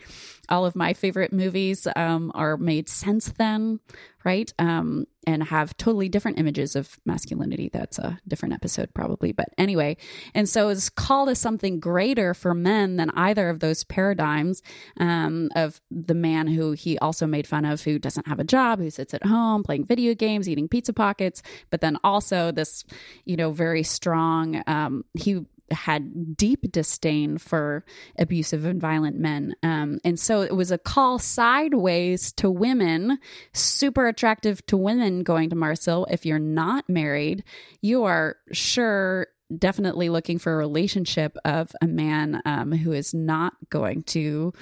All 0.48 0.66
of 0.66 0.76
my 0.76 0.92
favorite 0.92 1.32
movies 1.32 1.86
um, 1.96 2.30
are 2.34 2.56
made 2.56 2.88
since 2.88 3.32
then, 3.38 3.80
right? 4.24 4.52
Um, 4.58 5.06
and 5.26 5.42
have 5.44 5.76
totally 5.76 6.08
different 6.08 6.38
images 6.38 6.74
of 6.74 6.98
masculinity. 7.04 7.70
That's 7.72 7.98
a 7.98 8.18
different 8.26 8.54
episode, 8.54 8.92
probably. 8.94 9.32
But 9.32 9.48
anyway, 9.58 9.96
and 10.34 10.48
so 10.48 10.70
it's 10.70 10.88
called 10.88 11.28
as 11.28 11.38
something 11.38 11.78
greater 11.78 12.32
for 12.34 12.54
men 12.54 12.96
than 12.96 13.10
either 13.10 13.50
of 13.50 13.60
those 13.60 13.84
paradigms 13.84 14.62
um, 14.98 15.50
of 15.54 15.80
the 15.90 16.14
man 16.14 16.46
who 16.46 16.72
he 16.72 16.98
also 16.98 17.26
made 17.26 17.46
fun 17.46 17.64
of, 17.64 17.82
who 17.82 17.98
doesn't 17.98 18.28
have 18.28 18.40
a 18.40 18.44
job, 18.44 18.78
who 18.78 18.90
sits 18.90 19.12
at 19.14 19.24
home 19.24 19.62
playing 19.62 19.84
video 19.84 20.14
games, 20.14 20.48
eating 20.48 20.68
pizza 20.68 20.92
pockets, 20.92 21.42
but 21.70 21.80
then 21.80 21.98
also 22.02 22.50
this, 22.50 22.84
you 23.24 23.36
know, 23.36 23.52
very 23.52 23.82
strong. 23.82 24.62
Um, 24.66 25.04
he 25.14 25.44
had 25.70 26.36
deep 26.36 26.70
disdain 26.72 27.38
for 27.38 27.84
abusive 28.18 28.64
and 28.64 28.80
violent 28.80 29.18
men. 29.18 29.54
Um, 29.62 30.00
and 30.04 30.18
so 30.18 30.42
it 30.42 30.54
was 30.54 30.70
a 30.70 30.78
call 30.78 31.18
sideways 31.18 32.32
to 32.32 32.50
women, 32.50 33.18
super 33.52 34.06
attractive 34.06 34.64
to 34.66 34.76
women 34.76 35.22
going 35.22 35.50
to 35.50 35.56
Mars 35.56 35.84
Hill. 35.84 36.06
If 36.10 36.26
you're 36.26 36.38
not 36.38 36.88
married, 36.88 37.44
you 37.80 38.04
are 38.04 38.36
sure 38.52 39.28
definitely 39.56 40.08
looking 40.08 40.38
for 40.38 40.52
a 40.52 40.56
relationship 40.56 41.36
of 41.44 41.72
a 41.80 41.86
man 41.86 42.40
um, 42.44 42.72
who 42.72 42.92
is 42.92 43.12
not 43.12 43.54
going 43.68 44.04
to 44.04 44.52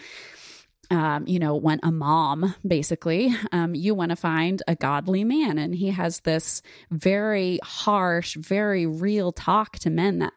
um, 0.91 1.27
you 1.27 1.39
know, 1.39 1.55
want 1.55 1.81
a 1.83 1.93
mom, 1.93 2.55
basically. 2.67 3.35
Um, 3.53 3.75
you 3.75 3.95
want 3.95 4.11
to 4.11 4.17
find 4.17 4.63
a 4.67 4.75
godly 4.75 5.25
man. 5.25 5.59
And 5.59 5.75
he 5.75 5.91
has 5.91 6.21
this 6.21 6.63
very 6.91 7.59
harsh, 7.63 8.37
very 8.37 8.87
real 8.87 9.33
talk 9.33 9.79
to 9.81 9.91
men 9.91 10.21
that 10.21 10.33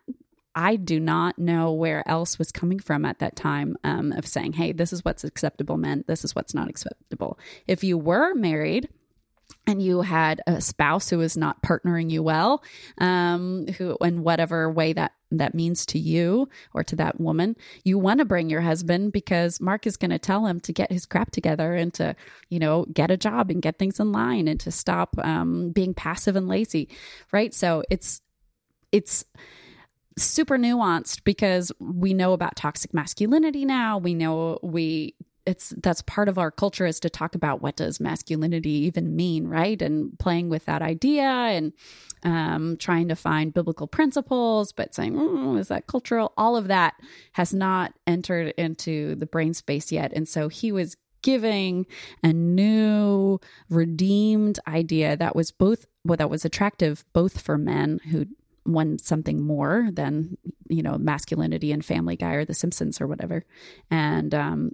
I 0.56 0.76
do 0.76 0.99
not 0.99 1.39
know 1.39 1.72
where 1.72 2.08
else 2.08 2.38
was 2.38 2.52
coming 2.52 2.80
from 2.80 3.06
at 3.06 3.20
that 3.20 3.36
time 3.36 3.78
um, 3.84 4.12
of 4.12 4.28
saying, 4.28 4.54
hey, 4.54 4.72
this 4.72 4.91
is 4.91 5.06
what's 5.06 5.24
acceptable, 5.24 5.78
men, 5.78 6.04
this 6.08 6.26
is 6.26 6.36
what's 6.36 6.54
not 6.54 6.70
acceptable. 6.70 7.39
If 7.68 7.84
you 7.84 7.97
were 7.97 8.34
married, 8.34 8.89
and 9.68 9.82
you 9.82 10.02
had 10.02 10.41
a 10.47 10.60
spouse 10.60 11.10
who 11.10 11.22
is 11.22 11.38
not 11.38 11.62
partnering 11.62 12.10
you 12.10 12.24
well, 12.24 12.64
um, 12.97 13.68
who 13.78 13.97
in 14.02 14.24
whatever 14.24 14.70
way 14.72 14.93
that 14.93 15.14
that 15.32 15.54
means 15.54 15.86
to 15.86 15.99
you 15.99 16.49
or 16.74 16.84
to 16.84 16.95
that 16.95 17.20
woman, 17.20 17.56
you 17.84 17.97
want 17.97 18.20
to 18.20 18.26
bring 18.26 18.49
your 18.49 18.62
husband 18.62 19.14
because 19.14 19.62
Mark 19.62 19.88
is 19.88 19.97
going 19.97 20.12
to 20.12 20.20
tell 20.20 20.45
him 20.45 20.60
to 20.62 20.74
get 20.74 20.91
his 20.91 21.06
crap 21.06 21.32
together 21.32 21.74
and 21.74 21.93
to, 21.93 22.16
you 22.49 22.60
know, 22.60 22.86
get 22.91 23.12
a 23.12 23.18
job 23.18 23.49
and 23.49 23.62
get 23.62 23.78
things 23.78 23.99
in 23.99 24.12
line 24.12 24.47
and 24.47 24.60
to 24.60 24.72
stop 24.72 25.16
um, 25.20 25.72
being 25.72 25.93
passive 25.93 26.36
and 26.36 26.47
lazy, 26.47 26.89
right? 27.32 27.54
So 27.54 27.84
it's 27.89 28.22
it's 28.91 29.24
super 30.24 30.57
nuanced 30.57 31.24
because 31.24 31.72
we 31.80 32.13
know 32.13 32.34
about 32.34 32.55
toxic 32.55 32.93
masculinity 32.93 33.65
now. 33.65 33.97
We 33.97 34.13
know 34.13 34.59
we 34.61 35.15
it's 35.45 35.74
that's 35.82 36.01
part 36.03 36.30
of 36.30 36.38
our 36.38 36.51
culture 36.51 36.86
is 36.86 36.99
to 36.99 37.09
talk 37.09 37.34
about 37.34 37.61
what 37.61 37.76
does 37.76 37.99
masculinity 37.99 38.72
even 38.86 39.15
mean 39.15 39.47
right? 39.47 39.82
And 39.82 40.17
playing 40.19 40.49
with 40.49 40.65
that 40.65 40.82
idea 40.82 41.24
and 41.24 41.74
um, 42.24 42.78
trying 42.78 43.07
to 43.07 43.15
find 43.15 43.53
biblical 43.53 43.88
principles 43.88 44.72
but 44.72 44.93
saying 44.93 45.13
mm, 45.13 45.57
is 45.57 45.69
that 45.69 45.88
cultural? 45.88 46.34
All 46.38 46.55
of 46.55 46.67
that 46.67 46.93
has 47.34 47.53
not 47.53 47.93
entered 48.05 48.53
into 48.57 49.15
the 49.15 49.26
brain 49.26 49.53
space 49.53 49.91
yet. 49.91 50.13
And 50.13 50.28
so 50.28 50.47
he 50.47 50.72
was 50.72 50.95
giving 51.22 51.86
a 52.24 52.34
new 52.34 53.39
redeemed 53.69 54.59
idea 54.67 55.15
that 55.17 55.36
was 55.36 55.51
both 55.51 55.86
well, 56.03 56.17
that 56.17 56.30
was 56.30 56.45
attractive 56.45 57.05
both 57.13 57.41
for 57.41 57.57
men 57.57 57.99
who 58.09 58.26
want 58.66 59.01
something 59.01 59.41
more 59.41 59.89
than 59.91 60.38
you 60.70 60.84
know 60.84 60.97
masculinity 60.97 61.72
and 61.72 61.84
family 61.84 62.16
guy 62.16 62.34
or 62.34 62.45
the 62.45 62.53
simpsons 62.53 63.01
or 63.01 63.07
whatever 63.07 63.43
and 63.89 64.36
um, 64.36 64.72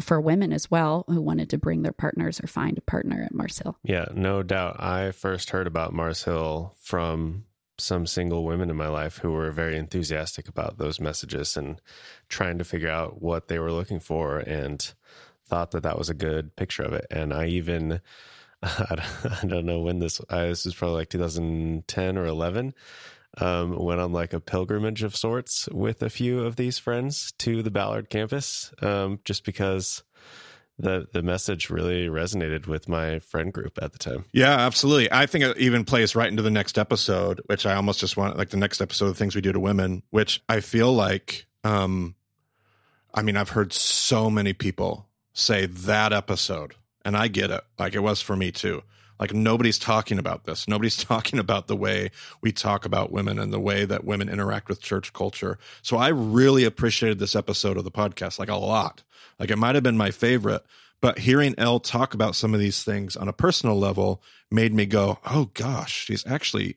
for 0.00 0.20
women 0.20 0.52
as 0.52 0.70
well 0.70 1.04
who 1.08 1.20
wanted 1.20 1.50
to 1.50 1.58
bring 1.58 1.82
their 1.82 1.92
partners 1.92 2.40
or 2.42 2.46
find 2.46 2.78
a 2.78 2.82
partner 2.82 3.22
at 3.24 3.34
Mars 3.34 3.58
Hill. 3.58 3.76
Yeah, 3.82 4.06
no 4.14 4.42
doubt. 4.42 4.80
I 4.80 5.10
first 5.10 5.50
heard 5.50 5.66
about 5.66 5.92
Mars 5.92 6.24
Hill 6.24 6.74
from 6.80 7.44
some 7.78 8.06
single 8.06 8.44
women 8.44 8.70
in 8.70 8.76
my 8.76 8.88
life 8.88 9.18
who 9.18 9.32
were 9.32 9.50
very 9.50 9.76
enthusiastic 9.76 10.48
about 10.48 10.78
those 10.78 11.00
messages 11.00 11.56
and 11.56 11.80
trying 12.28 12.58
to 12.58 12.64
figure 12.64 12.90
out 12.90 13.22
what 13.22 13.48
they 13.48 13.58
were 13.58 13.72
looking 13.72 14.00
for 14.00 14.38
and 14.38 14.94
thought 15.46 15.70
that 15.70 15.84
that 15.84 15.98
was 15.98 16.10
a 16.10 16.14
good 16.14 16.54
picture 16.56 16.82
of 16.82 16.92
it. 16.92 17.06
And 17.10 17.32
I 17.32 17.46
even, 17.46 18.00
I 18.62 19.00
don't 19.46 19.66
know 19.66 19.80
when 19.80 20.00
this, 20.00 20.20
I, 20.28 20.46
this 20.46 20.64
was 20.64 20.74
probably 20.74 20.96
like 20.96 21.10
2010 21.10 22.18
or 22.18 22.26
11 22.26 22.74
um, 23.40 23.76
went 23.76 24.00
on 24.00 24.12
like 24.12 24.32
a 24.32 24.40
pilgrimage 24.40 25.02
of 25.02 25.16
sorts 25.16 25.68
with 25.70 26.02
a 26.02 26.10
few 26.10 26.40
of 26.40 26.56
these 26.56 26.78
friends 26.78 27.32
to 27.38 27.62
the 27.62 27.70
Ballard 27.70 28.10
campus, 28.10 28.72
um, 28.82 29.20
just 29.24 29.44
because 29.44 30.02
the 30.78 31.08
the 31.12 31.22
message 31.22 31.70
really 31.70 32.06
resonated 32.06 32.66
with 32.66 32.88
my 32.88 33.18
friend 33.18 33.52
group 33.52 33.78
at 33.82 33.92
the 33.92 33.98
time. 33.98 34.24
Yeah, 34.32 34.52
absolutely. 34.52 35.10
I 35.10 35.26
think 35.26 35.44
it 35.44 35.58
even 35.58 35.84
plays 35.84 36.14
right 36.14 36.28
into 36.28 36.42
the 36.42 36.50
next 36.50 36.78
episode, 36.78 37.40
which 37.46 37.66
I 37.66 37.74
almost 37.74 38.00
just 38.00 38.16
want 38.16 38.36
like 38.36 38.50
the 38.50 38.56
next 38.56 38.80
episode 38.80 39.06
of 39.06 39.16
things 39.16 39.34
we 39.34 39.40
do 39.40 39.52
to 39.52 39.60
women, 39.60 40.02
which 40.10 40.42
I 40.48 40.60
feel 40.60 40.92
like 40.92 41.46
um 41.64 42.14
I 43.14 43.22
mean, 43.22 43.36
I've 43.36 43.50
heard 43.50 43.72
so 43.72 44.30
many 44.30 44.52
people 44.52 45.08
say 45.32 45.66
that 45.66 46.12
episode, 46.12 46.74
and 47.04 47.16
I 47.16 47.28
get 47.28 47.50
it. 47.50 47.62
Like 47.78 47.94
it 47.94 48.00
was 48.00 48.20
for 48.20 48.36
me 48.36 48.52
too. 48.52 48.82
Like 49.18 49.34
nobody's 49.34 49.78
talking 49.78 50.18
about 50.18 50.44
this. 50.44 50.68
Nobody's 50.68 50.96
talking 51.04 51.38
about 51.38 51.66
the 51.66 51.76
way 51.76 52.10
we 52.40 52.52
talk 52.52 52.84
about 52.84 53.12
women 53.12 53.38
and 53.38 53.52
the 53.52 53.60
way 53.60 53.84
that 53.84 54.04
women 54.04 54.28
interact 54.28 54.68
with 54.68 54.80
church 54.80 55.12
culture. 55.12 55.58
So 55.82 55.96
I 55.96 56.08
really 56.08 56.64
appreciated 56.64 57.18
this 57.18 57.36
episode 57.36 57.76
of 57.76 57.84
the 57.84 57.90
podcast, 57.90 58.38
like 58.38 58.48
a 58.48 58.56
lot. 58.56 59.02
Like 59.38 59.50
it 59.50 59.56
might 59.56 59.74
have 59.74 59.84
been 59.84 59.96
my 59.96 60.10
favorite, 60.10 60.62
but 61.00 61.20
hearing 61.20 61.54
Elle 61.58 61.80
talk 61.80 62.14
about 62.14 62.34
some 62.34 62.54
of 62.54 62.60
these 62.60 62.82
things 62.82 63.16
on 63.16 63.28
a 63.28 63.32
personal 63.32 63.78
level 63.78 64.22
made 64.50 64.74
me 64.74 64.86
go, 64.86 65.18
oh 65.26 65.50
gosh, 65.54 66.04
she's 66.06 66.26
actually, 66.26 66.76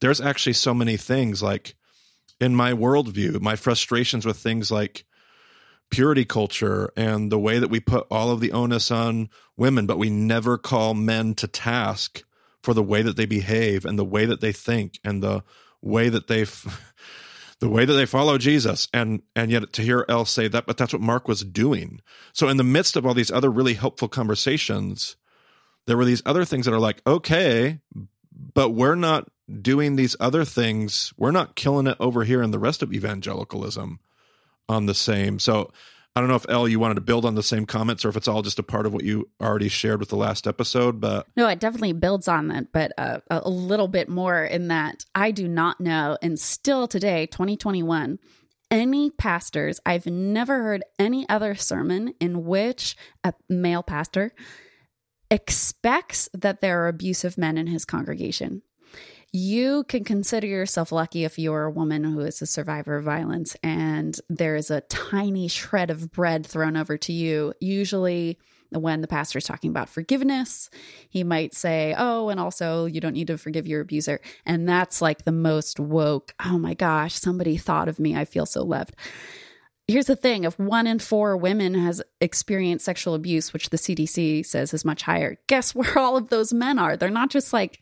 there's 0.00 0.20
actually 0.20 0.52
so 0.52 0.74
many 0.74 0.96
things 0.96 1.42
like 1.42 1.74
in 2.40 2.54
my 2.54 2.72
worldview, 2.72 3.40
my 3.40 3.56
frustrations 3.56 4.26
with 4.26 4.36
things 4.36 4.70
like 4.70 5.04
purity 5.90 6.24
culture 6.24 6.92
and 6.96 7.30
the 7.30 7.38
way 7.38 7.58
that 7.58 7.70
we 7.70 7.80
put 7.80 8.06
all 8.10 8.30
of 8.30 8.40
the 8.40 8.52
onus 8.52 8.90
on 8.90 9.28
women, 9.56 9.86
but 9.86 9.98
we 9.98 10.10
never 10.10 10.56
call 10.56 10.94
men 10.94 11.34
to 11.34 11.46
task 11.46 12.22
for 12.62 12.74
the 12.74 12.82
way 12.82 13.02
that 13.02 13.16
they 13.16 13.26
behave 13.26 13.84
and 13.84 13.98
the 13.98 14.04
way 14.04 14.24
that 14.24 14.40
they 14.40 14.52
think 14.52 14.98
and 15.04 15.22
the 15.22 15.42
way 15.82 16.08
that 16.08 16.28
they 16.28 16.44
the 17.60 17.68
way 17.68 17.84
that 17.84 17.92
they 17.92 18.06
follow 18.06 18.38
Jesus 18.38 18.88
and 18.92 19.22
and 19.34 19.50
yet 19.50 19.72
to 19.72 19.82
hear 19.82 20.04
Elle 20.08 20.24
say 20.24 20.48
that 20.48 20.66
but 20.66 20.76
that's 20.76 20.92
what 20.92 21.02
Mark 21.02 21.28
was 21.28 21.42
doing. 21.42 22.00
So 22.32 22.48
in 22.48 22.56
the 22.56 22.64
midst 22.64 22.96
of 22.96 23.04
all 23.04 23.14
these 23.14 23.30
other 23.30 23.50
really 23.50 23.74
helpful 23.74 24.08
conversations 24.08 25.16
there 25.86 25.96
were 25.96 26.04
these 26.04 26.22
other 26.24 26.44
things 26.44 26.66
that 26.66 26.74
are 26.74 26.80
like 26.80 27.02
okay 27.06 27.80
but 28.54 28.70
we're 28.70 28.94
not 28.94 29.28
doing 29.60 29.96
these 29.96 30.16
other 30.20 30.44
things. 30.44 31.12
We're 31.16 31.30
not 31.30 31.56
killing 31.56 31.86
it 31.86 31.96
over 31.98 32.24
here 32.24 32.42
in 32.42 32.50
the 32.50 32.58
rest 32.58 32.82
of 32.82 32.92
evangelicalism 32.92 34.00
on 34.70 34.86
the 34.86 34.94
same. 34.94 35.38
So 35.38 35.72
I 36.14 36.20
don't 36.20 36.28
know 36.28 36.36
if 36.36 36.46
Elle, 36.48 36.68
you 36.68 36.80
wanted 36.80 36.94
to 36.94 37.00
build 37.02 37.24
on 37.24 37.34
the 37.34 37.42
same 37.42 37.66
comments 37.66 38.04
or 38.04 38.08
if 38.08 38.16
it's 38.16 38.28
all 38.28 38.42
just 38.42 38.58
a 38.58 38.62
part 38.62 38.86
of 38.86 38.92
what 38.92 39.04
you 39.04 39.28
already 39.40 39.68
shared 39.68 40.00
with 40.00 40.08
the 40.08 40.16
last 40.16 40.46
episode. 40.46 41.00
But 41.00 41.26
no, 41.36 41.46
it 41.48 41.60
definitely 41.60 41.92
builds 41.92 42.28
on 42.28 42.48
that, 42.48 42.72
but 42.72 42.92
uh, 42.98 43.20
a 43.30 43.48
little 43.48 43.88
bit 43.88 44.08
more 44.08 44.44
in 44.44 44.68
that 44.68 45.04
I 45.14 45.30
do 45.30 45.46
not 45.46 45.80
know, 45.80 46.16
and 46.22 46.38
still 46.38 46.88
today, 46.88 47.26
2021, 47.26 48.18
any 48.70 49.10
pastors, 49.10 49.80
I've 49.84 50.06
never 50.06 50.62
heard 50.62 50.84
any 50.98 51.28
other 51.28 51.54
sermon 51.54 52.14
in 52.20 52.44
which 52.44 52.96
a 53.24 53.34
male 53.48 53.82
pastor 53.82 54.32
expects 55.30 56.28
that 56.32 56.60
there 56.60 56.82
are 56.82 56.88
abusive 56.88 57.38
men 57.38 57.56
in 57.56 57.66
his 57.66 57.84
congregation 57.84 58.62
you 59.32 59.84
can 59.84 60.02
consider 60.02 60.46
yourself 60.46 60.90
lucky 60.90 61.24
if 61.24 61.38
you're 61.38 61.64
a 61.64 61.70
woman 61.70 62.02
who 62.02 62.20
is 62.20 62.42
a 62.42 62.46
survivor 62.46 62.96
of 62.96 63.04
violence 63.04 63.56
and 63.62 64.18
there 64.28 64.56
is 64.56 64.70
a 64.70 64.80
tiny 64.82 65.46
shred 65.46 65.90
of 65.90 66.10
bread 66.10 66.44
thrown 66.44 66.76
over 66.76 66.98
to 66.98 67.12
you. 67.12 67.54
Usually, 67.60 68.38
when 68.70 69.00
the 69.00 69.08
pastor 69.08 69.38
is 69.38 69.44
talking 69.44 69.70
about 69.70 69.88
forgiveness, 69.88 70.70
he 71.08 71.22
might 71.24 71.54
say, 71.54 71.94
Oh, 71.96 72.28
and 72.28 72.40
also 72.40 72.86
you 72.86 73.00
don't 73.00 73.14
need 73.14 73.28
to 73.28 73.38
forgive 73.38 73.66
your 73.66 73.80
abuser. 73.80 74.20
And 74.46 74.68
that's 74.68 75.00
like 75.00 75.24
the 75.24 75.32
most 75.32 75.78
woke, 75.78 76.34
oh 76.44 76.58
my 76.58 76.74
gosh, 76.74 77.14
somebody 77.14 77.56
thought 77.56 77.88
of 77.88 78.00
me. 78.00 78.16
I 78.16 78.24
feel 78.24 78.46
so 78.46 78.64
loved. 78.64 78.94
Here's 79.86 80.06
the 80.06 80.16
thing 80.16 80.44
if 80.44 80.58
one 80.58 80.86
in 80.86 81.00
four 81.00 81.36
women 81.36 81.74
has 81.74 82.00
experienced 82.20 82.84
sexual 82.84 83.14
abuse, 83.14 83.52
which 83.52 83.70
the 83.70 83.76
CDC 83.76 84.46
says 84.46 84.72
is 84.72 84.84
much 84.84 85.02
higher, 85.02 85.38
guess 85.48 85.74
where 85.74 85.98
all 85.98 86.16
of 86.16 86.30
those 86.30 86.52
men 86.52 86.78
are? 86.78 86.96
They're 86.96 87.10
not 87.10 87.30
just 87.30 87.52
like 87.52 87.80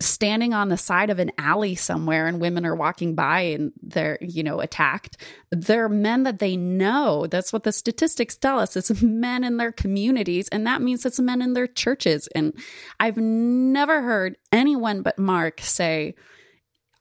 standing 0.00 0.54
on 0.54 0.68
the 0.68 0.76
side 0.76 1.10
of 1.10 1.18
an 1.18 1.32
alley 1.38 1.74
somewhere 1.74 2.28
and 2.28 2.40
women 2.40 2.64
are 2.64 2.76
walking 2.76 3.16
by 3.16 3.40
and 3.40 3.72
they're 3.82 4.16
you 4.20 4.44
know 4.44 4.60
attacked 4.60 5.16
they're 5.50 5.88
men 5.88 6.24
that 6.24 6.40
they 6.40 6.56
know. 6.56 7.26
That's 7.26 7.52
what 7.52 7.64
the 7.64 7.72
statistics 7.72 8.36
tell 8.36 8.58
us. 8.58 8.76
It's 8.76 9.02
men 9.02 9.44
in 9.44 9.56
their 9.56 9.72
communities 9.72 10.48
and 10.48 10.66
that 10.66 10.82
means 10.82 11.04
it's 11.06 11.18
men 11.18 11.42
in 11.42 11.54
their 11.54 11.66
churches. 11.66 12.28
And 12.28 12.54
i've 13.00 13.16
never 13.16 14.02
heard 14.02 14.36
anyone 14.52 15.02
but 15.02 15.18
mark 15.18 15.60
say 15.60 16.14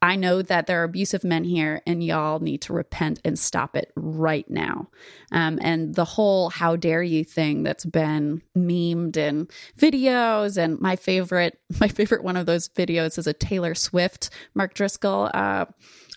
I 0.01 0.15
know 0.15 0.43
that 0.43 0.67
there 0.67 0.81
are 0.81 0.85
abusive 0.85 1.23
men 1.23 1.43
here, 1.43 1.81
and 1.87 2.03
y'all 2.03 2.39
need 2.39 2.61
to 2.63 2.73
repent 2.73 3.19
and 3.25 3.37
stop 3.37 3.75
it 3.75 3.91
right 3.95 4.47
now. 4.49 4.89
Um, 5.31 5.57
and 5.61 5.95
the 5.95 6.05
whole 6.05 6.49
"how 6.49 6.75
dare 6.75 7.01
you" 7.01 7.23
thing 7.23 7.63
that's 7.63 7.85
been 7.85 8.43
memed 8.55 9.17
in 9.17 9.47
videos, 9.79 10.57
and 10.57 10.79
my 10.79 10.95
favorite, 10.95 11.59
my 11.79 11.87
favorite 11.87 12.23
one 12.23 12.37
of 12.37 12.45
those 12.45 12.69
videos 12.69 13.17
is 13.17 13.25
a 13.27 13.33
Taylor 13.33 13.73
Swift 13.73 14.29
Mark 14.53 14.75
Driscoll 14.75 15.31
uh, 15.33 15.65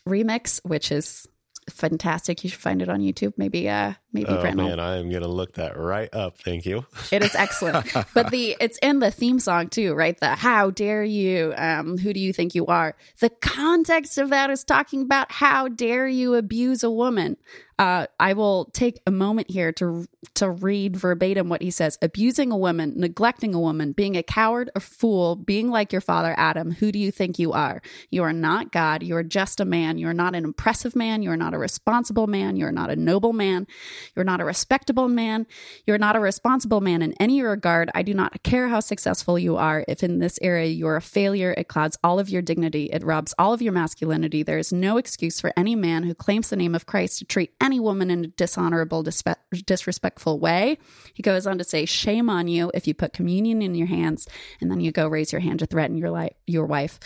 remix, 0.06 0.60
which 0.64 0.92
is 0.92 1.26
fantastic. 1.70 2.44
You 2.44 2.50
should 2.50 2.60
find 2.60 2.82
it 2.82 2.88
on 2.88 3.00
YouTube. 3.00 3.32
Maybe, 3.36 3.68
uh, 3.68 3.94
maybe. 4.12 4.28
Oh 4.28 4.40
Brent 4.40 4.56
man, 4.56 4.78
I 4.78 4.98
am 4.98 5.10
gonna 5.10 5.28
look 5.28 5.54
that 5.54 5.76
right 5.76 6.12
up. 6.14 6.38
Thank 6.38 6.66
you. 6.66 6.86
It 7.12 7.24
is 7.24 7.34
excellent, 7.34 7.92
but 8.14 8.30
the 8.30 8.56
it's 8.60 8.78
in 8.82 9.00
the 9.00 9.10
theme 9.10 9.40
song 9.40 9.68
too, 9.68 9.94
right? 9.94 10.18
The 10.18 10.36
"How 10.36 10.70
dare 10.70 11.02
you? 11.02 11.52
Um, 11.56 11.98
who 11.98 12.12
do 12.12 12.20
you 12.20 12.32
think 12.32 12.54
you 12.54 12.66
are?" 12.66 12.94
The 13.20 13.30
context 13.30 14.18
of 14.18 14.30
that 14.30 14.50
is 14.50 14.62
talking 14.64 15.02
about 15.02 15.32
how 15.32 15.68
dare 15.68 16.06
you 16.06 16.34
abuse 16.34 16.84
a 16.84 16.90
woman. 16.90 17.36
Uh, 17.80 18.06
I 18.20 18.34
will 18.34 18.66
take 18.74 19.00
a 19.06 19.10
moment 19.10 19.50
here 19.50 19.72
to 19.72 20.06
to 20.34 20.50
read 20.50 20.98
verbatim 20.98 21.48
what 21.48 21.62
he 21.62 21.70
says: 21.70 21.96
abusing 22.02 22.52
a 22.52 22.56
woman, 22.56 22.92
neglecting 22.94 23.54
a 23.54 23.58
woman, 23.58 23.92
being 23.92 24.18
a 24.18 24.22
coward, 24.22 24.70
a 24.74 24.80
fool, 24.80 25.34
being 25.34 25.70
like 25.70 25.90
your 25.90 26.02
father 26.02 26.34
Adam. 26.36 26.72
Who 26.72 26.92
do 26.92 26.98
you 26.98 27.10
think 27.10 27.38
you 27.38 27.52
are? 27.54 27.80
You 28.10 28.22
are 28.22 28.34
not 28.34 28.70
God. 28.70 29.02
You 29.02 29.16
are 29.16 29.22
just 29.22 29.60
a 29.60 29.64
man. 29.64 29.96
You 29.96 30.08
are 30.08 30.14
not 30.14 30.34
an 30.34 30.44
impressive 30.44 30.94
man. 30.94 31.22
You 31.22 31.30
are 31.30 31.38
not 31.38 31.54
a 31.54 31.58
responsible 31.58 32.26
man. 32.26 32.56
You 32.56 32.66
are 32.66 32.72
not 32.72 32.90
a 32.90 32.96
noble 32.96 33.32
man. 33.32 33.66
You're 34.14 34.26
not 34.26 34.42
a 34.42 34.44
respectable 34.44 35.08
man. 35.08 35.46
You're 35.86 35.96
not 35.96 36.16
a 36.16 36.20
responsible 36.20 36.82
man 36.82 37.00
in 37.00 37.14
any 37.14 37.40
regard. 37.40 37.90
I 37.94 38.02
do 38.02 38.12
not 38.12 38.42
care 38.42 38.68
how 38.68 38.80
successful 38.80 39.38
you 39.38 39.56
are. 39.56 39.86
If 39.88 40.02
in 40.02 40.18
this 40.18 40.38
area 40.42 40.66
you 40.66 40.86
are 40.86 40.96
a 40.96 41.00
failure, 41.00 41.54
it 41.56 41.68
clouds 41.68 41.96
all 42.04 42.18
of 42.18 42.28
your 42.28 42.42
dignity. 42.42 42.90
It 42.92 43.02
robs 43.02 43.32
all 43.38 43.54
of 43.54 43.62
your 43.62 43.72
masculinity. 43.72 44.42
There 44.42 44.58
is 44.58 44.70
no 44.70 44.98
excuse 44.98 45.40
for 45.40 45.50
any 45.56 45.74
man 45.74 46.02
who 46.02 46.14
claims 46.14 46.50
the 46.50 46.56
name 46.56 46.74
of 46.74 46.84
Christ 46.84 47.20
to 47.20 47.24
treat 47.24 47.54
any 47.58 47.69
woman 47.78 48.10
in 48.10 48.24
a 48.24 48.28
dishonorable, 48.28 49.04
disrespectful 49.04 50.40
way. 50.40 50.78
He 51.14 51.22
goes 51.22 51.46
on 51.46 51.58
to 51.58 51.64
say, 51.64 51.84
Shame 51.84 52.28
on 52.28 52.48
you 52.48 52.70
if 52.74 52.88
you 52.88 52.94
put 52.94 53.12
communion 53.12 53.62
in 53.62 53.74
your 53.74 53.86
hands 53.86 54.26
and 54.60 54.70
then 54.70 54.80
you 54.80 54.90
go 54.90 55.06
raise 55.06 55.32
your 55.32 55.40
hand 55.40 55.60
to 55.60 55.66
threaten 55.66 55.96
your, 55.96 56.10
li- 56.10 56.34
your 56.46 56.66
wife. 56.66 56.98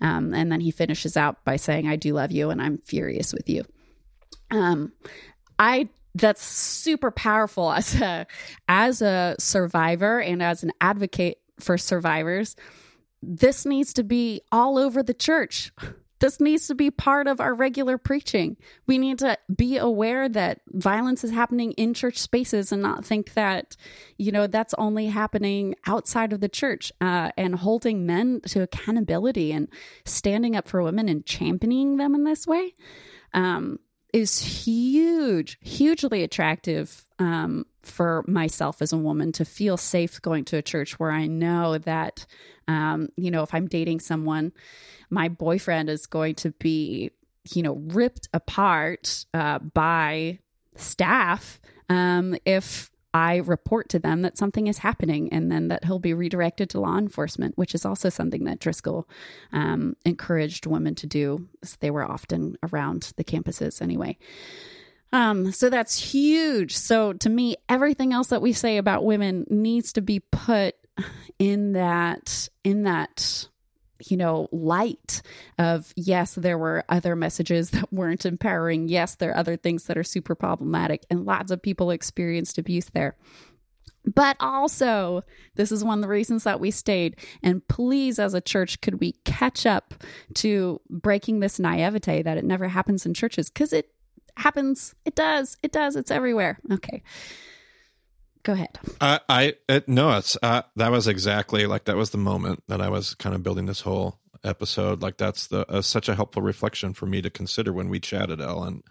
Um, 0.00 0.32
and 0.32 0.50
then 0.50 0.60
he 0.60 0.70
finishes 0.70 1.16
out 1.16 1.44
by 1.44 1.56
saying, 1.56 1.86
I 1.86 1.96
do 1.96 2.14
love 2.14 2.32
you 2.32 2.50
and 2.50 2.62
I'm 2.62 2.78
furious 2.78 3.34
with 3.34 3.48
you. 3.48 3.64
Um, 4.50 4.92
I 5.58 5.88
that's 6.14 6.42
super 6.42 7.10
powerful 7.10 7.70
as 7.70 8.00
a 8.00 8.26
as 8.68 9.02
a 9.02 9.36
survivor 9.38 10.20
and 10.20 10.42
as 10.42 10.62
an 10.62 10.72
advocate 10.80 11.38
for 11.60 11.76
survivors 11.76 12.56
this 13.22 13.66
needs 13.66 13.92
to 13.94 14.02
be 14.02 14.40
all 14.52 14.78
over 14.78 15.02
the 15.02 15.14
church 15.14 15.72
this 16.18 16.40
needs 16.40 16.66
to 16.68 16.74
be 16.74 16.90
part 16.90 17.26
of 17.26 17.40
our 17.40 17.54
regular 17.54 17.98
preaching. 17.98 18.56
We 18.86 18.98
need 18.98 19.18
to 19.20 19.38
be 19.54 19.76
aware 19.76 20.28
that 20.28 20.60
violence 20.68 21.24
is 21.24 21.30
happening 21.30 21.72
in 21.72 21.94
church 21.94 22.18
spaces 22.18 22.72
and 22.72 22.82
not 22.82 23.04
think 23.04 23.34
that, 23.34 23.76
you 24.16 24.32
know, 24.32 24.46
that's 24.46 24.74
only 24.74 25.06
happening 25.06 25.74
outside 25.86 26.32
of 26.32 26.40
the 26.40 26.48
church 26.48 26.92
uh, 27.00 27.30
and 27.36 27.54
holding 27.54 28.06
men 28.06 28.40
to 28.48 28.62
accountability 28.62 29.52
and 29.52 29.68
standing 30.04 30.56
up 30.56 30.68
for 30.68 30.82
women 30.82 31.08
and 31.08 31.26
championing 31.26 31.96
them 31.96 32.14
in 32.14 32.24
this 32.24 32.46
way. 32.46 32.74
Um, 33.34 33.78
is 34.12 34.40
huge, 34.40 35.58
hugely 35.60 36.22
attractive 36.22 37.05
um, 37.18 37.66
for 37.82 38.24
myself 38.26 38.82
as 38.82 38.92
a 38.92 38.98
woman 38.98 39.32
to 39.32 39.44
feel 39.44 39.76
safe 39.76 40.20
going 40.20 40.44
to 40.46 40.56
a 40.56 40.62
church 40.62 40.98
where 40.98 41.10
I 41.10 41.26
know 41.26 41.78
that, 41.78 42.26
um, 42.68 43.08
you 43.16 43.30
know, 43.30 43.42
if 43.42 43.54
I'm 43.54 43.66
dating 43.66 44.00
someone, 44.00 44.52
my 45.08 45.28
boyfriend 45.28 45.88
is 45.88 46.06
going 46.06 46.34
to 46.36 46.50
be, 46.52 47.10
you 47.52 47.62
know, 47.62 47.74
ripped 47.74 48.28
apart 48.34 49.24
uh, 49.32 49.60
by 49.60 50.40
staff 50.74 51.60
um, 51.88 52.36
if 52.44 52.90
I 53.14 53.36
report 53.36 53.88
to 53.90 53.98
them 53.98 54.20
that 54.22 54.36
something 54.36 54.66
is 54.66 54.78
happening 54.78 55.32
and 55.32 55.50
then 55.50 55.68
that 55.68 55.86
he'll 55.86 55.98
be 55.98 56.12
redirected 56.12 56.68
to 56.70 56.80
law 56.80 56.98
enforcement, 56.98 57.56
which 57.56 57.74
is 57.74 57.86
also 57.86 58.10
something 58.10 58.44
that 58.44 58.58
Driscoll 58.58 59.08
um, 59.52 59.96
encouraged 60.04 60.66
women 60.66 60.94
to 60.96 61.06
do. 61.06 61.48
They 61.80 61.90
were 61.90 62.04
often 62.04 62.58
around 62.62 63.14
the 63.16 63.24
campuses 63.24 63.80
anyway. 63.80 64.18
Um, 65.16 65.50
so 65.50 65.70
that's 65.70 65.98
huge. 65.98 66.76
So 66.76 67.14
to 67.14 67.30
me, 67.30 67.56
everything 67.70 68.12
else 68.12 68.28
that 68.28 68.42
we 68.42 68.52
say 68.52 68.76
about 68.76 69.02
women 69.02 69.46
needs 69.48 69.94
to 69.94 70.02
be 70.02 70.20
put 70.20 70.74
in 71.38 71.72
that 71.72 72.48
in 72.64 72.82
that 72.82 73.48
you 74.10 74.18
know, 74.18 74.46
light 74.52 75.22
of 75.58 75.90
yes, 75.96 76.34
there 76.34 76.58
were 76.58 76.84
other 76.90 77.16
messages 77.16 77.70
that 77.70 77.90
weren't 77.90 78.26
empowering. 78.26 78.88
Yes, 78.88 79.14
there 79.14 79.30
are 79.30 79.38
other 79.38 79.56
things 79.56 79.84
that 79.84 79.96
are 79.96 80.04
super 80.04 80.34
problematic, 80.34 81.06
and 81.08 81.24
lots 81.24 81.50
of 81.50 81.62
people 81.62 81.90
experienced 81.90 82.58
abuse 82.58 82.90
there. 82.92 83.16
But 84.04 84.36
also, 84.38 85.22
this 85.54 85.72
is 85.72 85.82
one 85.82 85.98
of 85.98 86.02
the 86.02 86.08
reasons 86.08 86.44
that 86.44 86.60
we 86.60 86.70
stayed. 86.70 87.16
And 87.42 87.66
please, 87.66 88.18
as 88.18 88.34
a 88.34 88.40
church, 88.40 88.80
could 88.80 89.00
we 89.00 89.12
catch 89.24 89.66
up 89.66 89.94
to 90.34 90.80
breaking 90.88 91.40
this 91.40 91.58
naivete 91.58 92.22
that 92.22 92.38
it 92.38 92.44
never 92.44 92.68
happens 92.68 93.04
in 93.04 93.14
churches? 93.14 93.50
Because 93.50 93.72
it 93.72 93.90
happens. 94.36 94.94
It 95.04 95.14
does. 95.14 95.56
It 95.62 95.72
does. 95.72 95.96
It's 95.96 96.10
everywhere. 96.10 96.58
Okay 96.72 97.02
go 98.46 98.52
ahead. 98.52 98.78
I, 99.00 99.20
I 99.28 99.54
it, 99.68 99.88
no, 99.88 100.16
it's 100.16 100.38
uh, 100.40 100.62
that 100.76 100.92
was 100.92 101.08
exactly 101.08 101.66
like 101.66 101.86
that 101.86 101.96
was 101.96 102.10
the 102.10 102.18
moment 102.18 102.62
that 102.68 102.80
I 102.80 102.88
was 102.88 103.14
kind 103.14 103.34
of 103.34 103.42
building 103.42 103.66
this 103.66 103.80
whole 103.80 104.20
episode. 104.44 105.02
Like 105.02 105.16
that's 105.16 105.48
the 105.48 105.68
uh, 105.70 105.82
such 105.82 106.08
a 106.08 106.14
helpful 106.14 106.42
reflection 106.42 106.94
for 106.94 107.06
me 107.06 107.20
to 107.22 107.28
consider 107.28 107.72
when 107.72 107.88
we 107.88 107.98
chatted, 107.98 108.40
Ellen. 108.40 108.82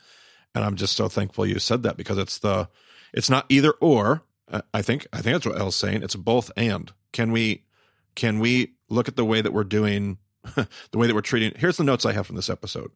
And 0.54 0.64
I'm 0.64 0.76
just 0.76 0.96
so 0.96 1.08
thankful 1.08 1.46
you 1.46 1.58
said 1.60 1.84
that 1.84 1.98
because 1.98 2.18
it's 2.18 2.38
the 2.38 2.70
it's 3.14 3.30
not 3.30 3.46
either 3.50 3.72
or. 3.80 4.24
Uh, 4.52 4.62
I 4.74 4.82
think 4.82 5.08
I 5.12 5.22
think 5.22 5.34
that's 5.36 5.46
what 5.46 5.60
Elle's 5.60 5.76
saying. 5.76 6.04
It's 6.04 6.16
both 6.16 6.52
and. 6.56 6.92
Can 7.14 7.32
we 7.32 7.64
can 8.16 8.40
we 8.40 8.76
look 8.90 9.08
at 9.08 9.16
the 9.16 9.26
way 9.26 9.42
that 9.42 9.54
we're 9.54 9.64
doing 9.64 10.18
the 10.56 10.68
way 10.98 11.08
that 11.08 11.16
we're 11.16 11.22
treating? 11.22 11.54
Here's 11.56 11.78
the 11.78 11.84
notes 11.84 12.06
I 12.06 12.12
have 12.12 12.28
from 12.28 12.36
this 12.36 12.50
episode. 12.50 12.92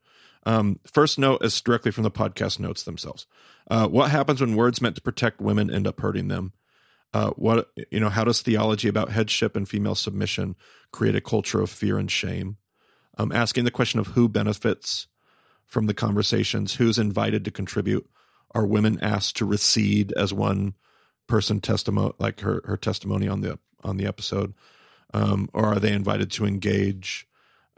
Um, 0.45 0.79
first 0.85 1.19
note 1.19 1.43
is 1.43 1.59
directly 1.61 1.91
from 1.91 2.03
the 2.03 2.11
podcast 2.11 2.59
notes 2.59 2.83
themselves. 2.83 3.27
Uh, 3.69 3.87
what 3.87 4.09
happens 4.09 4.41
when 4.41 4.55
words 4.55 4.81
meant 4.81 4.95
to 4.95 5.01
protect 5.01 5.41
women 5.41 5.73
end 5.73 5.85
up 5.85 5.99
hurting 5.99 6.27
them? 6.27 6.53
Uh, 7.13 7.31
what 7.31 7.69
you 7.91 7.99
know? 7.99 8.09
How 8.09 8.23
does 8.23 8.41
theology 8.41 8.87
about 8.87 9.09
headship 9.09 9.55
and 9.55 9.67
female 9.67 9.95
submission 9.95 10.55
create 10.91 11.15
a 11.15 11.21
culture 11.21 11.61
of 11.61 11.69
fear 11.69 11.97
and 11.97 12.09
shame? 12.09 12.57
Um, 13.17 13.31
asking 13.31 13.65
the 13.65 13.71
question 13.71 13.99
of 13.99 14.07
who 14.07 14.29
benefits 14.29 15.07
from 15.65 15.87
the 15.87 15.93
conversations, 15.93 16.75
who's 16.75 16.99
invited 16.99 17.45
to 17.45 17.51
contribute. 17.51 18.07
Are 18.55 18.65
women 18.65 18.99
asked 19.01 19.37
to 19.37 19.45
recede 19.45 20.11
as 20.13 20.33
one 20.33 20.73
person 21.27 21.61
testimony, 21.61 22.13
like 22.19 22.41
her 22.41 22.61
her 22.65 22.77
testimony 22.77 23.27
on 23.27 23.41
the 23.41 23.57
on 23.83 23.97
the 23.97 24.05
episode, 24.05 24.53
um, 25.13 25.49
or 25.53 25.65
are 25.65 25.79
they 25.79 25.93
invited 25.93 26.31
to 26.31 26.45
engage? 26.45 27.27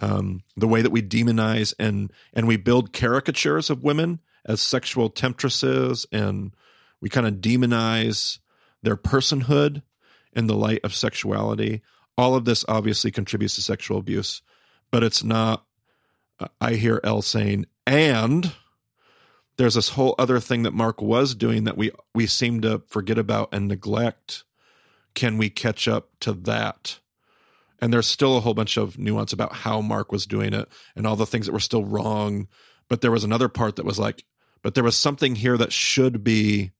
Um, 0.01 0.41
the 0.57 0.67
way 0.67 0.81
that 0.81 0.91
we 0.91 1.01
demonize 1.03 1.73
and 1.77 2.11
and 2.33 2.47
we 2.47 2.57
build 2.57 2.91
caricatures 2.91 3.69
of 3.69 3.83
women 3.83 4.19
as 4.45 4.59
sexual 4.59 5.09
temptresses 5.09 6.07
and 6.11 6.53
we 7.01 7.09
kind 7.09 7.27
of 7.27 7.35
demonize 7.35 8.39
their 8.81 8.97
personhood 8.97 9.83
in 10.33 10.47
the 10.47 10.55
light 10.55 10.81
of 10.83 10.95
sexuality. 10.95 11.81
All 12.17 12.35
of 12.35 12.45
this 12.45 12.65
obviously 12.67 13.11
contributes 13.11 13.55
to 13.55 13.61
sexual 13.61 13.97
abuse, 13.97 14.41
but 14.91 15.03
it's 15.03 15.23
not. 15.23 15.65
Uh, 16.39 16.47
I 16.59 16.73
hear 16.73 16.99
Elle 17.03 17.21
saying, 17.21 17.65
and 17.85 18.53
there's 19.57 19.75
this 19.75 19.89
whole 19.89 20.15
other 20.17 20.39
thing 20.39 20.63
that 20.63 20.73
Mark 20.73 21.01
was 21.01 21.35
doing 21.35 21.65
that 21.65 21.77
we 21.77 21.91
we 22.13 22.27
seem 22.27 22.61
to 22.61 22.81
forget 22.87 23.17
about 23.17 23.49
and 23.53 23.67
neglect. 23.67 24.43
Can 25.13 25.37
we 25.37 25.49
catch 25.49 25.87
up 25.87 26.09
to 26.21 26.33
that? 26.33 26.99
And 27.81 27.91
there's 27.91 28.07
still 28.07 28.37
a 28.37 28.39
whole 28.39 28.53
bunch 28.53 28.77
of 28.77 28.99
nuance 28.99 29.33
about 29.33 29.53
how 29.53 29.81
Mark 29.81 30.11
was 30.11 30.27
doing 30.27 30.53
it 30.53 30.69
and 30.95 31.07
all 31.07 31.15
the 31.15 31.25
things 31.25 31.47
that 31.47 31.51
were 31.51 31.59
still 31.59 31.83
wrong. 31.83 32.47
But 32.89 33.01
there 33.01 33.11
was 33.11 33.23
another 33.23 33.49
part 33.49 33.77
that 33.77 33.85
was 33.85 33.97
like, 33.97 34.23
but 34.61 34.75
there 34.75 34.83
was 34.83 34.95
something 34.95 35.35
here 35.35 35.57
that 35.57 35.73
should 35.73 36.23
be 36.23 36.71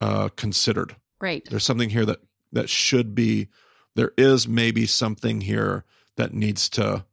uh, 0.00 0.28
considered. 0.36 0.94
Right. 1.20 1.44
There's 1.50 1.64
something 1.64 1.90
here 1.90 2.06
that 2.06 2.20
that 2.52 2.68
should 2.68 3.14
be. 3.14 3.48
There 3.96 4.12
is 4.16 4.46
maybe 4.46 4.86
something 4.86 5.40
here 5.40 5.84
that 6.16 6.32
needs 6.32 6.68
to. 6.70 7.04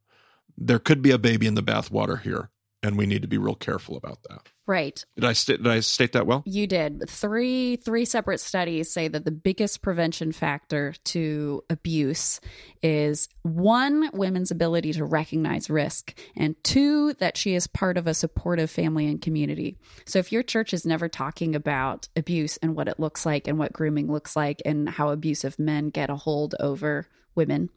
There 0.57 0.79
could 0.79 1.01
be 1.01 1.11
a 1.11 1.17
baby 1.17 1.47
in 1.47 1.55
the 1.55 1.63
bathwater 1.63 2.21
here, 2.21 2.49
and 2.87 2.97
we 2.97 3.05
need 3.05 3.21
to 3.21 3.27
be 3.27 3.37
real 3.37 3.55
careful 3.55 3.97
about 3.97 4.23
that. 4.29 4.47
Right. 4.65 5.03
Did 5.15 5.25
I 5.25 5.33
state 5.33 5.63
did 5.63 5.71
I 5.71 5.79
state 5.81 6.13
that 6.13 6.25
well? 6.25 6.43
You 6.45 6.67
did. 6.67 7.09
Three 7.09 7.75
three 7.77 8.05
separate 8.05 8.39
studies 8.39 8.91
say 8.91 9.07
that 9.07 9.23
the 9.23 9.31
biggest 9.31 9.81
prevention 9.81 10.31
factor 10.31 10.93
to 11.05 11.63
abuse 11.69 12.41
is 12.81 13.29
one 13.43 14.09
women's 14.13 14.51
ability 14.51 14.93
to 14.93 15.05
recognize 15.05 15.69
risk 15.69 16.17
and 16.35 16.61
two 16.63 17.13
that 17.15 17.37
she 17.37 17.55
is 17.55 17.67
part 17.67 17.97
of 17.97 18.07
a 18.07 18.13
supportive 18.13 18.69
family 18.69 19.07
and 19.07 19.21
community. 19.21 19.77
So 20.05 20.19
if 20.19 20.31
your 20.31 20.43
church 20.43 20.73
is 20.73 20.85
never 20.85 21.07
talking 21.07 21.55
about 21.55 22.07
abuse 22.15 22.57
and 22.57 22.75
what 22.75 22.87
it 22.87 22.99
looks 22.99 23.25
like 23.25 23.47
and 23.47 23.57
what 23.57 23.73
grooming 23.73 24.11
looks 24.11 24.35
like 24.35 24.61
and 24.65 24.89
how 24.89 25.09
abusive 25.09 25.59
men 25.59 25.89
get 25.89 26.09
a 26.09 26.15
hold 26.15 26.55
over 26.59 27.07
women, 27.35 27.69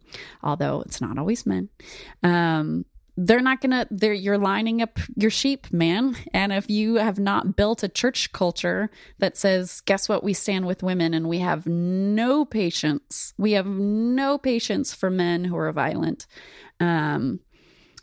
although 0.42 0.80
it's 0.82 1.00
not 1.00 1.18
always 1.18 1.46
men. 1.46 1.68
Um 2.22 2.84
they're 3.22 3.40
not 3.40 3.60
gonna 3.60 3.86
they're 3.90 4.14
you're 4.14 4.38
lining 4.38 4.80
up 4.80 4.98
your 5.14 5.30
sheep 5.30 5.70
man. 5.72 6.16
And 6.32 6.52
if 6.52 6.70
you 6.70 6.94
have 6.94 7.18
not 7.18 7.54
built 7.54 7.82
a 7.82 7.88
church 7.88 8.32
culture 8.32 8.90
that 9.18 9.36
says 9.36 9.82
guess 9.82 10.08
what? 10.08 10.24
We 10.24 10.32
stand 10.32 10.66
with 10.66 10.82
women 10.82 11.12
and 11.12 11.28
we 11.28 11.38
have 11.40 11.66
no 11.66 12.46
patience. 12.46 13.34
We 13.36 13.52
have 13.52 13.66
no 13.66 14.38
patience 14.38 14.94
for 14.94 15.10
men 15.10 15.44
who 15.44 15.56
are 15.56 15.70
violent. 15.72 16.26
Um 16.78 17.40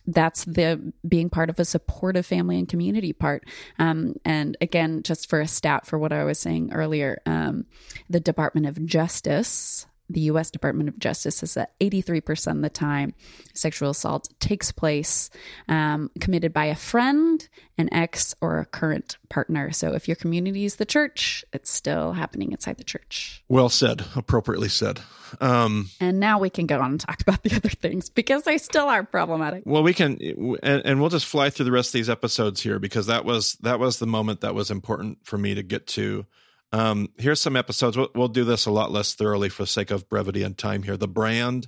that's 0.05 0.45
the 0.45 0.93
being 1.05 1.29
part 1.29 1.49
of 1.49 1.59
a 1.59 1.65
supportive 1.65 2.25
family 2.25 2.57
and 2.57 2.69
community 2.69 3.11
part. 3.11 3.43
Um, 3.77 4.13
and 4.23 4.55
again, 4.61 5.03
just 5.03 5.29
for 5.29 5.41
a 5.41 5.47
stat 5.47 5.85
for 5.85 5.99
what 5.99 6.13
I 6.13 6.23
was 6.23 6.39
saying 6.39 6.71
earlier, 6.71 7.21
um, 7.25 7.65
the 8.09 8.21
Department 8.21 8.67
of 8.67 8.85
Justice 8.85 9.85
the 10.09 10.21
US 10.21 10.49
Department 10.51 10.89
of 10.89 10.99
Justice 10.99 11.37
says 11.37 11.53
that 11.55 11.77
83% 11.79 12.55
of 12.55 12.61
the 12.61 12.69
time 12.69 13.13
sexual 13.53 13.89
assault 13.89 14.29
takes 14.39 14.71
place 14.71 15.29
um, 15.67 16.09
committed 16.19 16.53
by 16.53 16.65
a 16.65 16.75
friend, 16.75 17.47
an 17.77 17.93
ex, 17.93 18.33
or 18.41 18.59
a 18.59 18.65
current 18.65 19.17
partner. 19.29 19.71
So 19.71 19.93
if 19.93 20.07
your 20.07 20.15
community 20.15 20.65
is 20.65 20.77
the 20.77 20.85
church, 20.85 21.43
it's 21.51 21.69
still 21.69 22.13
happening 22.13 22.51
inside 22.51 22.77
the 22.77 22.83
church. 22.83 23.43
Well 23.49 23.69
said, 23.69 24.05
appropriately 24.15 24.69
said. 24.69 25.01
Um, 25.41 25.89
and 25.99 26.19
now 26.19 26.39
we 26.39 26.49
can 26.49 26.67
go 26.67 26.79
on 26.79 26.91
and 26.91 26.99
talk 26.99 27.21
about 27.21 27.43
the 27.43 27.55
other 27.55 27.69
things 27.69 28.09
because 28.09 28.43
they 28.43 28.57
still 28.57 28.87
are 28.87 29.03
problematic. 29.03 29.63
Well, 29.65 29.83
we 29.83 29.93
can, 29.93 30.17
and, 30.63 30.85
and 30.85 31.01
we'll 31.01 31.09
just 31.09 31.25
fly 31.25 31.49
through 31.49 31.65
the 31.65 31.71
rest 31.71 31.89
of 31.89 31.93
these 31.93 32.09
episodes 32.09 32.61
here 32.61 32.79
because 32.79 33.07
that 33.07 33.25
was 33.25 33.55
that 33.61 33.79
was 33.79 33.99
the 33.99 34.07
moment 34.07 34.41
that 34.41 34.55
was 34.55 34.71
important 34.71 35.19
for 35.23 35.37
me 35.37 35.53
to 35.55 35.63
get 35.63 35.87
to 35.87 36.25
um, 36.71 37.09
here's 37.17 37.41
some 37.41 37.55
episodes. 37.55 37.97
We'll, 37.97 38.09
we'll 38.13 38.27
do 38.27 38.43
this 38.43 38.65
a 38.65 38.71
lot 38.71 38.91
less 38.91 39.13
thoroughly 39.13 39.49
for 39.49 39.63
the 39.63 39.67
sake 39.67 39.91
of 39.91 40.09
brevity 40.09 40.43
and 40.43 40.57
time 40.57 40.83
here. 40.83 40.97
The 40.97 41.07
brand, 41.07 41.67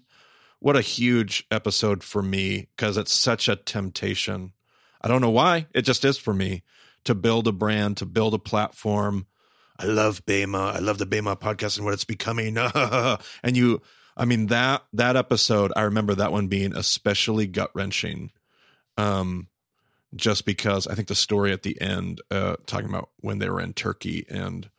what 0.60 0.76
a 0.76 0.82
huge 0.82 1.46
episode 1.52 2.04
for 2.04 2.22
me 2.22 2.68
because 2.76 2.98
it's 2.98 3.14
such 3.14 3.48
a 3.48 3.56
temptation. 3.56 4.54
I 5.02 5.08
don't 5.08 5.22
know 5.22 5.30
why. 5.30 5.68
It 5.74 5.84
just 5.84 6.04
is 6.04 6.18
for 6.18 6.34
me 6.34 6.64
to 7.06 7.16
build 7.16 7.48
a 7.48 7.54
brand, 7.54 7.98
to 7.98 8.06
build 8.06 8.34
a 8.34 8.40
platform. 8.40 9.26
I 9.78 9.86
love 9.86 10.26
Bema. 10.26 10.74
I 10.76 10.80
love 10.80 10.98
the 10.98 11.06
Bema 11.06 11.38
podcast 11.38 11.78
and 11.78 11.86
what 11.86 11.94
it's 11.94 12.04
becoming. 12.04 12.58
and 12.58 13.56
you, 13.56 13.82
I 14.18 14.26
mean 14.26 14.48
that 14.48 14.84
that 14.92 15.16
episode, 15.16 15.72
I 15.78 15.84
remember 15.84 16.16
that 16.16 16.34
one 16.34 16.48
being 16.48 16.76
especially 16.76 17.48
gut 17.48 17.72
wrenching. 17.74 18.32
Um, 18.98 19.48
just 20.14 20.46
because 20.46 20.88
I 20.88 20.96
think 20.96 21.08
the 21.08 21.16
story 21.16 21.54
at 21.54 21.64
the 21.64 21.80
end, 21.80 22.20
uh, 22.30 22.58
talking 22.66 22.90
about 22.90 23.12
when 23.22 23.40
they 23.40 23.50
were 23.50 23.62
in 23.62 23.74
Turkey 23.74 24.26
and 24.28 24.70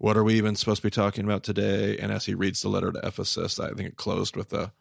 what 0.00 0.16
are 0.16 0.24
we 0.24 0.36
even 0.36 0.56
supposed 0.56 0.80
to 0.80 0.86
be 0.86 0.90
talking 0.90 1.26
about 1.26 1.42
today? 1.42 1.98
And 1.98 2.10
as 2.10 2.24
he 2.24 2.34
reads 2.34 2.62
the 2.62 2.70
letter 2.70 2.90
to 2.90 3.06
Ephesus, 3.06 3.60
I 3.60 3.68
think 3.72 3.86
it 3.86 3.96
closed 3.98 4.34
with 4.34 4.50
a 4.54 4.72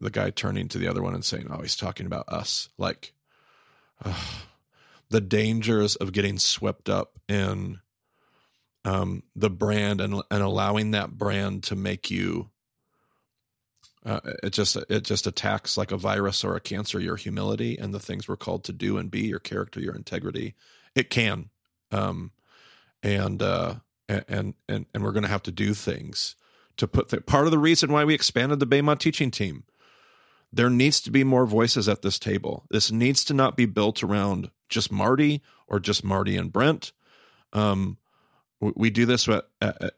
the 0.00 0.10
guy 0.10 0.30
turning 0.30 0.66
to 0.68 0.78
the 0.78 0.88
other 0.88 1.00
one 1.00 1.14
and 1.14 1.24
saying, 1.24 1.46
"Oh, 1.48 1.62
he's 1.62 1.76
talking 1.76 2.06
about 2.06 2.28
us." 2.28 2.68
Like 2.76 3.12
uh, 4.04 4.20
the 5.10 5.20
dangers 5.20 5.94
of 5.94 6.10
getting 6.10 6.40
swept 6.40 6.88
up 6.88 7.20
in 7.28 7.78
um, 8.84 9.22
the 9.36 9.48
brand 9.48 10.00
and 10.00 10.20
and 10.28 10.42
allowing 10.42 10.90
that 10.90 11.12
brand 11.12 11.62
to 11.64 11.76
make 11.76 12.10
you. 12.10 12.50
Uh, 14.04 14.18
it 14.42 14.52
just 14.52 14.76
it 14.88 15.04
just 15.04 15.28
attacks 15.28 15.76
like 15.76 15.92
a 15.92 15.96
virus 15.96 16.42
or 16.42 16.56
a 16.56 16.60
cancer 16.60 16.98
your 16.98 17.14
humility 17.14 17.78
and 17.78 17.94
the 17.94 18.00
things 18.00 18.26
we're 18.26 18.36
called 18.36 18.64
to 18.64 18.72
do 18.72 18.98
and 18.98 19.12
be 19.12 19.20
your 19.20 19.38
character 19.38 19.78
your 19.78 19.94
integrity 19.94 20.56
it 20.96 21.08
can 21.08 21.50
um, 21.92 22.32
and 23.04 23.40
uh, 23.40 23.76
and 24.08 24.54
and 24.68 24.86
and 24.92 25.02
we're 25.02 25.12
going 25.12 25.22
to 25.22 25.28
have 25.28 25.42
to 25.44 25.52
do 25.52 25.74
things 25.74 26.36
to 26.76 26.88
put 26.88 27.08
the, 27.10 27.20
part 27.20 27.46
of 27.46 27.50
the 27.50 27.58
reason 27.58 27.92
why 27.92 28.04
we 28.04 28.14
expanded 28.14 28.60
the 28.60 28.66
Bema 28.66 28.96
teaching 28.96 29.30
team 29.30 29.64
there 30.52 30.70
needs 30.70 31.00
to 31.00 31.10
be 31.10 31.24
more 31.24 31.46
voices 31.46 31.88
at 31.88 32.02
this 32.02 32.18
table. 32.18 32.64
This 32.70 32.92
needs 32.92 33.24
to 33.24 33.34
not 33.34 33.56
be 33.56 33.66
built 33.66 34.02
around 34.02 34.50
just 34.68 34.92
Marty 34.92 35.42
or 35.66 35.80
just 35.80 36.04
Marty 36.04 36.36
and 36.36 36.52
Brent. 36.52 36.92
Um, 37.52 37.96
we, 38.60 38.90
do 38.90 39.06
this 39.06 39.28
at 39.28 39.44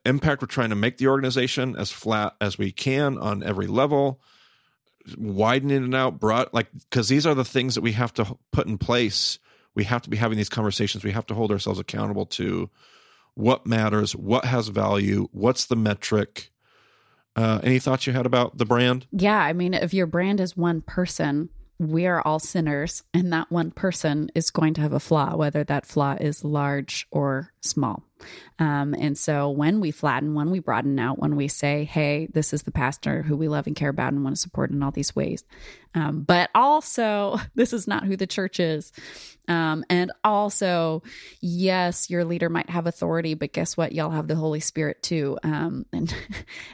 Impact. 0.06 0.40
We're 0.40 0.46
trying 0.46 0.70
to 0.70 0.76
make 0.76 0.96
the 0.96 1.08
organization 1.08 1.76
as 1.76 1.90
flat 1.90 2.34
as 2.40 2.56
we 2.56 2.72
can 2.72 3.18
on 3.18 3.42
every 3.42 3.66
level, 3.66 4.20
widening 5.18 5.84
it 5.84 5.94
out, 5.94 6.18
broad, 6.18 6.48
like 6.52 6.68
because 6.72 7.08
these 7.08 7.26
are 7.26 7.34
the 7.34 7.44
things 7.44 7.74
that 7.74 7.82
we 7.82 7.92
have 7.92 8.14
to 8.14 8.38
put 8.52 8.66
in 8.66 8.78
place. 8.78 9.38
We 9.74 9.84
have 9.84 10.02
to 10.02 10.10
be 10.10 10.16
having 10.16 10.38
these 10.38 10.48
conversations. 10.48 11.04
We 11.04 11.10
have 11.10 11.26
to 11.26 11.34
hold 11.34 11.50
ourselves 11.50 11.78
accountable 11.78 12.26
to 12.26 12.70
what 13.34 13.66
matters, 13.66 14.14
what 14.14 14.44
has 14.44 14.68
value, 14.68 15.28
what's 15.32 15.66
the 15.66 15.76
metric 15.76 16.50
uh, 17.36 17.60
any 17.62 17.78
thoughts 17.78 18.06
you 18.06 18.12
had 18.12 18.26
about 18.26 18.58
the 18.58 18.64
brand? 18.64 19.06
Yeah, 19.10 19.38
I 19.38 19.52
mean, 19.52 19.74
if 19.74 19.92
your 19.92 20.06
brand 20.06 20.40
is 20.40 20.56
one 20.56 20.82
person, 20.82 21.48
we 21.78 22.06
are 22.06 22.22
all 22.24 22.38
sinners, 22.38 23.02
and 23.12 23.32
that 23.32 23.50
one 23.50 23.72
person 23.72 24.30
is 24.34 24.50
going 24.50 24.74
to 24.74 24.80
have 24.80 24.92
a 24.92 25.00
flaw, 25.00 25.36
whether 25.36 25.64
that 25.64 25.86
flaw 25.86 26.16
is 26.20 26.44
large 26.44 27.06
or 27.10 27.52
small. 27.68 28.02
Um, 28.58 28.94
and 28.98 29.18
so 29.18 29.50
when 29.50 29.80
we 29.80 29.90
flatten, 29.90 30.34
when 30.34 30.50
we 30.50 30.60
broaden 30.60 30.98
out, 30.98 31.18
when 31.18 31.36
we 31.36 31.48
say, 31.48 31.84
hey, 31.84 32.28
this 32.32 32.52
is 32.52 32.62
the 32.62 32.70
pastor 32.70 33.22
who 33.22 33.36
we 33.36 33.48
love 33.48 33.66
and 33.66 33.74
care 33.74 33.90
about 33.90 34.12
and 34.12 34.22
want 34.22 34.36
to 34.36 34.40
support 34.40 34.70
in 34.70 34.82
all 34.82 34.92
these 34.92 35.16
ways, 35.16 35.44
um, 35.94 36.22
but 36.22 36.50
also 36.54 37.38
this 37.54 37.72
is 37.72 37.88
not 37.88 38.04
who 38.04 38.16
the 38.16 38.26
church 38.26 38.60
is. 38.60 38.92
Um, 39.46 39.84
and 39.90 40.10
also, 40.22 41.02
yes, 41.42 42.08
your 42.08 42.24
leader 42.24 42.48
might 42.48 42.70
have 42.70 42.86
authority, 42.86 43.34
but 43.34 43.52
guess 43.52 43.76
what? 43.76 43.92
Y'all 43.92 44.10
have 44.10 44.26
the 44.26 44.36
Holy 44.36 44.60
Spirit 44.60 45.02
too. 45.02 45.38
Um, 45.42 45.84
and 45.92 46.14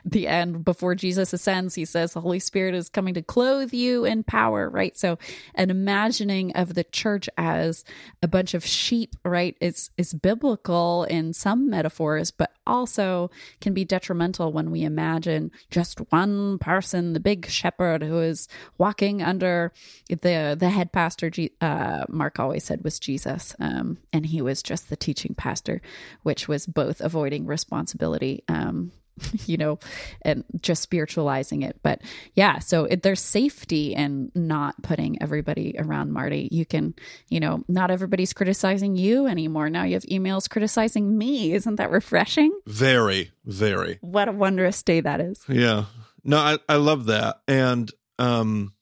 the 0.04 0.28
end, 0.28 0.64
before 0.64 0.94
Jesus 0.94 1.32
ascends, 1.32 1.74
he 1.74 1.84
says 1.84 2.12
the 2.12 2.20
Holy 2.20 2.38
Spirit 2.38 2.74
is 2.74 2.88
coming 2.88 3.14
to 3.14 3.22
clothe 3.22 3.72
you 3.72 4.04
in 4.04 4.22
power, 4.22 4.68
right? 4.68 4.96
So, 4.96 5.18
an 5.54 5.70
imagining 5.70 6.52
of 6.52 6.74
the 6.74 6.84
church 6.84 7.28
as 7.36 7.84
a 8.22 8.28
bunch 8.28 8.54
of 8.54 8.64
sheep, 8.64 9.16
right, 9.24 9.56
is 9.60 9.90
is 9.96 10.14
biblical 10.14 10.79
in 11.04 11.32
some 11.32 11.68
metaphors, 11.68 12.30
but 12.30 12.52
also 12.66 13.30
can 13.60 13.74
be 13.74 13.84
detrimental 13.84 14.52
when 14.52 14.70
we 14.70 14.82
imagine 14.82 15.50
just 15.70 15.98
one 16.10 16.58
person, 16.58 17.12
the 17.12 17.20
big 17.20 17.46
shepherd 17.48 18.02
who 18.02 18.18
is 18.20 18.48
walking 18.78 19.22
under 19.22 19.72
the 20.08 20.56
the 20.58 20.70
head 20.70 20.92
pastor. 20.92 21.30
Uh, 21.60 22.04
Mark 22.08 22.38
always 22.38 22.64
said 22.64 22.84
was 22.84 22.98
Jesus, 22.98 23.54
um, 23.58 23.98
and 24.12 24.26
he 24.26 24.40
was 24.42 24.62
just 24.62 24.88
the 24.88 24.96
teaching 24.96 25.34
pastor, 25.34 25.80
which 26.22 26.48
was 26.48 26.66
both 26.66 27.00
avoiding 27.00 27.46
responsibility 27.46 28.44
um, 28.48 28.92
you 29.46 29.56
know, 29.56 29.78
and 30.22 30.44
just 30.60 30.82
spiritualizing 30.82 31.62
it. 31.62 31.78
But 31.82 32.00
yeah, 32.34 32.58
so 32.58 32.84
it, 32.84 33.02
there's 33.02 33.20
safety 33.20 33.94
in 33.94 34.30
not 34.34 34.80
putting 34.82 35.22
everybody 35.22 35.74
around 35.78 36.12
Marty. 36.12 36.48
You 36.50 36.66
can, 36.66 36.94
you 37.28 37.40
know, 37.40 37.64
not 37.68 37.90
everybody's 37.90 38.32
criticizing 38.32 38.96
you 38.96 39.26
anymore. 39.26 39.70
Now 39.70 39.84
you 39.84 39.94
have 39.94 40.04
emails 40.04 40.48
criticizing 40.48 41.16
me. 41.16 41.52
Isn't 41.52 41.76
that 41.76 41.90
refreshing? 41.90 42.58
Very, 42.66 43.32
very. 43.44 43.98
What 44.00 44.28
a 44.28 44.32
wondrous 44.32 44.82
day 44.82 45.00
that 45.00 45.20
is. 45.20 45.42
Yeah. 45.48 45.84
No, 46.24 46.38
I, 46.38 46.58
I 46.68 46.76
love 46.76 47.06
that. 47.06 47.40
And, 47.48 47.90
um, 48.18 48.74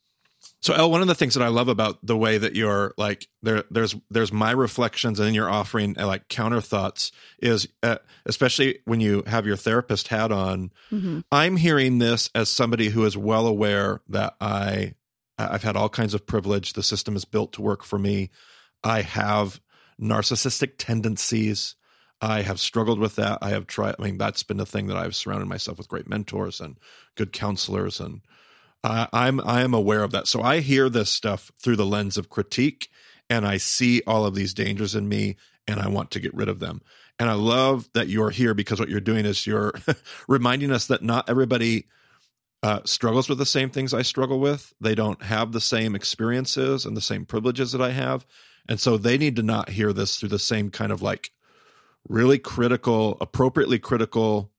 so 0.61 0.75
Elle, 0.75 0.91
one 0.91 1.03
of 1.03 1.07
the 1.07 1.15
things 1.15 1.35
that 1.35 1.43
I 1.43 1.49
love 1.49 1.69
about 1.69 1.99
the 2.05 2.17
way 2.17 2.37
that 2.39 2.57
you're 2.57 2.93
like 2.97 3.29
there, 3.43 3.65
there's 3.71 3.95
there's 4.11 4.33
my 4.33 4.51
reflections 4.51 5.21
and 5.21 5.27
then 5.27 5.35
you're 5.35 5.51
offering 5.51 5.99
uh, 5.99 6.07
like 6.07 6.29
counter 6.29 6.61
thoughts 6.61 7.13
is 7.41 7.69
uh, 7.83 7.99
especially 8.27 8.81
when 8.85 9.01
you 9.01 9.23
have 9.27 9.47
your 9.47 9.57
therapist 9.57 10.09
hat 10.09 10.33
on. 10.33 10.73
Mm-hmm. 10.91 11.21
I'm 11.31 11.57
hearing 11.57 11.99
this 11.99 12.29
as 12.35 12.49
somebody 12.49 12.89
who 12.89 13.05
is 13.05 13.17
well 13.17 13.47
aware 13.47 14.01
that 14.09 14.35
I 14.41 14.95
I've 15.39 15.63
had 15.63 15.77
all 15.77 15.89
kinds 15.89 16.15
of 16.15 16.27
privilege. 16.27 16.73
The 16.73 16.83
system 16.83 17.15
is 17.15 17.25
built 17.25 17.53
to 17.53 17.63
work 17.63 17.85
for 17.85 17.99
me. 17.99 18.31
I 18.83 19.03
have 19.03 19.61
narcissistic 20.01 20.73
tendencies. 20.79 21.77
I 22.21 22.43
have 22.43 22.59
struggled 22.59 22.99
with 22.99 23.15
that. 23.17 23.39
I 23.43 23.51
have 23.51 23.69
tried. 23.69 23.95
I 23.99 24.03
mean, 24.03 24.19
that's 24.19 24.43
been 24.43 24.57
the 24.57 24.67
thing 24.67 24.89
that 24.89 24.97
I've 24.97 25.15
surrounded 25.15 25.47
myself 25.47 25.79
with 25.79 25.89
great 25.89 26.09
mentors 26.09 26.61
and 26.61 26.77
good 27.15 27.33
counselors 27.33 28.01
and 28.01 28.23
I, 28.85 29.09
I'm 29.13 29.41
I 29.41 29.63
am 29.63 29.75
aware 29.75 30.03
of 30.03 30.13
that. 30.13 30.27
So 30.27 30.43
I 30.43 30.61
hear 30.61 30.89
this 30.89 31.11
stuff 31.11 31.51
through 31.59 31.77
the 31.77 31.87
lens 31.87 32.17
of 32.17 32.31
critique, 32.31 32.91
and 33.29 33.47
I 33.47 33.57
see 33.57 34.03
all 34.07 34.25
of 34.25 34.35
these 34.35 34.55
dangers 34.55 34.95
in 34.95 35.09
me, 35.09 35.37
and 35.67 35.81
I 35.81 35.89
want 35.89 36.11
to 36.13 36.21
get 36.21 36.35
rid 36.35 36.49
of 36.49 36.61
them. 36.61 36.83
And 37.19 37.29
I 37.29 37.35
love 37.35 37.89
that 37.95 38.09
you're 38.09 38.31
here 38.31 38.55
because 38.55 38.79
what 38.79 38.89
you're 38.89 39.01
doing 39.01 39.27
is 39.27 39.47
you're 39.47 39.73
reminding 40.29 40.71
us 40.71 40.87
that 40.87 41.03
not 41.03 41.29
everybody 41.29 41.87
uh, 42.63 42.81
struggles 42.85 43.29
with 43.29 43.39
the 43.39 43.47
same 43.47 43.71
things 43.71 43.93
I 43.93 44.03
struggle 44.03 44.39
with. 44.39 44.73
They 44.81 44.95
don't 44.95 45.23
have 45.23 45.53
the 45.53 45.61
same 45.61 45.95
experiences 45.95 46.85
and 46.85 46.97
the 46.97 47.01
same 47.01 47.25
privileges 47.25 47.73
that 47.73 47.83
I 47.83 47.91
have. 47.91 48.25
And 48.69 48.79
so 48.79 48.97
they 48.97 49.19
need 49.19 49.37
to 49.37 49.43
not 49.43 49.71
hear 49.71 49.93
this 49.93 50.17
through 50.17 50.29
the 50.29 50.39
same 50.39 50.71
kind 50.71 50.93
of 50.93 51.03
like 51.03 51.31
really 52.09 52.39
critical, 52.39 53.17
appropriately 53.21 53.79
critical. 53.79 54.51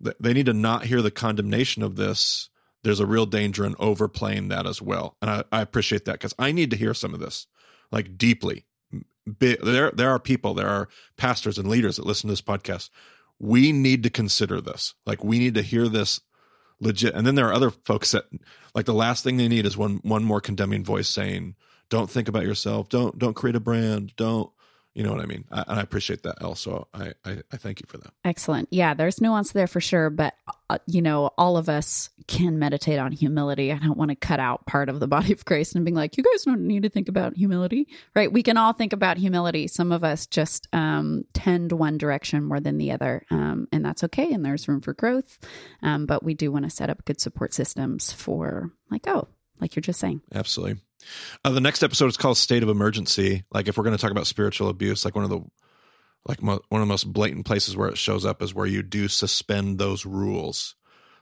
They 0.00 0.32
need 0.32 0.46
to 0.46 0.52
not 0.52 0.86
hear 0.86 1.02
the 1.02 1.10
condemnation 1.10 1.82
of 1.82 1.96
this 1.96 2.48
there's 2.84 3.00
a 3.00 3.06
real 3.06 3.26
danger 3.26 3.64
in 3.64 3.74
overplaying 3.78 4.48
that 4.48 4.66
as 4.66 4.80
well. 4.80 5.16
And 5.20 5.30
I, 5.30 5.44
I 5.50 5.60
appreciate 5.62 6.04
that 6.04 6.12
because 6.12 6.34
I 6.38 6.52
need 6.52 6.70
to 6.70 6.76
hear 6.76 6.94
some 6.94 7.14
of 7.14 7.20
this 7.20 7.46
like 7.90 8.16
deeply. 8.16 8.66
Be, 9.38 9.56
there, 9.56 9.90
there 9.90 10.10
are 10.10 10.18
people, 10.18 10.52
there 10.54 10.68
are 10.68 10.88
pastors 11.16 11.58
and 11.58 11.68
leaders 11.68 11.96
that 11.96 12.06
listen 12.06 12.28
to 12.28 12.32
this 12.32 12.42
podcast. 12.42 12.90
We 13.38 13.72
need 13.72 14.02
to 14.02 14.10
consider 14.10 14.60
this. 14.60 14.94
Like 15.06 15.24
we 15.24 15.38
need 15.38 15.54
to 15.54 15.62
hear 15.62 15.88
this 15.88 16.20
legit. 16.78 17.14
And 17.14 17.26
then 17.26 17.34
there 17.34 17.48
are 17.48 17.54
other 17.54 17.70
folks 17.70 18.12
that 18.12 18.26
like 18.74 18.84
the 18.84 18.94
last 18.94 19.24
thing 19.24 19.38
they 19.38 19.48
need 19.48 19.66
is 19.66 19.76
one 19.76 20.00
one 20.02 20.24
more 20.24 20.40
condemning 20.40 20.84
voice 20.84 21.08
saying, 21.08 21.54
"Don't 21.88 22.10
think 22.10 22.28
about 22.28 22.44
yourself. 22.44 22.88
Don't 22.88 23.18
don't 23.18 23.34
create 23.34 23.56
a 23.56 23.60
brand. 23.60 24.14
Don't 24.16 24.50
you 24.94 25.02
know 25.02 25.12
what 25.12 25.20
I 25.20 25.26
mean? 25.26 25.44
I, 25.50 25.64
and 25.66 25.78
I 25.80 25.82
appreciate 25.82 26.22
that, 26.22 26.40
Also, 26.42 26.86
I, 26.94 27.12
I, 27.24 27.42
I 27.52 27.56
thank 27.56 27.80
you 27.80 27.86
for 27.88 27.98
that. 27.98 28.12
Excellent. 28.24 28.68
Yeah, 28.70 28.94
there's 28.94 29.20
nuance 29.20 29.52
there 29.52 29.66
for 29.66 29.80
sure, 29.80 30.08
but 30.08 30.34
uh, 30.70 30.78
you 30.86 31.02
know, 31.02 31.30
all 31.36 31.56
of 31.56 31.68
us 31.68 32.10
can 32.26 32.58
meditate 32.58 32.98
on 32.98 33.12
humility. 33.12 33.72
I 33.72 33.78
don't 33.78 33.98
want 33.98 34.10
to 34.10 34.14
cut 34.14 34.40
out 34.40 34.66
part 34.66 34.88
of 34.88 35.00
the 35.00 35.08
body 35.08 35.32
of 35.32 35.44
Christ 35.44 35.74
and 35.74 35.84
being 35.84 35.96
like, 35.96 36.16
you 36.16 36.24
guys 36.24 36.44
don't 36.44 36.66
need 36.66 36.84
to 36.84 36.88
think 36.88 37.08
about 37.08 37.36
humility, 37.36 37.88
right? 38.14 38.32
We 38.32 38.42
can 38.42 38.56
all 38.56 38.72
think 38.72 38.92
about 38.92 39.18
humility. 39.18 39.66
Some 39.66 39.92
of 39.92 40.04
us 40.04 40.26
just 40.26 40.68
um, 40.72 41.24
tend 41.34 41.72
one 41.72 41.98
direction 41.98 42.44
more 42.44 42.60
than 42.60 42.78
the 42.78 42.92
other, 42.92 43.26
um, 43.30 43.66
and 43.72 43.84
that's 43.84 44.04
okay. 44.04 44.32
And 44.32 44.44
there's 44.44 44.68
room 44.68 44.80
for 44.80 44.94
growth, 44.94 45.38
um, 45.82 46.06
but 46.06 46.22
we 46.22 46.34
do 46.34 46.52
want 46.52 46.64
to 46.64 46.70
set 46.70 46.88
up 46.88 47.04
good 47.04 47.20
support 47.20 47.52
systems 47.52 48.12
for 48.12 48.70
like, 48.90 49.06
oh, 49.08 49.28
like 49.60 49.76
you're 49.76 49.82
just 49.82 50.00
saying. 50.00 50.20
Absolutely. 50.34 50.80
Uh, 51.44 51.50
the 51.50 51.60
next 51.60 51.82
episode 51.82 52.06
is 52.06 52.16
called 52.16 52.36
State 52.36 52.62
of 52.62 52.68
Emergency. 52.68 53.44
Like 53.52 53.68
if 53.68 53.76
we're 53.76 53.84
going 53.84 53.96
to 53.96 54.00
talk 54.00 54.10
about 54.10 54.26
spiritual 54.26 54.68
abuse, 54.68 55.04
like 55.04 55.14
one 55.14 55.24
of 55.24 55.30
the 55.30 55.40
like 56.26 56.42
mo- 56.42 56.62
one 56.68 56.80
of 56.80 56.86
the 56.86 56.92
most 56.92 57.12
blatant 57.12 57.46
places 57.46 57.76
where 57.76 57.88
it 57.88 57.98
shows 57.98 58.24
up 58.24 58.42
is 58.42 58.54
where 58.54 58.66
you 58.66 58.82
do 58.82 59.08
suspend 59.08 59.78
those 59.78 60.06
rules. 60.06 60.74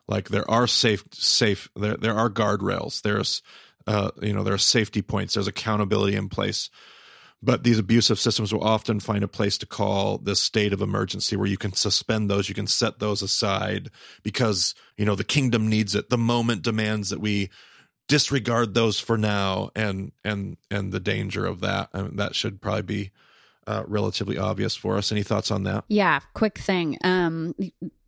Like 0.09 0.29
there 0.29 0.49
are 0.51 0.67
safe 0.67 1.05
safe 1.13 1.69
there 1.77 1.97
there 1.97 2.17
are 2.17 2.31
guardrails. 2.31 3.03
There's 3.03 3.43
uh 3.87 4.11
you 4.21 4.33
know 4.33 4.45
there 4.45 4.55
are 4.55 4.59
safety 4.59 5.03
points. 5.03 5.35
There's 5.35 5.49
accountability 5.49 6.17
in 6.17 6.29
place. 6.29 6.71
But 7.45 7.65
these 7.65 7.81
abusive 7.81 8.21
systems 8.21 8.55
will 8.55 8.63
often 8.63 9.01
find 9.01 9.25
a 9.25 9.29
place 9.29 9.59
to 9.59 9.67
call 9.67 10.19
this 10.19 10.41
state 10.41 10.73
of 10.73 10.81
emergency 10.81 11.35
where 11.35 11.49
you 11.49 11.57
can 11.57 11.73
suspend 11.73 12.31
those, 12.31 12.49
you 12.49 12.55
can 12.55 12.69
set 12.69 13.01
those 13.01 13.21
aside 13.21 13.91
because, 14.23 14.77
you 14.97 15.05
know, 15.05 15.17
the 15.17 15.25
kingdom 15.25 15.69
needs 15.69 15.97
it. 15.97 16.09
The 16.09 16.17
moment 16.17 16.63
demands 16.63 17.11
that 17.11 17.21
we 17.21 17.51
disregard 18.13 18.75
those 18.75 19.01
for 19.01 19.17
now 19.17 19.71
and 19.75 20.13
and 20.23 20.59
and 20.71 20.93
the 20.93 21.01
danger 21.01 21.47
of 21.47 21.61
that. 21.61 21.89
I 21.95 22.03
mean, 22.03 22.17
that 22.17 22.35
should 22.35 22.61
probably 22.61 22.83
be 22.83 23.11
uh, 23.67 23.85
relatively 23.87 24.37
obvious 24.37 24.77
for 24.77 24.99
us. 24.99 25.11
Any 25.11 25.23
thoughts 25.23 25.51
on 25.51 25.63
that? 25.63 25.85
Yeah 25.89 26.21
quick 26.35 26.59
thing. 26.59 26.99
Um 27.05 27.55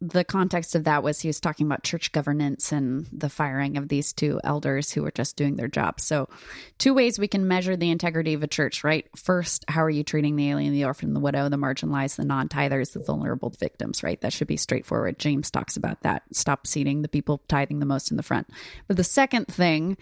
the 0.09 0.25
context 0.25 0.75
of 0.75 0.85
that 0.85 1.03
was 1.03 1.21
he 1.21 1.29
was 1.29 1.41
talking 1.41 1.67
about 1.67 1.83
church 1.83 2.13
governance 2.13 2.73
and 2.73 3.07
the 3.13 3.29
firing 3.29 3.77
of 3.77 3.89
these 3.89 4.13
two 4.13 4.41
elders 4.45 4.93
who 4.93 5.03
were 5.03 5.11
just 5.11 5.37
doing 5.37 5.57
their 5.57 5.69
job. 5.69 6.01
So, 6.01 6.29
two 6.79 6.93
ways 6.95 7.19
we 7.19 7.29
can 7.29 7.49
measure 7.49 7.77
the 7.77 7.91
integrity 7.91 8.35
of 8.35 8.43
a 8.43 8.47
church, 8.47 8.85
right? 8.85 9.07
First, 9.17 9.65
how 9.69 9.83
are 9.83 9.91
you 9.91 10.05
treating 10.05 10.37
the 10.37 10.51
alien, 10.51 10.73
the 10.73 10.85
orphan, 10.85 11.15
the 11.15 11.21
widow, 11.21 11.49
the 11.49 11.57
marginalized, 11.57 12.17
the 12.17 12.25
non 12.25 12.49
tithers, 12.49 12.93
the 12.93 13.01
vulnerable 13.01 13.51
victims, 13.51 14.03
right? 14.03 14.21
That 14.21 14.33
should 14.33 14.49
be 14.49 14.57
straightforward. 14.57 15.19
James 15.19 15.51
talks 15.51 15.77
about 15.77 16.03
that. 16.03 16.23
Stop 16.33 16.67
seating 16.67 17.03
the 17.03 17.09
people 17.09 17.41
tithing 17.49 17.79
the 17.79 17.87
most 17.87 18.11
in 18.11 18.17
the 18.17 18.23
front. 18.23 18.49
But 18.87 18.97
the 18.97 19.05
second 19.05 19.47
thing 19.47 19.97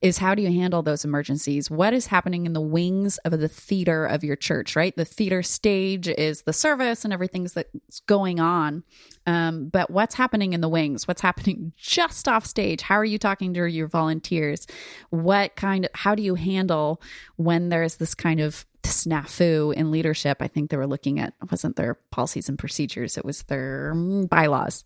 is 0.00 0.18
how 0.18 0.34
do 0.34 0.42
you 0.42 0.52
handle 0.52 0.82
those 0.82 1.04
emergencies? 1.04 1.70
What 1.70 1.92
is 1.92 2.06
happening 2.06 2.46
in 2.46 2.52
the 2.52 2.60
wings 2.60 3.18
of 3.18 3.38
the 3.38 3.48
theater 3.48 4.06
of 4.06 4.22
your 4.22 4.36
church, 4.36 4.76
right? 4.76 4.94
The 4.94 5.04
theater 5.04 5.42
stage 5.42 6.08
is 6.08 6.42
the 6.42 6.52
service 6.52 7.04
and 7.04 7.12
everything's 7.12 7.54
that's 7.54 8.00
going 8.06 8.40
on. 8.40 8.84
Um, 9.26 9.47
but 9.50 9.90
what's 9.90 10.14
happening 10.14 10.52
in 10.52 10.60
the 10.60 10.68
wings? 10.68 11.06
What's 11.06 11.20
happening 11.20 11.72
just 11.76 12.28
off 12.28 12.46
stage? 12.46 12.82
How 12.82 12.96
are 12.96 13.04
you 13.04 13.18
talking 13.18 13.54
to 13.54 13.66
your 13.66 13.88
volunteers? 13.88 14.66
What 15.10 15.56
kind 15.56 15.84
of, 15.84 15.90
how 15.94 16.14
do 16.14 16.22
you 16.22 16.34
handle 16.34 17.00
when 17.36 17.68
there's 17.68 17.96
this 17.96 18.14
kind 18.14 18.40
of 18.40 18.66
snafu 18.82 19.74
in 19.74 19.90
leadership? 19.90 20.38
I 20.40 20.48
think 20.48 20.70
they 20.70 20.76
were 20.76 20.86
looking 20.86 21.20
at, 21.20 21.34
wasn't 21.50 21.76
their 21.76 21.94
policies 22.10 22.48
and 22.48 22.58
procedures, 22.58 23.16
it 23.16 23.24
was 23.24 23.42
their 23.44 23.92
mm, 23.94 24.28
bylaws. 24.28 24.84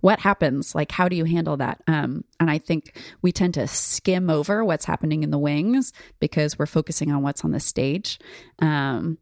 What 0.00 0.20
happens? 0.20 0.74
Like, 0.74 0.92
how 0.92 1.08
do 1.08 1.16
you 1.16 1.24
handle 1.24 1.56
that? 1.56 1.80
Um, 1.86 2.24
and 2.38 2.50
I 2.50 2.58
think 2.58 2.94
we 3.22 3.32
tend 3.32 3.54
to 3.54 3.66
skim 3.66 4.28
over 4.28 4.62
what's 4.62 4.84
happening 4.84 5.22
in 5.22 5.30
the 5.30 5.38
wings 5.38 5.94
because 6.20 6.58
we're 6.58 6.66
focusing 6.66 7.10
on 7.10 7.22
what's 7.22 7.42
on 7.42 7.52
the 7.52 7.60
stage. 7.60 8.18
Um, 8.58 9.16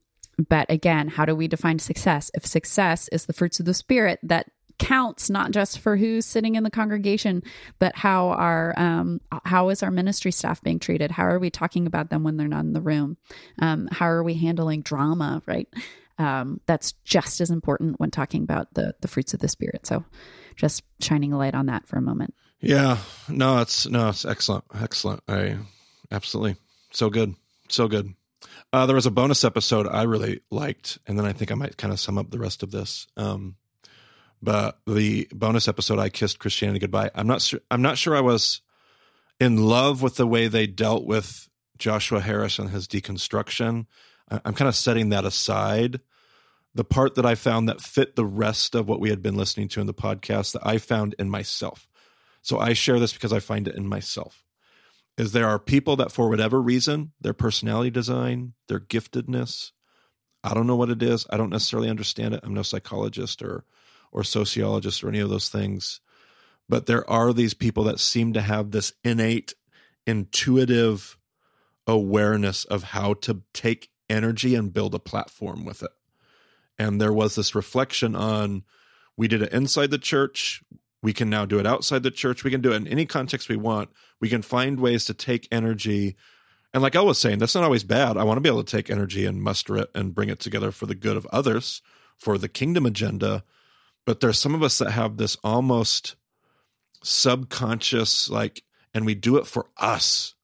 but 0.49 0.71
again, 0.71 1.09
how 1.09 1.25
do 1.25 1.35
we 1.35 1.49
define 1.49 1.79
success? 1.79 2.31
If 2.35 2.47
success 2.47 3.09
is 3.09 3.27
the 3.27 3.33
fruits 3.33 3.61
of 3.61 3.67
the 3.67 3.75
spirit 3.75 4.19
that 4.23 4.51
counts 4.79 5.31
not 5.31 5.51
just 5.51 5.79
for 5.79 5.97
who's 5.97 6.27
sitting 6.27 6.55
in 6.55 6.65
the 6.65 6.71
congregation, 6.71 7.43
but 7.79 7.97
how 7.97 8.29
our 8.29 8.75
um, 8.77 9.21
how 9.45 9.69
is 9.69 9.83
our 9.83 9.91
ministry 9.91 10.33
staff 10.33 10.63
being 10.63 10.79
treated? 10.79 11.11
How 11.11 11.25
are 11.25 11.39
we 11.39 11.51
talking 11.51 11.87
about 11.87 12.11
them 12.11 12.25
when 12.25 12.37
they're 12.37 12.49
not 12.49 12.65
in 12.65 12.73
the 12.73 12.81
room? 12.81 13.17
Um, 13.59 13.89
how 13.91 14.07
are 14.07 14.23
we 14.23 14.35
handling 14.35 14.83
drama? 14.83 15.43
Right, 15.47 15.69
um, 16.19 16.61
that's 16.67 16.93
just 17.05 17.41
as 17.41 17.51
important 17.51 17.99
when 18.01 18.11
talking 18.11 18.43
about 18.43 18.75
the 18.75 18.95
the 19.01 19.09
fruits 19.09 19.35
of 19.35 19.41
the 19.41 19.49
spirit. 19.49 19.87
So, 19.87 20.05
just 20.57 20.83
shining 21.01 21.33
a 21.33 21.39
light 21.39 21.55
on 21.55 21.67
that 21.67 21.87
for 21.87 21.97
a 21.97 22.03
moment. 22.03 22.35
Yeah, 22.61 22.99
no, 23.29 23.59
it's 23.59 23.89
no, 23.89 24.09
it's 24.09 24.25
excellent, 24.25 24.65
excellent. 24.75 25.23
I 25.29 25.59
absolutely 26.11 26.57
so 26.93 27.11
good, 27.11 27.35
so 27.69 27.89
good. 27.89 28.15
Uh, 28.73 28.87
there 28.87 28.97
was 28.97 29.07
a 29.07 29.11
bonus 29.11 29.45
episode 29.45 29.87
I 29.87 30.05
really 30.05 30.41
liked, 30.51 30.99
and 31.07 31.19
then 31.19 31.27
I 31.27 31.33
think 31.33 31.51
I 31.51 31.55
might 31.55 31.77
kind 31.77 31.93
of 31.93 32.01
sum 32.01 32.19
up 32.19 32.31
the 32.31 32.39
rest 32.39 32.63
of 32.63 32.71
this. 32.71 33.07
Um, 33.17 33.57
but 34.43 34.79
the 34.87 35.29
bonus 35.33 35.69
episode, 35.69 35.99
I 35.99 36.09
kissed 36.09 36.39
Christianity 36.39 36.81
goodbye. 36.81 37.11
I'm 37.15 37.27
not 37.27 37.43
sure. 37.43 37.61
I'm 37.71 37.83
not 37.83 37.97
sure 37.97 38.17
I 38.17 38.21
was 38.21 38.61
in 39.39 39.57
love 39.57 40.03
with 40.03 40.17
the 40.17 40.27
way 40.27 40.49
they 40.49 40.67
dealt 40.67 41.05
with 41.05 41.49
Joshua 41.79 42.21
Harris 42.21 42.59
and 42.59 42.71
his 42.71 42.89
deconstruction. 42.89 43.87
I'm 44.29 44.55
kind 44.55 44.69
of 44.69 44.77
setting 44.77 45.11
that 45.11 45.25
aside. 45.25 46.01
The 46.75 46.85
part 46.85 47.17
that 47.17 47.27
I 47.27 47.35
found 47.35 47.69
that 47.69 47.83
fit 47.83 48.17
the 48.17 48.25
rest 48.25 48.75
of 48.75 48.89
what 48.89 49.01
we 49.01 49.11
had 49.11 49.23
been 49.23 49.37
listening 49.37 49.69
to 49.69 49.81
in 49.81 49.87
the 49.87 49.95
podcast 49.95 50.53
that 50.53 50.67
I 50.67 50.79
found 50.79 51.15
in 51.19 51.29
myself. 51.29 51.87
So 52.41 52.59
I 52.59 52.73
share 52.73 52.99
this 52.99 53.13
because 53.13 53.33
I 53.33 53.41
find 53.41 53.69
it 53.69 53.75
in 53.75 53.87
myself. 53.87 54.43
Is 55.19 55.33
there 55.33 55.47
are 55.47 55.59
people 55.59 55.97
that 55.97 56.11
for 56.11 56.31
whatever 56.31 56.61
reason, 56.61 57.13
their 57.21 57.35
personality 57.35 57.91
design, 57.91 58.55
their 58.69 58.81
giftedness, 58.81 59.73
I 60.43 60.55
don't 60.55 60.67
know 60.67 60.77
what 60.77 60.91
it 60.91 61.03
is. 61.03 61.27
I 61.31 61.37
don't 61.37 61.51
necessarily 61.51 61.91
understand 61.91 62.35
it. 62.35 62.41
I'm 62.43 62.55
no 62.55 62.63
psychologist 62.63 63.43
or 63.43 63.65
or 64.13 64.23
sociologist 64.23 65.03
or 65.03 65.09
any 65.09 65.19
of 65.19 65.31
those 65.31 65.49
things. 65.49 66.01
But 66.69 66.87
there 66.87 67.09
are 67.11 67.33
these 67.33 67.55
people 67.55 67.85
that 67.85 67.99
seem 67.99 68.35
to 68.35 68.41
have 68.41 68.71
this 68.71 68.93
innate, 69.03 69.55
intuitive 70.07 71.19
awareness 71.87 72.65
of 72.65 72.85
how 72.85 73.15
to 73.15 73.43
take 73.53 73.91
energy 74.09 74.55
and 74.55 74.73
build 74.73 74.95
a 74.95 74.99
platform 74.99 75.65
with 75.65 75.83
it. 75.83 75.91
And 76.79 77.01
there 77.01 77.13
was 77.13 77.35
this 77.35 77.55
reflection 77.55 78.15
on 78.15 78.65
we 79.17 79.29
did 79.29 79.43
it 79.43 79.53
inside 79.53 79.91
the 79.91 79.99
church. 79.99 80.63
We 81.03 81.13
can 81.13 81.29
now 81.29 81.45
do 81.45 81.59
it 81.59 81.67
outside 81.67 82.03
the 82.03 82.11
church. 82.11 82.45
We 82.45 82.51
can 82.51 82.61
do 82.61 82.73
it 82.73 82.77
in 82.77 82.89
any 82.89 83.07
context 83.07 83.49
we 83.49 83.57
want. 83.57 83.91
We 84.21 84.29
can 84.29 84.43
find 84.43 84.81
ways 84.81 85.05
to 85.07 85.15
take 85.15 85.49
energy. 85.51 86.17
And 86.73 86.83
like 86.83 86.97
I 86.97 87.03
was 87.03 87.19
saying, 87.19 87.39
that's 87.39 87.55
not 87.55 87.65
always 87.65 87.85
bad. 87.85 88.17
I 88.17 88.25
want 88.25 88.39
to 88.39 88.41
be 88.41 88.49
able 88.49 88.65
to 88.65 88.77
take 88.77 88.89
energy 88.89 89.27
and 89.27 89.43
muster 89.43 89.77
it 89.77 89.91
and 89.95 90.15
bring 90.15 90.29
it 90.29 90.41
together 90.41 90.71
for 90.71 90.87
the 90.87 90.95
good 90.95 91.17
of 91.17 91.27
others, 91.27 91.83
for 92.17 92.39
the 92.39 92.49
kingdom 92.49 92.87
agenda 92.87 93.45
but 94.05 94.21
there's 94.21 94.39
some 94.39 94.55
of 94.55 94.63
us 94.63 94.79
that 94.79 94.91
have 94.91 95.17
this 95.17 95.37
almost 95.45 96.17
subconscious 97.03 98.31
like 98.31 98.63
and 98.95 99.07
we 99.07 99.15
do 99.15 99.37
it 99.37 99.47
for 99.47 99.67
us. 99.77 100.35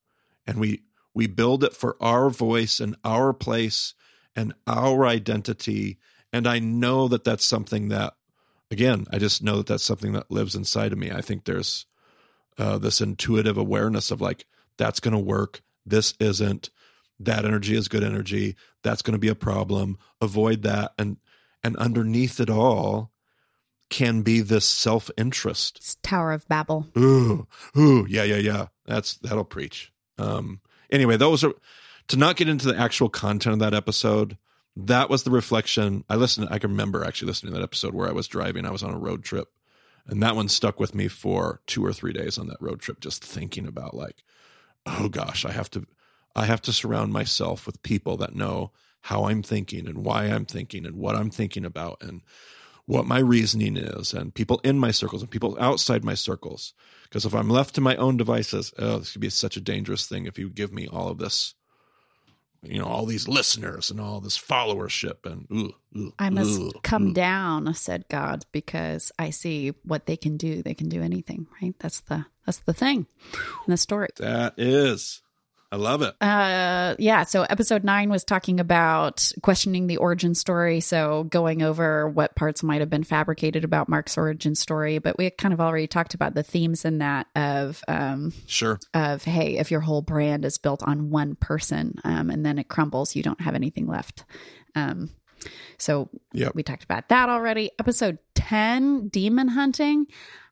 And 0.47 0.59
we 0.59 0.83
we 1.15 1.27
build 1.27 1.65
it 1.65 1.75
for 1.75 1.97
our 2.01 2.31
voice 2.31 2.81
and 2.81 2.97
our 3.05 3.33
place 3.33 3.95
and 4.35 4.55
our 4.67 5.07
identity. 5.07 5.99
And 6.33 6.47
i 6.47 6.59
know 6.59 7.09
that 7.09 7.25
that's 7.25 7.45
something 7.45 7.89
that 7.89 8.15
again 8.71 9.07
i 9.13 9.19
just 9.19 9.43
know 9.43 9.57
that 9.57 9.67
that's 9.67 9.85
something 9.85 10.13
that 10.13 10.31
lives 10.31 10.55
inside 10.55 10.93
of 10.93 10.99
me. 10.99 11.11
I 11.11 11.21
think 11.21 11.45
there's 11.45 11.87
uh, 12.59 12.79
this 12.79 13.01
intuitive 13.01 13.57
awareness 13.57 14.11
of 14.11 14.21
like 14.21 14.45
that's 14.79 15.01
going 15.01 15.13
to 15.13 15.19
work. 15.19 15.63
This 15.87 16.15
isn't. 16.21 16.71
That 17.21 17.45
energy 17.45 17.75
is 17.75 17.89
good 17.89 18.05
energy. 18.05 18.57
That's 18.83 19.03
going 19.03 19.13
to 19.13 19.19
be 19.19 19.29
a 19.29 19.35
problem. 19.35 19.99
Avoid 20.21 20.63
that. 20.63 20.93
And 20.99 21.19
and 21.63 21.77
underneath 21.77 22.41
it 22.41 22.51
all 22.51 23.13
can 23.91 24.23
be 24.23 24.41
this 24.41 24.65
self 24.65 25.11
interest. 25.17 26.03
Tower 26.03 26.33
of 26.33 26.47
Babel. 26.49 26.87
Ooh, 26.97 27.47
ooh, 27.77 28.07
yeah, 28.09 28.25
yeah, 28.25 28.37
yeah. 28.37 28.67
That's 28.87 29.15
that'll 29.17 29.45
preach. 29.45 29.93
Um, 30.19 30.61
anyway, 30.91 31.17
those 31.17 31.45
are 31.45 31.53
to 32.09 32.17
not 32.17 32.37
get 32.37 32.49
into 32.49 32.67
the 32.67 32.79
actual 32.79 33.09
content 33.09 33.55
of 33.55 33.59
that 33.61 33.75
episode. 33.75 34.37
That 34.77 35.11
was 35.11 35.25
the 35.25 35.31
reflection. 35.31 36.05
I 36.09 36.17
listened. 36.17 36.49
I 36.51 36.59
can 36.59 36.71
remember 36.71 37.05
actually 37.05 37.29
listening 37.29 37.53
to 37.53 37.59
that 37.59 37.65
episode 37.65 37.95
where 37.95 38.09
I 38.09 38.13
was 38.13 38.29
driving. 38.29 38.65
I 38.65 38.71
was 38.71 38.83
on 38.83 38.95
a 38.95 38.99
road 38.99 39.25
trip, 39.25 39.49
and 40.07 40.23
that 40.23 40.37
one 40.37 40.49
stuck 40.49 40.79
with 40.79 40.95
me 40.95 41.09
for 41.09 41.61
two 41.67 41.85
or 41.85 41.93
three 41.93 42.13
days 42.13 42.39
on 42.39 42.49
that 42.49 42.61
road 42.61 42.81
trip. 42.81 43.01
Just 43.01 43.25
thinking 43.25 43.67
about 43.67 43.95
like, 43.95 44.23
oh 44.87 45.09
gosh, 45.09 45.45
I 45.45 45.53
have 45.53 45.71
to, 45.71 45.87
I 46.37 46.45
have 46.45 46.63
to 46.63 46.73
surround 46.73 47.13
myself 47.13 47.67
with 47.67 47.83
people 47.83 48.17
that 48.19 48.35
know 48.35 48.73
how 49.03 49.25
I'm 49.25 49.43
thinking 49.43 49.87
and 49.87 50.05
why 50.05 50.25
I'm 50.27 50.45
thinking 50.45 50.85
and 50.85 50.97
what 50.97 51.17
I'm 51.17 51.31
thinking 51.31 51.65
about 51.65 52.03
and 52.03 52.23
what 52.89 53.07
my 53.07 53.19
reasoning 53.19 53.77
is 53.77 54.15
and 54.15 54.35
people 54.35 54.63
in 54.65 54.79
my 54.79 54.91
circles 54.91 55.21
and 55.21 55.31
people 55.31 55.59
outside 55.61 56.03
my 56.03 56.15
circles. 56.15 56.73
Because 57.03 57.27
if 57.27 57.35
I'm 57.35 57.51
left 57.51 57.75
to 57.75 57.83
my 57.83 57.95
own 57.97 58.17
devices, 58.17 58.73
oh, 58.79 59.01
this 59.01 59.13
could 59.13 59.21
be 59.21 59.29
such 59.29 59.59
a 59.59 59.61
dangerous 59.61 60.07
thing 60.07 60.25
if 60.25 60.39
you 60.39 60.49
give 60.49 60.73
me 60.73 60.89
all 60.89 61.09
of 61.09 61.19
this, 61.19 61.55
you 62.63 62.79
know, 62.79 62.87
all 62.87 63.05
these 63.05 63.29
listeners 63.29 63.91
and 63.91 64.01
all 64.01 64.21
this 64.21 64.39
followership 64.39 65.31
and 65.31 65.47
ooh, 65.53 65.75
ooh, 65.99 66.15
I 66.19 66.31
must 66.31 66.59
ooh, 66.59 66.73
come 66.83 67.13
down, 67.13 67.75
said 67.75 68.07
God, 68.09 68.47
because 68.53 69.13
I 69.19 69.31
see 69.31 69.75
what 69.85 70.07
they 70.07 70.17
can 70.17 70.39
do. 70.39 70.63
They 70.63 70.75
can 70.75 70.89
do 70.89 71.03
anything, 71.03 71.47
right? 71.61 71.75
That's 71.81 72.01
the 72.01 72.25
that's 72.47 72.61
the 72.61 72.73
thing 72.73 73.07
in 73.67 73.71
the 73.71 73.77
story. 73.77 74.09
That 74.17 74.55
is. 74.57 75.21
I 75.71 75.77
love 75.77 76.01
it. 76.01 76.15
Uh, 76.21 76.95
yeah. 76.99 77.25
So 77.25 77.43
episode 77.43 77.85
nine 77.85 78.09
was 78.09 78.25
talking 78.25 78.59
about 78.59 79.31
questioning 79.43 79.87
the 79.87 79.99
origin 79.99 80.35
story. 80.35 80.81
So 80.81 81.25
going 81.25 81.63
over 81.63 82.09
what 82.09 82.35
parts 82.35 82.63
might 82.63 82.81
have 82.81 82.89
been 82.89 83.05
fabricated 83.05 83.65
about 83.65 83.87
Mark's 83.87 84.17
origin 84.17 84.55
story, 84.55 84.99
but 84.99 85.19
we 85.19 85.29
kind 85.29 85.53
of 85.53 85.61
already 85.61 85.87
talked 85.87 86.15
about 86.15 86.35
the 86.35 86.43
themes 86.43 86.87
in 86.87 86.99
that 86.99 87.27
of 87.37 87.85
um, 87.87 88.33
sure 88.47 88.81
of 88.95 89.25
hey, 89.25 89.59
if 89.59 89.71
your 89.71 89.81
whole 89.81 90.01
brand 90.01 90.47
is 90.47 90.57
built 90.57 90.83
on 90.83 91.11
one 91.11 91.35
person 91.35 91.97
um, 92.03 92.31
and 92.31 92.47
then 92.47 92.59
it 92.59 92.69
crumbles, 92.69 93.15
you 93.15 93.23
don't 93.23 93.41
have 93.43 93.55
anything 93.55 93.87
left. 93.87 94.25
Um, 94.75 95.11
so 95.77 96.09
Yep. 96.33 96.55
we 96.55 96.63
talked 96.63 96.85
about 96.85 97.11
that 97.11 97.29
already. 97.29 97.71
Episode 97.79 98.19
ten, 98.35 99.09
demon 99.09 99.49
hunting. 99.49 100.07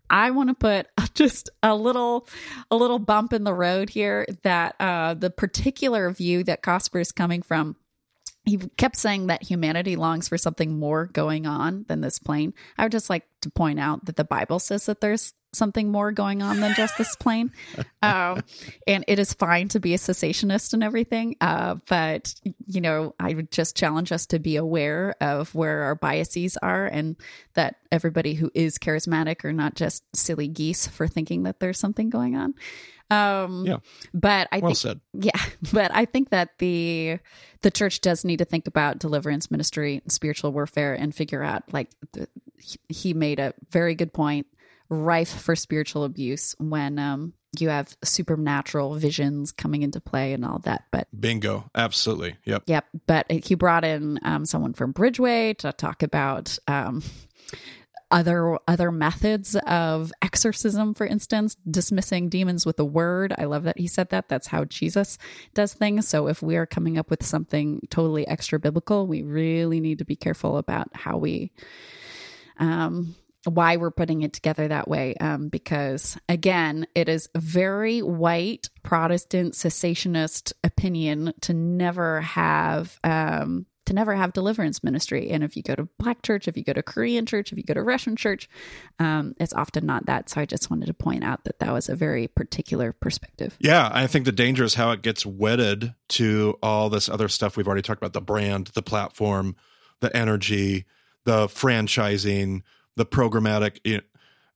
I 0.08 0.30
want 0.30 0.50
to 0.50 0.54
put 0.54 0.86
just 1.14 1.50
a 1.62 1.74
little 1.74 2.26
a 2.70 2.76
little 2.76 2.98
bump 2.98 3.32
in 3.32 3.44
the 3.44 3.54
road 3.54 3.90
here 3.90 4.26
that 4.42 4.76
uh 4.80 5.14
the 5.14 5.30
particular 5.30 6.10
view 6.10 6.44
that 6.44 6.62
Cosper 6.62 7.00
is 7.00 7.12
coming 7.12 7.42
from 7.42 7.76
he 8.46 8.58
kept 8.58 8.96
saying 8.96 9.26
that 9.26 9.42
humanity 9.42 9.96
longs 9.96 10.28
for 10.28 10.38
something 10.38 10.78
more 10.78 11.06
going 11.06 11.46
on 11.46 11.84
than 11.88 12.00
this 12.00 12.20
plane. 12.20 12.54
I 12.78 12.84
would 12.84 12.92
just 12.92 13.10
like 13.10 13.24
to 13.42 13.50
point 13.50 13.80
out 13.80 14.04
that 14.04 14.14
the 14.14 14.24
Bible 14.24 14.60
says 14.60 14.86
that 14.86 15.00
there's 15.00 15.34
something 15.56 15.90
more 15.90 16.12
going 16.12 16.42
on 16.42 16.60
than 16.60 16.74
just 16.74 16.96
this 16.98 17.16
plane. 17.16 17.50
Um, 18.02 18.42
and 18.86 19.04
it 19.08 19.18
is 19.18 19.32
fine 19.32 19.68
to 19.68 19.80
be 19.80 19.94
a 19.94 19.98
cessationist 19.98 20.72
and 20.74 20.84
everything. 20.84 21.36
Uh, 21.40 21.76
but, 21.88 22.34
you 22.66 22.80
know, 22.80 23.14
I 23.18 23.34
would 23.34 23.50
just 23.50 23.76
challenge 23.76 24.12
us 24.12 24.26
to 24.26 24.38
be 24.38 24.56
aware 24.56 25.14
of 25.20 25.54
where 25.54 25.82
our 25.82 25.94
biases 25.94 26.56
are 26.58 26.86
and 26.86 27.16
that 27.54 27.76
everybody 27.90 28.34
who 28.34 28.50
is 28.54 28.78
charismatic 28.78 29.44
are 29.44 29.52
not 29.52 29.74
just 29.74 30.04
silly 30.14 30.48
geese 30.48 30.86
for 30.86 31.08
thinking 31.08 31.44
that 31.44 31.58
there's 31.60 31.78
something 31.78 32.10
going 32.10 32.36
on. 32.36 32.54
Um, 33.08 33.64
Yeah. 33.66 33.76
But 34.12 34.48
I 34.50 34.58
Well 34.58 34.70
think 34.70 34.78
said. 34.78 35.00
yeah, 35.12 35.30
but 35.72 35.90
I 35.94 36.06
think 36.06 36.30
that 36.30 36.58
the 36.58 37.18
the 37.62 37.70
church 37.70 38.00
does 38.00 38.24
need 38.24 38.38
to 38.38 38.44
think 38.44 38.66
about 38.66 38.98
deliverance 38.98 39.48
ministry, 39.50 40.02
spiritual 40.08 40.52
warfare, 40.52 40.92
and 40.94 41.14
figure 41.14 41.42
out 41.42 41.72
like 41.72 41.88
the, 42.12 42.28
he- 42.58 42.80
he 42.88 43.14
made 43.14 43.38
a 43.38 43.54
very 43.70 43.94
good 43.94 44.12
point. 44.12 44.46
Rife 44.88 45.40
for 45.40 45.56
spiritual 45.56 46.04
abuse 46.04 46.54
when 46.58 46.98
um, 46.98 47.32
you 47.60 47.68
have 47.68 47.96
supernatural 48.02 48.94
visions 48.94 49.52
coming 49.52 49.82
into 49.82 50.00
play 50.00 50.32
and 50.32 50.44
all 50.44 50.58
that. 50.60 50.84
But 50.90 51.08
Bingo. 51.18 51.70
Absolutely. 51.74 52.36
Yep. 52.44 52.64
Yep. 52.66 52.86
But 53.06 53.30
he 53.30 53.54
brought 53.54 53.84
in 53.84 54.18
um, 54.22 54.44
someone 54.44 54.74
from 54.74 54.92
Bridgeway 54.92 55.56
to 55.58 55.72
talk 55.72 56.02
about 56.02 56.58
um, 56.68 57.02
other 58.10 58.56
other 58.68 58.92
methods 58.92 59.56
of 59.66 60.12
exorcism, 60.22 60.94
for 60.94 61.06
instance, 61.06 61.56
dismissing 61.68 62.28
demons 62.28 62.64
with 62.64 62.78
a 62.78 62.84
word. 62.84 63.34
I 63.36 63.44
love 63.44 63.64
that 63.64 63.78
he 63.78 63.88
said 63.88 64.10
that. 64.10 64.28
That's 64.28 64.46
how 64.46 64.64
Jesus 64.64 65.18
does 65.54 65.74
things. 65.74 66.06
So 66.06 66.28
if 66.28 66.42
we 66.42 66.56
are 66.56 66.66
coming 66.66 66.98
up 66.98 67.10
with 67.10 67.24
something 67.24 67.86
totally 67.90 68.26
extra 68.28 68.60
biblical, 68.60 69.06
we 69.06 69.22
really 69.22 69.80
need 69.80 69.98
to 69.98 70.04
be 70.04 70.16
careful 70.16 70.56
about 70.56 70.88
how 70.94 71.16
we 71.16 71.50
um 72.58 73.14
why 73.46 73.76
we're 73.76 73.90
putting 73.90 74.22
it 74.22 74.32
together 74.32 74.68
that 74.68 74.88
way 74.88 75.14
um, 75.16 75.48
because 75.48 76.18
again 76.28 76.86
it 76.94 77.08
is 77.08 77.28
very 77.36 78.00
white 78.00 78.68
protestant 78.82 79.54
cessationist 79.54 80.52
opinion 80.64 81.32
to 81.40 81.54
never 81.54 82.20
have 82.20 82.98
um, 83.04 83.66
to 83.86 83.92
never 83.92 84.16
have 84.16 84.32
deliverance 84.32 84.82
ministry. 84.82 85.30
And 85.30 85.44
if 85.44 85.56
you 85.56 85.62
go 85.62 85.76
to 85.76 85.88
black 85.98 86.22
church 86.22 86.48
if 86.48 86.56
you 86.56 86.64
go 86.64 86.72
to 86.72 86.82
korean 86.82 87.24
church 87.24 87.52
if 87.52 87.58
you 87.58 87.64
go 87.64 87.74
to 87.74 87.82
russian 87.82 88.16
church 88.16 88.48
um, 88.98 89.34
it's 89.38 89.52
often 89.52 89.86
not 89.86 90.06
that. 90.06 90.28
So 90.28 90.40
i 90.40 90.44
just 90.44 90.70
wanted 90.70 90.86
to 90.86 90.94
point 90.94 91.24
out 91.24 91.44
that 91.44 91.60
that 91.60 91.72
was 91.72 91.88
a 91.88 91.96
very 91.96 92.28
particular 92.28 92.92
perspective. 92.92 93.56
Yeah, 93.60 93.90
I 93.92 94.06
think 94.06 94.24
the 94.24 94.32
danger 94.32 94.64
is 94.64 94.74
how 94.74 94.90
it 94.90 95.02
gets 95.02 95.24
wedded 95.24 95.94
to 96.08 96.58
all 96.62 96.90
this 96.90 97.08
other 97.08 97.28
stuff 97.28 97.56
we've 97.56 97.66
already 97.66 97.82
talked 97.82 98.00
about 98.00 98.12
the 98.12 98.20
brand, 98.20 98.68
the 98.68 98.82
platform, 98.82 99.56
the 100.00 100.14
energy, 100.16 100.84
the 101.24 101.46
franchising, 101.46 102.62
the 102.96 103.06
programmatic. 103.06 103.78
you 103.84 103.98
know, 103.98 104.02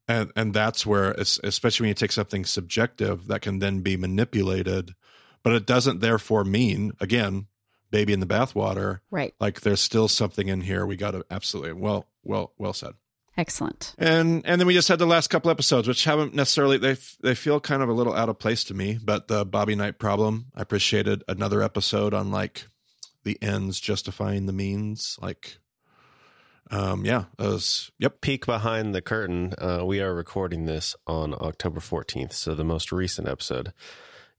And, 0.09 0.33
and 0.35 0.55
that's 0.55 0.85
where, 0.85 1.13
especially 1.13 1.85
when 1.85 1.89
you 1.89 1.95
take 1.95 2.13
something 2.13 2.45
subjective 2.45 3.27
that 3.29 3.43
can 3.43 3.61
then 3.61 3.81
be 3.81 3.97
manipulated, 3.97 4.95
but 5.43 5.53
it 5.53 5.67
doesn't 5.67 6.01
therefore 6.01 6.45
mean, 6.45 6.93
again, 7.01 7.47
baby 7.91 8.13
in 8.13 8.21
the 8.21 8.27
bathwater. 8.27 9.01
right 9.11 9.35
Like 9.41 9.61
there's 9.61 9.81
still 9.81 10.09
something 10.09 10.49
in 10.49 10.63
here. 10.63 10.87
We 10.87 10.97
got 10.97 11.13
to 11.13 11.25
absolutely, 11.31 11.75
well, 11.75 12.07
well, 12.23 12.53
well 12.59 12.73
said. 12.73 12.95
excellent 13.37 13.95
And 13.99 14.43
and 14.45 14.61
then 14.61 14.67
we 14.67 14.75
just 14.75 14.89
had 14.89 14.99
the 14.99 15.07
last 15.07 15.29
couple 15.29 15.51
episodes, 15.51 15.89
which 15.89 16.05
haven't 16.05 16.35
necessarily 16.35 16.79
they 16.79 16.97
they 17.23 17.35
feel 17.35 17.61
kind 17.61 17.83
of 17.83 17.89
a 17.89 17.93
little 17.93 18.15
out 18.15 18.29
of 18.29 18.39
place 18.39 18.65
to 18.65 18.75
me. 18.75 18.99
But 19.03 19.29
the 19.29 19.45
Bobby 19.45 19.75
Knight 19.75 19.99
problem, 19.99 20.47
I 20.55 20.63
appreciated 20.63 21.25
another 21.29 21.63
episode 21.63 22.15
on 22.15 22.31
like 22.31 22.67
the 23.25 23.39
ends 23.43 23.81
justifying 23.81 24.47
the 24.47 24.53
means. 24.53 25.19
Like, 25.21 25.59
um, 26.71 27.05
yeah, 27.05 27.25
those. 27.37 27.91
Yep. 27.99 28.21
Peek 28.21 28.47
behind 28.47 28.95
the 28.95 29.03
curtain. 29.03 29.55
Uh, 29.59 29.83
we 29.85 30.01
are 30.01 30.15
recording 30.15 30.65
this 30.67 30.95
on 31.07 31.35
October 31.35 31.81
14th. 31.81 32.33
So 32.33 32.55
the 32.55 32.65
most 32.65 32.93
recent 32.93 33.29
episode 33.29 33.73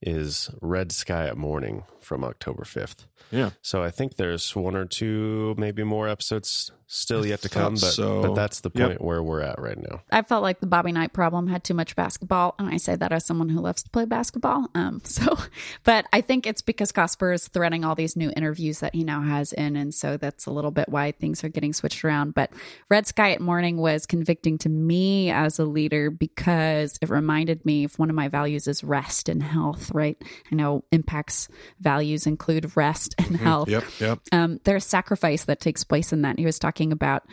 is 0.01 0.49
Red 0.61 0.91
Sky 0.91 1.27
at 1.27 1.37
Morning 1.37 1.83
from 1.99 2.23
October 2.23 2.63
5th. 2.63 3.05
Yeah. 3.31 3.51
So 3.61 3.83
I 3.83 3.91
think 3.91 4.15
there's 4.15 4.55
one 4.55 4.75
or 4.75 4.85
two, 4.85 5.55
maybe 5.57 5.83
more 5.83 6.07
episodes 6.07 6.71
still 6.93 7.23
I 7.23 7.27
yet 7.27 7.41
to 7.43 7.49
come, 7.49 7.73
but, 7.75 7.79
so. 7.93 8.21
but 8.21 8.35
that's 8.35 8.59
the 8.59 8.69
Yep. 8.73 8.87
point 8.89 9.01
where 9.01 9.23
we're 9.23 9.41
at 9.41 9.59
right 9.59 9.77
now. 9.77 10.01
I 10.11 10.21
felt 10.23 10.43
like 10.43 10.59
the 10.59 10.67
Bobby 10.67 10.91
Knight 10.91 11.13
problem 11.13 11.47
had 11.47 11.63
too 11.63 11.73
much 11.73 11.95
basketball, 11.95 12.53
and 12.59 12.67
I 12.67 12.75
say 12.77 12.95
that 12.97 13.13
as 13.13 13.25
someone 13.25 13.47
who 13.47 13.61
loves 13.61 13.83
to 13.83 13.89
play 13.89 14.03
basketball. 14.05 14.67
Um, 14.75 14.99
so, 15.05 15.37
but 15.85 16.05
I 16.11 16.19
think 16.19 16.45
it's 16.45 16.61
because 16.61 16.91
Cosper 16.91 17.33
is 17.33 17.47
threading 17.47 17.85
all 17.85 17.95
these 17.95 18.15
new 18.17 18.31
interviews 18.35 18.81
that 18.81 18.93
he 18.93 19.03
now 19.05 19.21
has 19.21 19.53
in, 19.53 19.75
and 19.77 19.93
so 19.93 20.17
that's 20.17 20.47
a 20.47 20.51
little 20.51 20.71
bit 20.71 20.89
why 20.89 21.11
things 21.13 21.43
are 21.45 21.49
getting 21.49 21.71
switched 21.71 22.03
around. 22.03 22.33
But 22.33 22.51
Red 22.89 23.07
Sky 23.07 23.31
at 23.31 23.39
Morning 23.41 23.77
was 23.77 24.05
convicting 24.05 24.57
to 24.59 24.69
me 24.69 25.29
as 25.31 25.59
a 25.59 25.65
leader 25.65 26.09
because 26.11 26.97
it 27.01 27.09
reminded 27.09 27.65
me 27.65 27.85
if 27.85 27.97
one 27.97 28.09
of 28.09 28.15
my 28.15 28.27
values 28.27 28.67
is 28.67 28.83
rest 28.83 29.29
and 29.29 29.41
health. 29.41 29.91
Right? 29.93 30.21
I 30.51 30.55
know 30.55 30.83
impacts 30.91 31.47
values 31.79 32.27
include 32.27 32.75
rest 32.75 33.15
and 33.17 33.37
health 33.37 33.69
Yep. 33.69 33.83
Yep. 33.99 34.19
um, 34.33 34.59
there's 34.65 34.85
sacrifice 34.85 35.45
that 35.45 35.59
takes 35.61 35.83
place 35.83 36.11
in 36.11 36.23
that. 36.23 36.37
He 36.37 36.45
was 36.45 36.59
talking 36.59 36.80
about, 36.91 37.23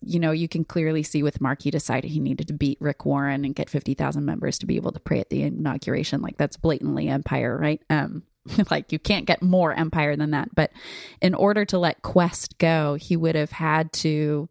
you 0.00 0.18
know, 0.18 0.32
you 0.32 0.48
can 0.48 0.64
clearly 0.64 1.04
see 1.04 1.22
with 1.22 1.40
Mark, 1.40 1.62
he 1.62 1.70
decided 1.70 2.10
he 2.10 2.20
needed 2.20 2.48
to 2.48 2.52
beat 2.52 2.78
Rick 2.80 3.06
Warren 3.06 3.44
and 3.44 3.54
get 3.54 3.70
50,000 3.70 4.24
members 4.24 4.58
to 4.58 4.66
be 4.66 4.76
able 4.76 4.92
to 4.92 5.00
pray 5.00 5.20
at 5.20 5.30
the 5.30 5.42
inauguration. 5.42 6.20
Like 6.20 6.36
that's 6.36 6.56
blatantly 6.56 7.08
empire, 7.08 7.56
right? 7.56 7.80
Um, 7.88 8.24
like 8.70 8.90
you 8.90 8.98
can't 8.98 9.26
get 9.26 9.42
more 9.42 9.72
empire 9.72 10.16
than 10.16 10.32
that. 10.32 10.54
But 10.54 10.72
in 11.20 11.34
order 11.34 11.64
to 11.66 11.78
let 11.78 12.02
Qwest 12.02 12.58
go, 12.58 12.94
he 12.94 13.16
would 13.16 13.36
have 13.36 13.52
had 13.52 13.92
to 13.94 14.48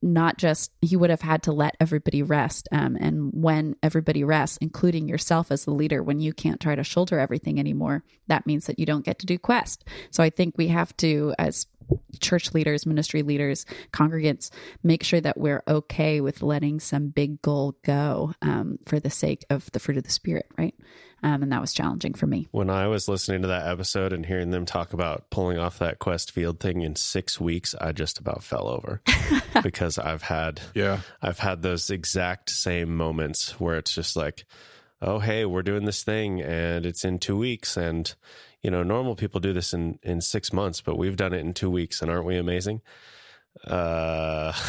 not 0.00 0.38
just 0.38 0.70
he 0.80 0.96
would 0.96 1.10
have 1.10 1.22
had 1.22 1.42
to 1.42 1.52
let 1.52 1.76
everybody 1.80 2.22
rest 2.22 2.68
um, 2.72 2.96
and 3.00 3.30
when 3.32 3.74
everybody 3.82 4.22
rests 4.22 4.56
including 4.60 5.08
yourself 5.08 5.50
as 5.50 5.64
the 5.64 5.72
leader 5.72 6.02
when 6.02 6.20
you 6.20 6.32
can't 6.32 6.60
try 6.60 6.74
to 6.74 6.84
shoulder 6.84 7.18
everything 7.18 7.58
anymore 7.58 8.04
that 8.28 8.46
means 8.46 8.66
that 8.66 8.78
you 8.78 8.86
don't 8.86 9.04
get 9.04 9.18
to 9.18 9.26
do 9.26 9.38
quest 9.38 9.84
so 10.10 10.22
i 10.22 10.30
think 10.30 10.56
we 10.56 10.68
have 10.68 10.96
to 10.96 11.34
as 11.38 11.66
church 12.20 12.52
leaders 12.54 12.86
ministry 12.86 13.22
leaders 13.22 13.64
congregants 13.92 14.50
make 14.82 15.02
sure 15.02 15.20
that 15.20 15.38
we're 15.38 15.62
okay 15.68 16.20
with 16.20 16.42
letting 16.42 16.80
some 16.80 17.08
big 17.08 17.40
goal 17.42 17.74
go 17.84 18.32
um, 18.42 18.78
for 18.86 19.00
the 19.00 19.10
sake 19.10 19.44
of 19.50 19.70
the 19.72 19.78
fruit 19.78 19.96
of 19.96 20.04
the 20.04 20.10
spirit 20.10 20.46
right 20.56 20.74
um, 21.22 21.42
and 21.42 21.50
that 21.50 21.60
was 21.60 21.72
challenging 21.72 22.14
for 22.14 22.26
me 22.26 22.46
When 22.52 22.70
I 22.70 22.86
was 22.86 23.08
listening 23.08 23.42
to 23.42 23.48
that 23.48 23.66
episode 23.66 24.12
and 24.12 24.24
hearing 24.24 24.50
them 24.50 24.64
talk 24.66 24.92
about 24.92 25.30
pulling 25.30 25.58
off 25.58 25.78
that 25.80 25.98
Qwest 25.98 26.30
Field 26.30 26.60
thing 26.60 26.82
in 26.82 26.94
six 26.94 27.40
weeks, 27.40 27.74
I 27.80 27.90
just 27.92 28.20
about 28.20 28.44
fell 28.44 28.68
over 28.68 29.02
because 29.62 29.98
I've 29.98 30.22
had 30.22 30.60
Yeah. 30.74 31.00
I've 31.20 31.40
had 31.40 31.62
those 31.62 31.90
exact 31.90 32.50
same 32.50 32.94
moments 32.96 33.58
where 33.58 33.78
it's 33.78 33.92
just 33.94 34.14
like, 34.14 34.44
oh 35.02 35.18
hey, 35.18 35.44
we're 35.44 35.62
doing 35.62 35.86
this 35.86 36.04
thing 36.04 36.40
and 36.40 36.86
it's 36.86 37.04
in 37.04 37.18
two 37.18 37.36
weeks 37.36 37.76
and 37.76 38.14
you 38.62 38.70
know 38.70 38.82
normal 38.82 39.14
people 39.16 39.40
do 39.40 39.52
this 39.52 39.72
in 39.72 39.98
in 40.02 40.20
six 40.20 40.52
months, 40.52 40.80
but 40.80 40.96
we've 40.98 41.16
done 41.16 41.32
it 41.32 41.40
in 41.40 41.54
two 41.54 41.70
weeks 41.70 42.02
and 42.02 42.10
aren't 42.10 42.26
we 42.26 42.36
amazing? 42.36 42.80
Uh, 43.66 44.52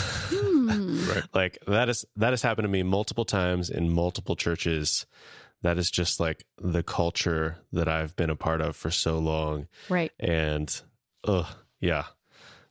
Right. 0.69 1.23
like 1.33 1.57
that 1.67 1.89
is 1.89 2.05
that 2.17 2.31
has 2.31 2.41
happened 2.43 2.65
to 2.65 2.69
me 2.69 2.83
multiple 2.83 3.25
times 3.25 3.69
in 3.69 3.91
multiple 3.91 4.35
churches. 4.35 5.05
That 5.63 5.77
is 5.77 5.89
just 5.91 6.19
like 6.19 6.45
the 6.57 6.83
culture 6.83 7.57
that 7.73 7.87
I've 7.87 8.15
been 8.15 8.29
a 8.29 8.35
part 8.35 8.61
of 8.61 8.75
for 8.75 8.91
so 8.91 9.17
long, 9.17 9.67
right 9.89 10.11
and 10.19 10.69
ugh, 11.23 11.47
yeah, 11.81 12.05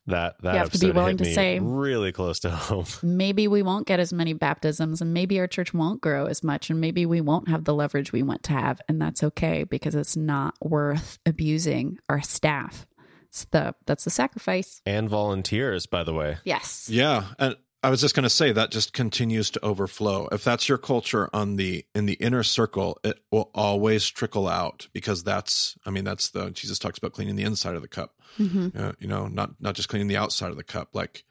that 0.08 0.36
that 0.42 0.52
You 0.52 0.58
have 0.58 0.70
to 0.72 0.78
be 0.78 0.90
willing 0.90 1.16
to 1.18 1.24
me 1.24 1.34
say- 1.34 1.58
really 1.60 2.12
close 2.12 2.40
to 2.40 2.50
home. 2.50 2.86
maybe 3.02 3.46
we 3.48 3.62
won't 3.62 3.86
get 3.86 4.00
as 4.00 4.12
many 4.12 4.32
baptisms 4.32 5.00
and 5.00 5.14
maybe 5.14 5.38
our 5.38 5.46
church 5.46 5.72
won't 5.72 6.00
grow 6.00 6.26
as 6.26 6.42
much 6.42 6.70
and 6.70 6.80
maybe 6.80 7.06
we 7.06 7.20
won't 7.20 7.48
have 7.48 7.64
the 7.64 7.74
leverage 7.74 8.12
we 8.12 8.22
want 8.22 8.42
to 8.44 8.52
have. 8.52 8.80
And 8.88 9.00
that's 9.00 9.22
okay 9.22 9.64
because 9.64 9.94
it's 9.94 10.16
not 10.16 10.54
worth 10.60 11.18
abusing 11.24 11.98
our 12.08 12.20
staff. 12.22 12.86
It's 13.28 13.44
the 13.46 13.74
that's 13.86 14.04
the 14.04 14.10
sacrifice. 14.10 14.80
And 14.86 15.08
volunteers, 15.08 15.86
by 15.86 16.02
the 16.02 16.14
way. 16.14 16.38
yes. 16.44 16.88
Yeah, 16.90 17.24
and 17.38 17.56
I 17.82 17.90
was 17.90 18.00
just 18.00 18.16
going 18.16 18.24
to 18.24 18.30
say 18.30 18.50
that 18.50 18.72
just 18.72 18.92
continues 18.92 19.50
to 19.52 19.64
overflow. 19.64 20.28
If 20.32 20.42
that's 20.42 20.68
your 20.68 20.78
culture 20.78 21.30
on 21.32 21.56
the 21.56 21.84
in 21.94 22.06
the 22.06 22.14
inner 22.14 22.42
circle, 22.42 22.98
it 23.04 23.20
will 23.30 23.50
always 23.54 24.08
trickle 24.08 24.48
out 24.48 24.88
because 24.92 25.22
that's 25.22 25.76
I 25.86 25.90
mean 25.90 26.04
that's 26.04 26.30
the 26.30 26.50
Jesus 26.50 26.78
talks 26.78 26.98
about 26.98 27.12
cleaning 27.12 27.36
the 27.36 27.44
inside 27.44 27.76
of 27.76 27.82
the 27.82 27.88
cup. 27.88 28.14
Mhm. 28.36 28.76
Uh, 28.76 28.92
you 28.98 29.06
know, 29.06 29.28
not 29.28 29.60
not 29.60 29.76
just 29.76 29.88
cleaning 29.88 30.08
the 30.08 30.16
outside 30.16 30.50
of 30.50 30.56
the 30.56 30.64
cup, 30.64 30.88
like 30.92 31.24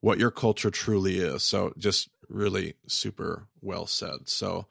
what 0.00 0.18
your 0.18 0.30
culture 0.30 0.70
truly 0.70 1.18
is. 1.18 1.42
So 1.42 1.72
just 1.76 2.08
really 2.28 2.74
super 2.86 3.48
well 3.60 3.86
said. 3.86 4.28
So 4.28 4.66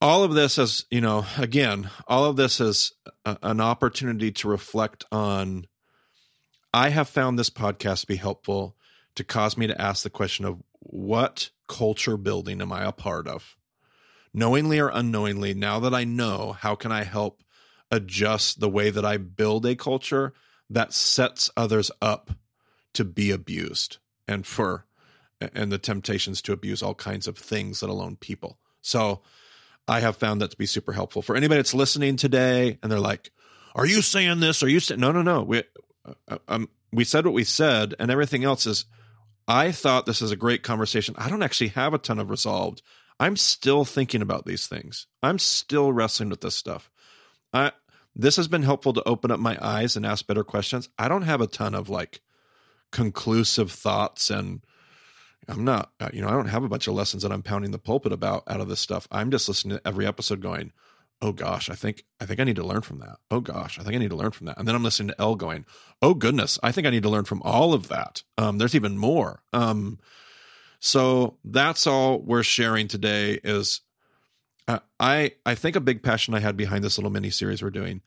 all 0.00 0.22
of 0.22 0.34
this 0.34 0.58
is, 0.58 0.84
you 0.90 1.00
know, 1.00 1.26
again, 1.38 1.90
all 2.06 2.24
of 2.24 2.36
this 2.36 2.60
is 2.60 2.92
a, 3.24 3.36
an 3.42 3.60
opportunity 3.60 4.30
to 4.30 4.48
reflect 4.48 5.04
on 5.10 5.66
I 6.72 6.90
have 6.90 7.08
found 7.08 7.36
this 7.38 7.50
podcast 7.50 8.02
to 8.02 8.06
be 8.06 8.16
helpful 8.16 8.76
to 9.16 9.24
cause 9.24 9.56
me 9.56 9.66
to 9.66 9.80
ask 9.80 10.02
the 10.02 10.10
question 10.10 10.44
of 10.44 10.62
what 10.80 11.50
culture 11.68 12.16
building 12.16 12.60
am 12.60 12.72
I 12.72 12.84
a 12.84 12.92
part 12.92 13.26
of? 13.26 13.56
Knowingly 14.32 14.78
or 14.78 14.88
unknowingly, 14.88 15.54
now 15.54 15.80
that 15.80 15.94
I 15.94 16.04
know, 16.04 16.52
how 16.52 16.74
can 16.74 16.92
I 16.92 17.04
help 17.04 17.42
adjust 17.90 18.60
the 18.60 18.68
way 18.68 18.90
that 18.90 19.04
I 19.04 19.16
build 19.16 19.66
a 19.66 19.74
culture 19.74 20.32
that 20.68 20.92
sets 20.92 21.50
others 21.56 21.90
up 22.02 22.30
to 22.94 23.04
be 23.04 23.30
abused 23.30 23.98
and 24.26 24.46
for 24.46 24.86
and 25.40 25.70
the 25.70 25.78
temptations 25.78 26.40
to 26.42 26.52
abuse 26.52 26.82
all 26.82 26.94
kinds 26.94 27.26
of 27.26 27.36
things, 27.36 27.82
let 27.82 27.90
alone 27.90 28.16
people. 28.16 28.58
So 28.80 29.20
I 29.86 30.00
have 30.00 30.16
found 30.16 30.40
that 30.40 30.50
to 30.52 30.56
be 30.56 30.64
super 30.66 30.92
helpful 30.92 31.20
for 31.20 31.36
anybody 31.36 31.58
that's 31.58 31.74
listening 31.74 32.16
today 32.16 32.78
and 32.82 32.90
they're 32.90 32.98
like, 32.98 33.30
are 33.74 33.86
you 33.86 34.00
saying 34.00 34.40
this? 34.40 34.62
Are 34.62 34.68
you 34.68 34.80
saying 34.80 35.00
no, 35.00 35.12
no, 35.12 35.22
no? 35.22 35.42
We 35.42 35.62
uh, 36.28 36.38
um, 36.48 36.68
we 36.92 37.04
said 37.04 37.26
what 37.26 37.34
we 37.34 37.44
said, 37.44 37.94
and 37.98 38.10
everything 38.10 38.44
else 38.44 38.66
is. 38.66 38.86
I 39.48 39.72
thought 39.72 40.06
this 40.06 40.22
is 40.22 40.30
a 40.30 40.36
great 40.36 40.62
conversation. 40.62 41.14
I 41.18 41.28
don't 41.28 41.42
actually 41.42 41.68
have 41.68 41.94
a 41.94 41.98
ton 41.98 42.18
of 42.18 42.30
resolved. 42.30 42.82
I'm 43.18 43.36
still 43.36 43.84
thinking 43.84 44.22
about 44.22 44.44
these 44.44 44.66
things. 44.66 45.06
I'm 45.22 45.38
still 45.38 45.92
wrestling 45.92 46.28
with 46.28 46.40
this 46.40 46.56
stuff. 46.56 46.90
I 47.52 47.72
this 48.14 48.36
has 48.36 48.48
been 48.48 48.62
helpful 48.62 48.94
to 48.94 49.06
open 49.06 49.30
up 49.30 49.38
my 49.38 49.58
eyes 49.60 49.94
and 49.94 50.06
ask 50.06 50.26
better 50.26 50.42
questions. 50.42 50.88
I 50.98 51.08
don't 51.08 51.22
have 51.22 51.42
a 51.42 51.46
ton 51.46 51.74
of 51.74 51.90
like 51.90 52.20
conclusive 52.90 53.70
thoughts 53.70 54.30
and 54.30 54.62
I'm 55.48 55.64
not, 55.64 55.92
uh, 56.00 56.08
you 56.12 56.22
know, 56.22 56.28
I 56.28 56.32
don't 56.32 56.48
have 56.48 56.64
a 56.64 56.68
bunch 56.68 56.88
of 56.88 56.94
lessons 56.94 57.22
that 57.22 57.30
I'm 57.30 57.42
pounding 57.42 57.70
the 57.70 57.78
pulpit 57.78 58.12
about 58.12 58.42
out 58.48 58.60
of 58.60 58.68
this 58.68 58.80
stuff. 58.80 59.06
I'm 59.12 59.30
just 59.30 59.48
listening 59.48 59.76
to 59.76 59.86
every 59.86 60.06
episode 60.06 60.40
going, 60.40 60.72
oh 61.22 61.32
gosh, 61.32 61.70
I 61.70 61.74
think, 61.74 62.04
I 62.20 62.26
think 62.26 62.40
I 62.40 62.44
need 62.44 62.56
to 62.56 62.66
learn 62.66 62.82
from 62.82 62.98
that. 63.00 63.16
Oh 63.30 63.40
gosh, 63.40 63.78
I 63.78 63.82
think 63.82 63.94
I 63.94 63.98
need 63.98 64.10
to 64.10 64.16
learn 64.16 64.32
from 64.32 64.46
that. 64.46 64.58
And 64.58 64.68
then 64.68 64.74
I'm 64.74 64.84
listening 64.84 65.08
to 65.08 65.20
Elle 65.20 65.36
going, 65.36 65.64
oh 66.02 66.14
goodness, 66.14 66.58
I 66.62 66.72
think 66.72 66.86
I 66.86 66.90
need 66.90 67.02
to 67.04 67.08
learn 67.08 67.24
from 67.24 67.42
all 67.42 67.72
of 67.72 67.88
that. 67.88 68.22
Um, 68.36 68.58
there's 68.58 68.74
even 68.74 68.98
more. 68.98 69.42
Um, 69.52 69.98
so 70.78 71.38
that's 71.44 71.86
all 71.86 72.20
we're 72.20 72.42
sharing 72.42 72.86
today 72.86 73.40
is 73.42 73.80
uh, 74.68 74.80
I, 75.00 75.32
I 75.44 75.54
think 75.54 75.76
a 75.76 75.80
big 75.80 76.02
passion 76.02 76.34
I 76.34 76.40
had 76.40 76.56
behind 76.56 76.84
this 76.84 76.98
little 76.98 77.10
mini 77.10 77.30
series 77.30 77.62
we're 77.62 77.70
doing 77.70 78.02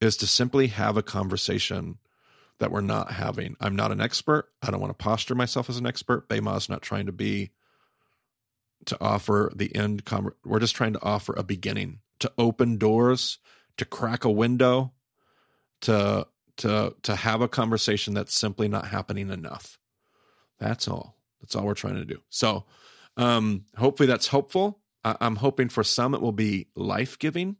is 0.00 0.16
to 0.18 0.26
simply 0.26 0.68
have 0.68 0.96
a 0.96 1.02
conversation 1.02 1.98
that 2.58 2.72
we're 2.72 2.80
not 2.80 3.12
having. 3.12 3.56
I'm 3.60 3.76
not 3.76 3.92
an 3.92 4.00
expert. 4.00 4.48
I 4.62 4.70
don't 4.70 4.80
want 4.80 4.90
to 4.90 5.02
posture 5.02 5.34
myself 5.34 5.70
as 5.70 5.76
an 5.78 5.86
expert. 5.86 6.28
Bema 6.28 6.56
is 6.56 6.68
not 6.68 6.82
trying 6.82 7.06
to 7.06 7.12
be 7.12 7.50
to 8.86 8.96
offer 9.00 9.52
the 9.54 9.74
end. 9.74 10.02
We're 10.44 10.60
just 10.60 10.76
trying 10.76 10.94
to 10.94 11.02
offer 11.02 11.34
a 11.36 11.42
beginning, 11.42 12.00
to 12.20 12.32
open 12.38 12.76
doors, 12.78 13.38
to 13.76 13.84
crack 13.84 14.24
a 14.24 14.30
window, 14.30 14.92
to 15.82 16.26
to 16.58 16.94
to 17.02 17.16
have 17.16 17.40
a 17.40 17.48
conversation 17.48 18.14
that's 18.14 18.34
simply 18.34 18.68
not 18.68 18.86
happening 18.88 19.30
enough. 19.30 19.78
That's 20.58 20.88
all. 20.88 21.16
That's 21.40 21.54
all 21.54 21.64
we're 21.64 21.74
trying 21.74 21.94
to 21.94 22.04
do. 22.04 22.18
So, 22.30 22.64
um, 23.16 23.64
hopefully 23.76 24.08
that's 24.08 24.26
helpful. 24.28 24.80
I- 25.04 25.16
I'm 25.20 25.36
hoping 25.36 25.68
for 25.68 25.84
some 25.84 26.14
it 26.14 26.20
will 26.20 26.32
be 26.32 26.68
life 26.74 27.18
giving. 27.18 27.56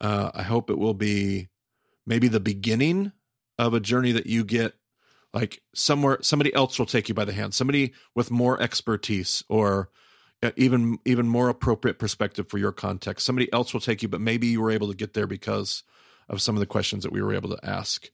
Uh, 0.00 0.30
I 0.34 0.42
hope 0.42 0.70
it 0.70 0.78
will 0.78 0.94
be 0.94 1.48
maybe 2.06 2.28
the 2.28 2.40
beginning 2.40 3.12
of 3.58 3.74
a 3.74 3.80
journey 3.80 4.12
that 4.12 4.26
you 4.26 4.44
get 4.44 4.74
like 5.34 5.60
somewhere 5.74 6.18
somebody 6.22 6.54
else 6.54 6.78
will 6.78 6.86
take 6.86 7.08
you 7.08 7.14
by 7.14 7.24
the 7.24 7.32
hand 7.32 7.52
somebody 7.52 7.92
with 8.14 8.30
more 8.30 8.60
expertise 8.62 9.44
or 9.48 9.90
even 10.56 10.98
even 11.04 11.28
more 11.28 11.48
appropriate 11.48 11.98
perspective 11.98 12.48
for 12.48 12.58
your 12.58 12.72
context 12.72 13.26
somebody 13.26 13.52
else 13.52 13.72
will 13.72 13.80
take 13.80 14.02
you 14.02 14.08
but 14.08 14.20
maybe 14.20 14.46
you 14.46 14.60
were 14.60 14.70
able 14.70 14.88
to 14.88 14.96
get 14.96 15.14
there 15.14 15.26
because 15.26 15.82
of 16.28 16.40
some 16.40 16.54
of 16.54 16.60
the 16.60 16.66
questions 16.66 17.02
that 17.02 17.12
we 17.12 17.22
were 17.22 17.34
able 17.34 17.50
to 17.50 17.58
ask 17.64 18.10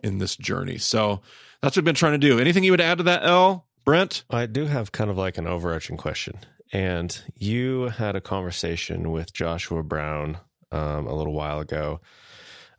in 0.00 0.18
this 0.18 0.36
journey 0.36 0.78
so 0.78 1.20
that's 1.60 1.76
what 1.76 1.82
we've 1.82 1.84
been 1.84 1.94
trying 1.94 2.12
to 2.12 2.18
do 2.18 2.38
anything 2.38 2.64
you 2.64 2.70
would 2.70 2.80
add 2.80 2.98
to 2.98 3.04
that 3.04 3.24
Elle 3.24 3.66
brent 3.84 4.24
I 4.30 4.46
do 4.46 4.66
have 4.66 4.92
kind 4.92 5.10
of 5.10 5.18
like 5.18 5.38
an 5.38 5.46
overarching 5.46 5.96
question. 5.96 6.38
And 6.72 7.18
you 7.34 7.84
had 7.88 8.16
a 8.16 8.20
conversation 8.20 9.10
with 9.10 9.32
Joshua 9.32 9.82
Brown 9.82 10.38
um, 10.70 11.06
a 11.06 11.14
little 11.14 11.32
while 11.32 11.60
ago. 11.60 12.00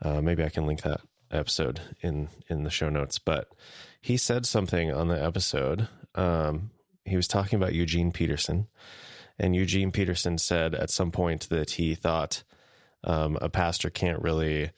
Uh, 0.01 0.21
maybe 0.21 0.43
I 0.43 0.49
can 0.49 0.67
link 0.67 0.83
that 0.83 1.01
episode 1.31 1.81
in 2.01 2.29
in 2.47 2.63
the 2.63 2.69
show 2.69 2.89
notes. 2.89 3.19
But 3.19 3.47
he 4.01 4.17
said 4.17 4.45
something 4.45 4.91
on 4.91 5.07
the 5.07 5.21
episode. 5.21 5.87
Um, 6.15 6.71
he 7.09 7.15
was 7.15 7.27
talking 7.27 7.57
about 7.57 7.73
Eugene 7.73 8.11
Peterson, 8.11 8.67
and 9.37 9.55
Eugene 9.55 9.91
Peterson 9.91 10.37
said 10.37 10.75
at 10.75 10.89
some 10.89 11.11
point 11.11 11.49
that 11.49 11.71
he 11.71 11.95
thought 11.95 12.43
um, 13.03 13.37
a 13.41 13.49
pastor 13.49 13.89
can't 13.89 14.21
really 14.21 14.71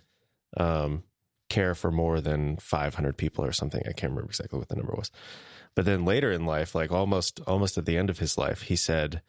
um, 0.57 1.03
care 1.49 1.75
for 1.75 1.91
more 1.91 2.21
than 2.21 2.57
500 2.57 3.17
people 3.17 3.43
or 3.43 3.51
something. 3.51 3.81
I 3.81 3.93
can't 3.93 4.11
remember 4.11 4.29
exactly 4.29 4.59
what 4.59 4.69
the 4.69 4.75
number 4.75 4.93
was. 4.95 5.11
But 5.75 5.85
then 5.85 6.05
later 6.05 6.31
in 6.31 6.45
life, 6.45 6.75
like 6.75 6.91
almost 6.91 7.39
almost 7.47 7.77
at 7.77 7.85
the 7.85 7.97
end 7.97 8.09
of 8.09 8.19
his 8.19 8.37
life, 8.37 8.63
he 8.63 8.75
said 8.75 9.21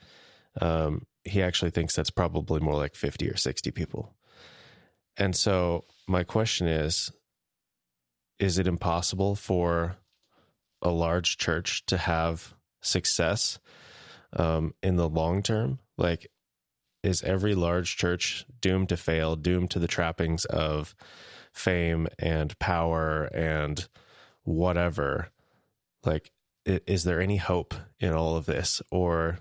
um, 0.60 1.06
he 1.24 1.42
actually 1.42 1.70
thinks 1.70 1.94
that's 1.94 2.10
probably 2.10 2.60
more 2.60 2.76
like 2.76 2.94
50 2.94 3.28
or 3.28 3.36
60 3.36 3.70
people. 3.70 4.14
And 5.16 5.36
so 5.36 5.84
my 6.06 6.24
question 6.24 6.66
is 6.66 7.12
is 8.38 8.58
it 8.58 8.66
impossible 8.66 9.36
for 9.36 9.96
a 10.80 10.90
large 10.90 11.38
church 11.38 11.86
to 11.86 11.96
have 11.96 12.54
success 12.82 13.58
um, 14.34 14.74
in 14.82 14.96
the 14.96 15.08
long 15.08 15.42
term? 15.42 15.78
Like, 15.96 16.30
is 17.02 17.22
every 17.22 17.54
large 17.54 17.96
church 17.96 18.44
doomed 18.60 18.88
to 18.90 18.96
fail, 18.96 19.34
doomed 19.34 19.70
to 19.72 19.78
the 19.78 19.88
trappings 19.88 20.44
of 20.44 20.94
fame 21.52 22.08
and 22.18 22.58
power 22.58 23.24
and 23.34 23.88
whatever? 24.44 25.30
Like, 26.04 26.30
is 26.64 27.04
there 27.04 27.20
any 27.20 27.36
hope 27.38 27.74
in 27.98 28.12
all 28.12 28.36
of 28.36 28.46
this, 28.46 28.82
or 28.90 29.38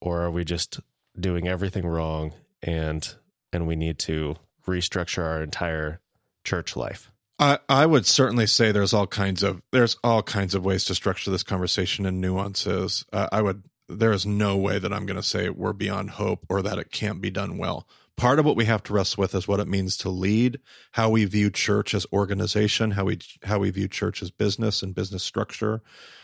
or 0.00 0.22
are 0.22 0.30
we 0.30 0.44
just 0.44 0.80
doing 1.18 1.48
everything 1.48 1.86
wrong 1.86 2.32
and 2.62 3.14
and 3.52 3.66
we 3.66 3.76
need 3.76 3.98
to 3.98 4.36
restructure 4.66 5.24
our 5.24 5.42
entire 5.42 6.00
church 6.44 6.76
life? 6.76 7.10
I, 7.38 7.58
I 7.68 7.86
would 7.86 8.04
certainly 8.06 8.46
say 8.46 8.72
there's 8.72 8.94
all 8.94 9.06
kinds 9.06 9.42
of 9.42 9.62
there's 9.70 9.96
all 10.02 10.22
kinds 10.22 10.54
of 10.54 10.64
ways 10.64 10.84
to 10.86 10.94
structure 10.94 11.30
this 11.30 11.42
conversation 11.42 12.04
and 12.04 12.20
nuances. 12.20 13.04
Uh, 13.12 13.28
I 13.30 13.42
would 13.42 13.62
there 13.88 14.12
is 14.12 14.26
no 14.26 14.56
way 14.56 14.78
that 14.78 14.92
I'm 14.92 15.06
going 15.06 15.16
to 15.16 15.22
say 15.22 15.48
we're 15.48 15.72
beyond 15.72 16.10
hope 16.10 16.44
or 16.48 16.62
that 16.62 16.78
it 16.78 16.90
can't 16.90 17.20
be 17.20 17.30
done 17.30 17.56
well. 17.56 17.88
Part 18.16 18.38
of 18.38 18.44
what 18.44 18.56
we 18.56 18.64
have 18.64 18.82
to 18.84 18.92
wrestle 18.92 19.22
with 19.22 19.34
is 19.34 19.46
what 19.46 19.60
it 19.60 19.68
means 19.68 19.96
to 19.98 20.10
lead, 20.10 20.60
how 20.92 21.08
we 21.08 21.24
view 21.24 21.50
church 21.50 21.94
as 21.94 22.04
organization, 22.12 22.90
how 22.90 23.04
we 23.04 23.18
how 23.44 23.60
we 23.60 23.70
view 23.70 23.86
church 23.86 24.22
as 24.22 24.30
business 24.30 24.82
and 24.82 24.94
business 24.94 25.22
structure, 25.22 25.82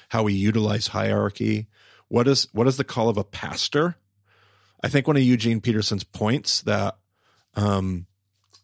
how 0.08 0.24
we 0.24 0.32
utilize 0.32 0.88
hierarchy. 0.88 1.68
What 2.08 2.26
is 2.26 2.48
what 2.52 2.66
is 2.66 2.76
the 2.76 2.84
call 2.84 3.08
of 3.08 3.16
a 3.16 3.24
pastor? 3.24 3.96
I 4.82 4.88
think 4.88 5.06
one 5.06 5.16
of 5.16 5.22
Eugene 5.22 5.60
Peterson's 5.60 6.04
points 6.04 6.62
that 6.62 6.98
um, 7.54 8.06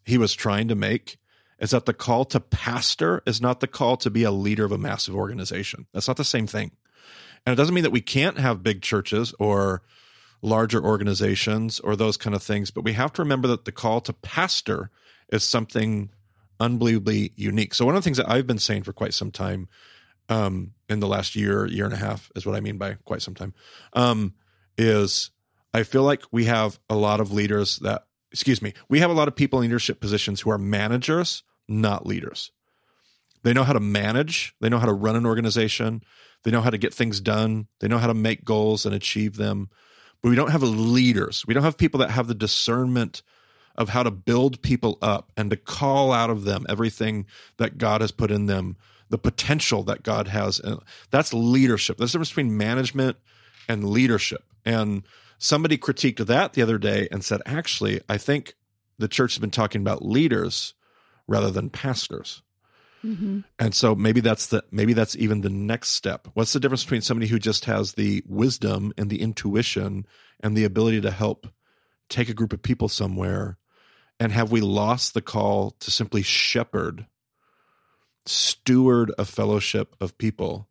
he 0.04 0.18
was 0.18 0.34
trying 0.34 0.68
to 0.68 0.74
make 0.74 1.16
is 1.60 1.70
that 1.70 1.86
the 1.86 1.94
call 1.94 2.24
to 2.24 2.40
pastor 2.40 3.22
is 3.26 3.40
not 3.40 3.60
the 3.60 3.66
call 3.66 3.96
to 3.98 4.10
be 4.10 4.24
a 4.24 4.30
leader 4.30 4.64
of 4.64 4.72
a 4.72 4.78
massive 4.78 5.14
organization. 5.14 5.86
That's 5.92 6.08
not 6.08 6.16
the 6.16 6.24
same 6.24 6.46
thing. 6.46 6.72
And 7.44 7.52
it 7.52 7.56
doesn't 7.56 7.74
mean 7.74 7.84
that 7.84 7.90
we 7.90 8.00
can't 8.00 8.38
have 8.38 8.62
big 8.62 8.82
churches 8.82 9.34
or 9.38 9.82
larger 10.42 10.82
organizations 10.82 11.80
or 11.80 11.96
those 11.96 12.16
kind 12.16 12.34
of 12.34 12.42
things, 12.42 12.70
but 12.70 12.84
we 12.84 12.94
have 12.94 13.12
to 13.14 13.22
remember 13.22 13.48
that 13.48 13.66
the 13.66 13.72
call 13.72 14.00
to 14.00 14.12
pastor 14.12 14.90
is 15.30 15.44
something 15.44 16.10
unbelievably 16.58 17.32
unique. 17.36 17.74
So 17.74 17.84
one 17.84 17.94
of 17.94 18.02
the 18.02 18.04
things 18.04 18.16
that 18.16 18.30
I've 18.30 18.46
been 18.46 18.58
saying 18.58 18.84
for 18.84 18.92
quite 18.92 19.14
some 19.14 19.30
time, 19.30 19.68
um, 20.28 20.72
in 20.88 21.00
the 21.00 21.08
last 21.08 21.36
year, 21.36 21.66
year 21.66 21.84
and 21.84 21.94
a 21.94 21.98
half 21.98 22.30
is 22.36 22.46
what 22.46 22.54
I 22.54 22.60
mean 22.60 22.78
by 22.78 22.94
quite 23.04 23.22
some 23.22 23.34
time, 23.34 23.52
um, 23.92 24.34
is 24.78 25.30
I 25.74 25.82
feel 25.82 26.04
like 26.04 26.22
we 26.30 26.44
have 26.46 26.78
a 26.88 26.94
lot 26.94 27.20
of 27.20 27.32
leaders 27.32 27.78
that, 27.78 28.06
excuse 28.32 28.62
me, 28.62 28.74
we 28.88 29.00
have 29.00 29.10
a 29.10 29.14
lot 29.14 29.28
of 29.28 29.36
people 29.36 29.60
in 29.60 29.64
leadership 29.64 30.00
positions 30.00 30.40
who 30.40 30.50
are 30.50 30.58
managers, 30.58 31.42
not 31.70 32.06
leaders. 32.06 32.50
They 33.42 33.54
know 33.54 33.64
how 33.64 33.72
to 33.72 33.80
manage, 33.80 34.54
they 34.60 34.68
know 34.68 34.78
how 34.78 34.86
to 34.86 34.92
run 34.92 35.16
an 35.16 35.24
organization, 35.24 36.02
they 36.42 36.50
know 36.50 36.60
how 36.60 36.70
to 36.70 36.78
get 36.78 36.92
things 36.92 37.20
done, 37.20 37.68
they 37.78 37.88
know 37.88 37.98
how 37.98 38.08
to 38.08 38.14
make 38.14 38.44
goals 38.44 38.84
and 38.84 38.94
achieve 38.94 39.36
them. 39.36 39.70
But 40.22 40.28
we 40.28 40.36
don't 40.36 40.50
have 40.50 40.62
leaders. 40.62 41.46
We 41.46 41.54
don't 41.54 41.62
have 41.62 41.78
people 41.78 42.00
that 42.00 42.10
have 42.10 42.26
the 42.26 42.34
discernment 42.34 43.22
of 43.76 43.88
how 43.88 44.02
to 44.02 44.10
build 44.10 44.60
people 44.60 44.98
up 45.00 45.32
and 45.36 45.48
to 45.48 45.56
call 45.56 46.12
out 46.12 46.28
of 46.28 46.44
them 46.44 46.66
everything 46.68 47.24
that 47.56 47.78
God 47.78 48.02
has 48.02 48.10
put 48.10 48.30
in 48.30 48.44
them, 48.44 48.76
the 49.08 49.16
potential 49.16 49.82
that 49.84 50.02
God 50.02 50.28
has. 50.28 50.60
That's 51.10 51.32
leadership. 51.32 51.96
There's 51.96 52.10
a 52.10 52.12
difference 52.12 52.30
between 52.30 52.58
management 52.58 53.16
and 53.66 53.88
leadership. 53.88 54.44
And 54.66 55.04
somebody 55.38 55.78
critiqued 55.78 56.26
that 56.26 56.52
the 56.52 56.60
other 56.60 56.76
day 56.76 57.08
and 57.10 57.24
said, 57.24 57.40
actually, 57.46 58.02
I 58.06 58.18
think 58.18 58.54
the 58.98 59.08
church 59.08 59.32
has 59.32 59.38
been 59.38 59.50
talking 59.50 59.80
about 59.80 60.04
leaders 60.04 60.74
rather 61.30 61.50
than 61.50 61.70
pastors. 61.70 62.42
Mm-hmm. 63.04 63.40
And 63.58 63.74
so 63.74 63.94
maybe 63.94 64.20
that's 64.20 64.48
the 64.48 64.62
maybe 64.70 64.92
that's 64.92 65.16
even 65.16 65.40
the 65.40 65.48
next 65.48 65.90
step. 65.90 66.28
What's 66.34 66.52
the 66.52 66.60
difference 66.60 66.84
between 66.84 67.00
somebody 67.00 67.28
who 67.28 67.38
just 67.38 67.64
has 67.64 67.94
the 67.94 68.22
wisdom 68.26 68.92
and 68.98 69.08
the 69.08 69.22
intuition 69.22 70.06
and 70.40 70.54
the 70.54 70.64
ability 70.64 71.00
to 71.00 71.10
help 71.10 71.46
take 72.10 72.28
a 72.28 72.34
group 72.34 72.52
of 72.52 72.60
people 72.60 72.88
somewhere 72.88 73.56
and 74.18 74.32
have 74.32 74.52
we 74.52 74.60
lost 74.60 75.14
the 75.14 75.22
call 75.22 75.70
to 75.80 75.90
simply 75.90 76.22
shepherd 76.22 77.06
steward 78.26 79.12
a 79.16 79.24
fellowship 79.24 79.96
of 80.00 80.18
people 80.18 80.68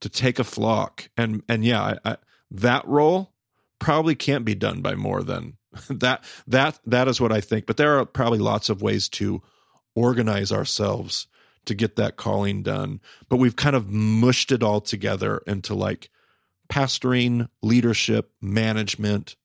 to 0.00 0.08
take 0.08 0.38
a 0.38 0.44
flock 0.44 1.10
and 1.16 1.42
and 1.48 1.64
yeah 1.64 1.82
I, 1.82 2.10
I, 2.12 2.16
that 2.52 2.86
role 2.86 3.32
probably 3.80 4.14
can't 4.14 4.44
be 4.44 4.54
done 4.54 4.82
by 4.82 4.94
more 4.94 5.22
than 5.22 5.56
that 5.90 6.22
that 6.46 6.78
that 6.86 7.08
is 7.08 7.20
what 7.20 7.32
i 7.32 7.40
think 7.40 7.66
but 7.66 7.76
there 7.76 7.98
are 7.98 8.04
probably 8.04 8.38
lots 8.38 8.68
of 8.68 8.82
ways 8.82 9.08
to 9.08 9.42
organize 9.94 10.52
ourselves 10.52 11.26
to 11.66 11.74
get 11.74 11.96
that 11.96 12.16
calling 12.16 12.62
done 12.62 13.00
but 13.28 13.36
we've 13.36 13.56
kind 13.56 13.76
of 13.76 13.88
mushed 13.88 14.50
it 14.52 14.62
all 14.62 14.80
together 14.80 15.42
into 15.46 15.74
like 15.74 16.10
pastoring 16.68 17.48
leadership 17.62 18.30
management 18.40 19.36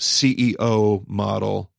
ceo 0.00 1.06
model 1.08 1.70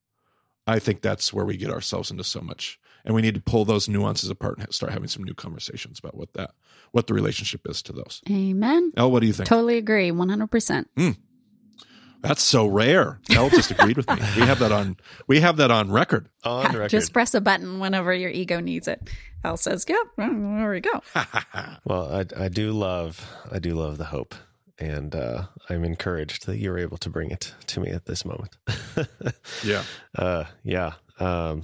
i 0.68 0.80
think 0.80 1.02
that's 1.02 1.32
where 1.32 1.46
we 1.46 1.56
get 1.56 1.70
ourselves 1.70 2.12
into 2.12 2.24
so 2.24 2.42
much 2.42 2.80
and 3.06 3.16
we 3.16 3.22
need 3.22 3.36
to 3.36 3.42
pull 3.42 3.64
those 3.66 3.88
nuances 3.88 4.30
apart 4.30 4.58
and 4.58 4.74
start 4.74 4.92
having 4.92 5.08
some 5.08 5.24
new 5.24 5.34
conversations 5.34 6.00
about 6.00 6.16
what 6.16 6.34
that 6.34 6.52
what 6.92 7.08
the 7.08 7.14
relationship 7.14 7.62
is 7.70 7.82
to 7.84 7.94
those 7.94 8.22
Amen. 8.30 8.92
Elle, 8.98 9.12
what 9.12 9.22
do 9.22 9.28
you 9.28 9.34
think 9.34 9.48
Totally 9.48 9.78
agree. 9.78 10.12
100%. 10.12 10.86
That's 12.22 12.44
so 12.44 12.68
rare. 12.68 13.20
Elle 13.30 13.50
just 13.50 13.72
agreed 13.72 13.96
with 13.96 14.10
me. 14.10 14.18
We 14.38 14.46
have 14.46 14.60
that 14.60 14.72
on. 14.72 14.98
We 15.28 15.40
have 15.40 15.58
that 15.58 15.72
on 15.72 15.92
record. 15.92 16.30
On 16.44 16.66
record. 16.74 16.90
Just 16.90 17.14
press 17.14 17.34
a 17.34 17.42
button 17.42 17.80
whenever 17.80 18.14
your 18.14 18.30
ego 18.30 18.60
needs 18.60 18.88
it. 18.88 19.10
Elle 19.44 19.58
says, 19.58 19.86
"Yeah, 19.88 19.96
well, 20.18 20.30
there 20.30 20.70
we 20.72 20.82
go." 20.82 21.02
well, 21.86 22.14
I, 22.14 22.26
I 22.46 22.48
do 22.50 22.72
love 22.72 23.26
I 23.52 23.60
do 23.60 23.74
love 23.74 23.98
the 23.98 24.06
hope, 24.06 24.36
and 24.78 25.16
uh, 25.16 25.44
I'm 25.70 25.86
encouraged 25.86 26.46
that 26.46 26.58
you 26.58 26.72
were 26.72 26.78
able 26.78 26.98
to 26.98 27.10
bring 27.10 27.32
it 27.32 27.54
to 27.68 27.80
me 27.80 27.90
at 27.90 28.06
this 28.06 28.26
moment. 28.26 28.58
yeah, 29.64 29.84
uh, 30.18 30.44
yeah, 30.64 30.94
um, 31.20 31.64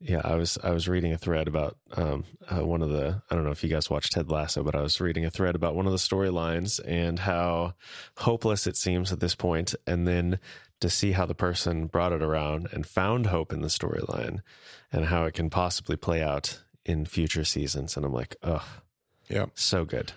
yeah. 0.00 0.20
I 0.24 0.34
was 0.34 0.58
I 0.62 0.70
was 0.70 0.88
reading 0.88 1.12
a 1.12 1.18
thread 1.18 1.48
about 1.48 1.76
um, 1.92 2.24
uh, 2.48 2.64
one 2.64 2.82
of 2.82 2.90
the 2.90 3.22
I 3.30 3.34
don't 3.34 3.44
know 3.44 3.50
if 3.50 3.62
you 3.62 3.70
guys 3.70 3.90
watched 3.90 4.12
Ted 4.12 4.30
Lasso, 4.30 4.62
but 4.62 4.74
I 4.74 4.80
was 4.80 5.00
reading 5.00 5.24
a 5.24 5.30
thread 5.30 5.54
about 5.54 5.74
one 5.74 5.86
of 5.86 5.92
the 5.92 5.98
storylines 5.98 6.80
and 6.86 7.18
how 7.18 7.74
hopeless 8.18 8.66
it 8.66 8.76
seems 8.76 9.12
at 9.12 9.20
this 9.20 9.34
point, 9.34 9.74
and 9.86 10.06
then 10.06 10.38
to 10.80 10.88
see 10.88 11.12
how 11.12 11.26
the 11.26 11.34
person 11.34 11.86
brought 11.86 12.12
it 12.12 12.22
around 12.22 12.68
and 12.72 12.86
found 12.86 13.26
hope 13.26 13.52
in 13.52 13.60
the 13.60 13.68
storyline 13.68 14.40
and 14.90 15.06
how 15.06 15.24
it 15.24 15.34
can 15.34 15.50
possibly 15.50 15.96
play 15.96 16.22
out 16.22 16.60
in 16.84 17.04
future 17.04 17.44
seasons. 17.44 17.96
And 17.96 18.06
I'm 18.06 18.12
like, 18.12 18.36
oh, 18.42 18.66
yeah, 19.28 19.46
so 19.54 19.84
good. 19.84 20.12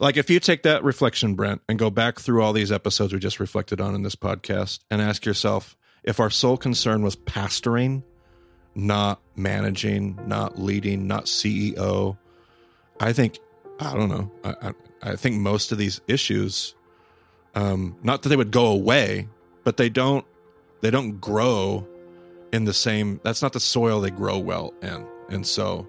Like 0.00 0.16
if 0.16 0.28
you 0.28 0.40
take 0.40 0.62
that 0.64 0.84
reflection, 0.84 1.34
Brent, 1.34 1.62
and 1.68 1.78
go 1.78 1.90
back 1.90 2.20
through 2.20 2.42
all 2.42 2.52
these 2.52 2.72
episodes 2.72 3.12
we 3.12 3.18
just 3.18 3.40
reflected 3.40 3.80
on 3.80 3.94
in 3.94 4.02
this 4.02 4.16
podcast 4.16 4.80
and 4.90 5.00
ask 5.00 5.24
yourself 5.24 5.76
if 6.02 6.20
our 6.20 6.30
sole 6.30 6.56
concern 6.56 7.02
was 7.02 7.16
pastoring, 7.16 8.02
not 8.78 9.20
managing, 9.34 10.18
not 10.26 10.58
leading, 10.58 11.06
not 11.06 11.24
CEO, 11.24 12.16
I 13.00 13.12
think, 13.12 13.38
I 13.80 13.92
don't 13.92 14.08
know, 14.08 14.30
I, 14.44 14.68
I, 14.68 14.72
I 15.12 15.16
think 15.16 15.36
most 15.36 15.72
of 15.72 15.78
these 15.78 16.00
issues, 16.06 16.74
um, 17.54 17.96
not 18.02 18.22
that 18.22 18.28
they 18.28 18.36
would 18.36 18.52
go 18.52 18.66
away, 18.66 19.28
but 19.64 19.76
they 19.76 19.88
don't 19.88 20.24
they 20.80 20.90
don't 20.90 21.20
grow 21.20 21.86
in 22.52 22.64
the 22.64 22.72
same 22.72 23.20
that's 23.24 23.42
not 23.42 23.52
the 23.52 23.60
soil 23.60 24.00
they 24.00 24.10
grow 24.10 24.38
well 24.38 24.72
in. 24.80 25.06
And 25.28 25.46
so 25.46 25.86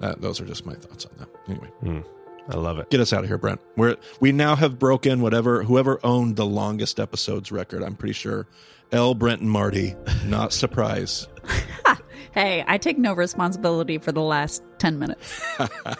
that, 0.00 0.20
those 0.22 0.40
are 0.40 0.46
just 0.46 0.64
my 0.64 0.74
thoughts 0.74 1.04
on 1.06 1.12
that. 1.18 1.28
Anyway. 1.46 1.70
Mm, 1.82 2.04
i 2.48 2.56
love 2.56 2.78
it. 2.78 2.88
Get 2.90 3.00
us 3.00 3.12
out 3.12 3.22
of 3.22 3.28
here 3.28 3.38
brent. 3.38 3.60
We're 3.76 3.96
we 4.20 4.32
now 4.32 4.56
have 4.56 4.78
broken 4.78 5.20
whatever 5.20 5.62
whoever 5.62 6.00
owned 6.02 6.36
the 6.36 6.46
longest 6.46 6.98
episodes 6.98 7.52
record 7.52 7.82
i'm 7.82 7.96
pretty 7.96 8.14
sure. 8.14 8.46
Elle. 8.92 9.14
brent 9.14 9.42
and 9.42 9.50
marty 9.50 9.94
not 10.24 10.52
surprise 10.52 11.28
hey 12.32 12.64
i 12.66 12.78
take 12.78 12.98
no 12.98 13.12
responsibility 13.12 13.98
for 13.98 14.12
the 14.12 14.22
last 14.22 14.62
10 14.78 14.98
minutes. 14.98 15.42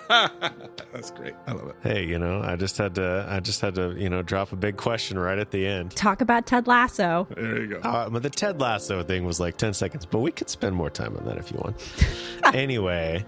That's 0.08 1.10
great. 1.10 1.34
I 1.46 1.52
love 1.52 1.68
it. 1.68 1.76
Hey 1.82 2.06
you 2.06 2.18
know 2.18 2.40
i 2.42 2.56
just 2.56 2.78
had 2.78 2.94
to 2.94 3.26
i 3.28 3.38
just 3.40 3.60
had 3.60 3.74
to 3.74 3.94
you 3.96 4.08
know 4.08 4.22
drop 4.22 4.52
a 4.52 4.56
big 4.56 4.76
question 4.76 5.18
right 5.18 5.38
at 5.38 5.50
the 5.50 5.66
end. 5.66 5.90
Talk 5.92 6.20
about 6.22 6.46
ted 6.46 6.66
lasso. 6.66 7.26
There 7.34 7.60
you 7.60 7.66
go. 7.68 7.78
Uh, 7.80 8.08
but 8.08 8.22
the 8.22 8.30
ted 8.30 8.60
lasso 8.60 9.02
thing 9.02 9.24
was 9.24 9.38
like 9.38 9.56
10 9.58 9.74
seconds 9.74 10.06
but 10.06 10.20
we 10.20 10.32
could 10.32 10.48
spend 10.48 10.74
more 10.74 10.90
time 10.90 11.16
on 11.16 11.24
that 11.26 11.36
if 11.38 11.50
you 11.50 11.58
want. 11.58 11.76
Anyway 12.54 13.24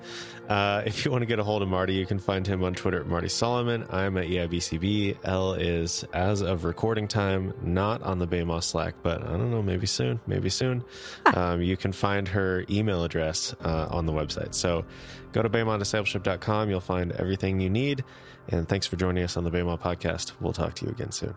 uh, 0.48 0.82
if 0.86 1.05
you 1.05 1.10
want 1.10 1.23
to 1.23 1.27
get 1.27 1.39
a 1.39 1.44
hold 1.44 1.62
of 1.62 1.69
Marty, 1.69 1.94
you 1.94 2.06
can 2.06 2.19
find 2.19 2.47
him 2.47 2.64
on 2.64 2.74
Twitter 2.74 3.01
at 3.01 3.06
Marty 3.06 3.28
Solomon. 3.28 3.86
I'm 3.90 4.16
at 4.16 4.27
EIBCB. 4.27 5.19
Elle 5.24 5.55
is, 5.55 6.05
as 6.12 6.40
of 6.40 6.64
recording 6.64 7.09
time, 7.09 7.55
not 7.62 8.02
on 8.02 8.19
the 8.19 8.27
BEMA 8.27 8.62
Slack, 8.62 8.94
but 9.02 9.23
I 9.23 9.31
don't 9.31 9.51
know, 9.51 9.62
maybe 9.62 9.86
soon, 9.86 10.20
maybe 10.27 10.51
soon. 10.51 10.85
Um, 11.27 11.62
you 11.62 11.77
can 11.77 11.93
find 11.93 12.28
her 12.28 12.64
email 12.70 13.05
address 13.05 13.55
uh, 13.64 13.89
on 13.90 14.06
the 14.06 14.12
website. 14.12 14.55
So 14.55 14.85
go 15.32 15.43
to 15.43 15.48
BEMADiscipleship.com. 15.48 16.70
You'll 16.70 16.81
find 16.81 17.12
everything 17.12 17.60
you 17.60 17.70
need. 17.70 18.05
And 18.48 18.69
thanks 18.69 18.86
for 18.86 18.97
joining 18.97 19.23
us 19.23 19.36
on 19.36 19.44
the 19.44 19.51
BEMA 19.51 19.81
podcast. 19.81 20.32
We'll 20.40 20.52
talk 20.52 20.74
to 20.77 20.86
you 20.86 20.90
again 20.90 21.12
soon. 21.12 21.35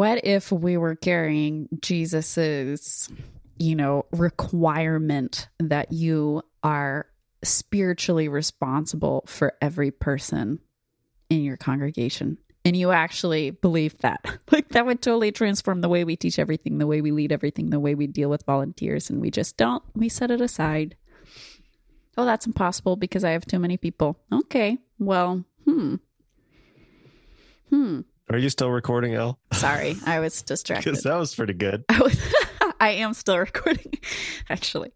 What 0.00 0.24
if 0.24 0.50
we 0.50 0.78
were 0.78 0.94
carrying 0.94 1.68
Jesus's, 1.82 3.10
you 3.58 3.76
know, 3.76 4.06
requirement 4.12 5.46
that 5.58 5.92
you 5.92 6.40
are 6.62 7.04
spiritually 7.44 8.26
responsible 8.26 9.24
for 9.26 9.52
every 9.60 9.90
person 9.90 10.58
in 11.28 11.42
your 11.42 11.58
congregation? 11.58 12.38
And 12.64 12.74
you 12.74 12.92
actually 12.92 13.50
believe 13.50 13.98
that. 13.98 14.24
Like 14.50 14.70
that 14.70 14.86
would 14.86 15.02
totally 15.02 15.32
transform 15.32 15.82
the 15.82 15.88
way 15.90 16.04
we 16.04 16.16
teach 16.16 16.38
everything, 16.38 16.78
the 16.78 16.86
way 16.86 17.02
we 17.02 17.10
lead 17.10 17.30
everything, 17.30 17.68
the 17.68 17.78
way 17.78 17.94
we 17.94 18.06
deal 18.06 18.30
with 18.30 18.46
volunteers. 18.46 19.10
And 19.10 19.20
we 19.20 19.30
just 19.30 19.58
don't, 19.58 19.82
we 19.94 20.08
set 20.08 20.30
it 20.30 20.40
aside. 20.40 20.96
Oh, 22.16 22.24
that's 22.24 22.46
impossible 22.46 22.96
because 22.96 23.22
I 23.22 23.32
have 23.32 23.44
too 23.44 23.58
many 23.58 23.76
people. 23.76 24.18
Okay. 24.32 24.78
Well, 24.98 25.44
hmm. 25.66 25.96
Hmm. 27.68 28.00
Are 28.30 28.38
you 28.38 28.48
still 28.48 28.70
recording, 28.70 29.12
Elle? 29.14 29.40
Sorry, 29.52 29.96
I 30.06 30.20
was 30.20 30.40
distracted. 30.46 30.88
Because 30.88 31.02
that 31.02 31.16
was 31.16 31.34
pretty 31.34 31.52
good. 31.52 31.84
I, 31.88 32.00
was, 32.00 32.16
I 32.80 32.90
am 32.90 33.12
still 33.12 33.36
recording, 33.36 33.94
actually. 34.48 34.92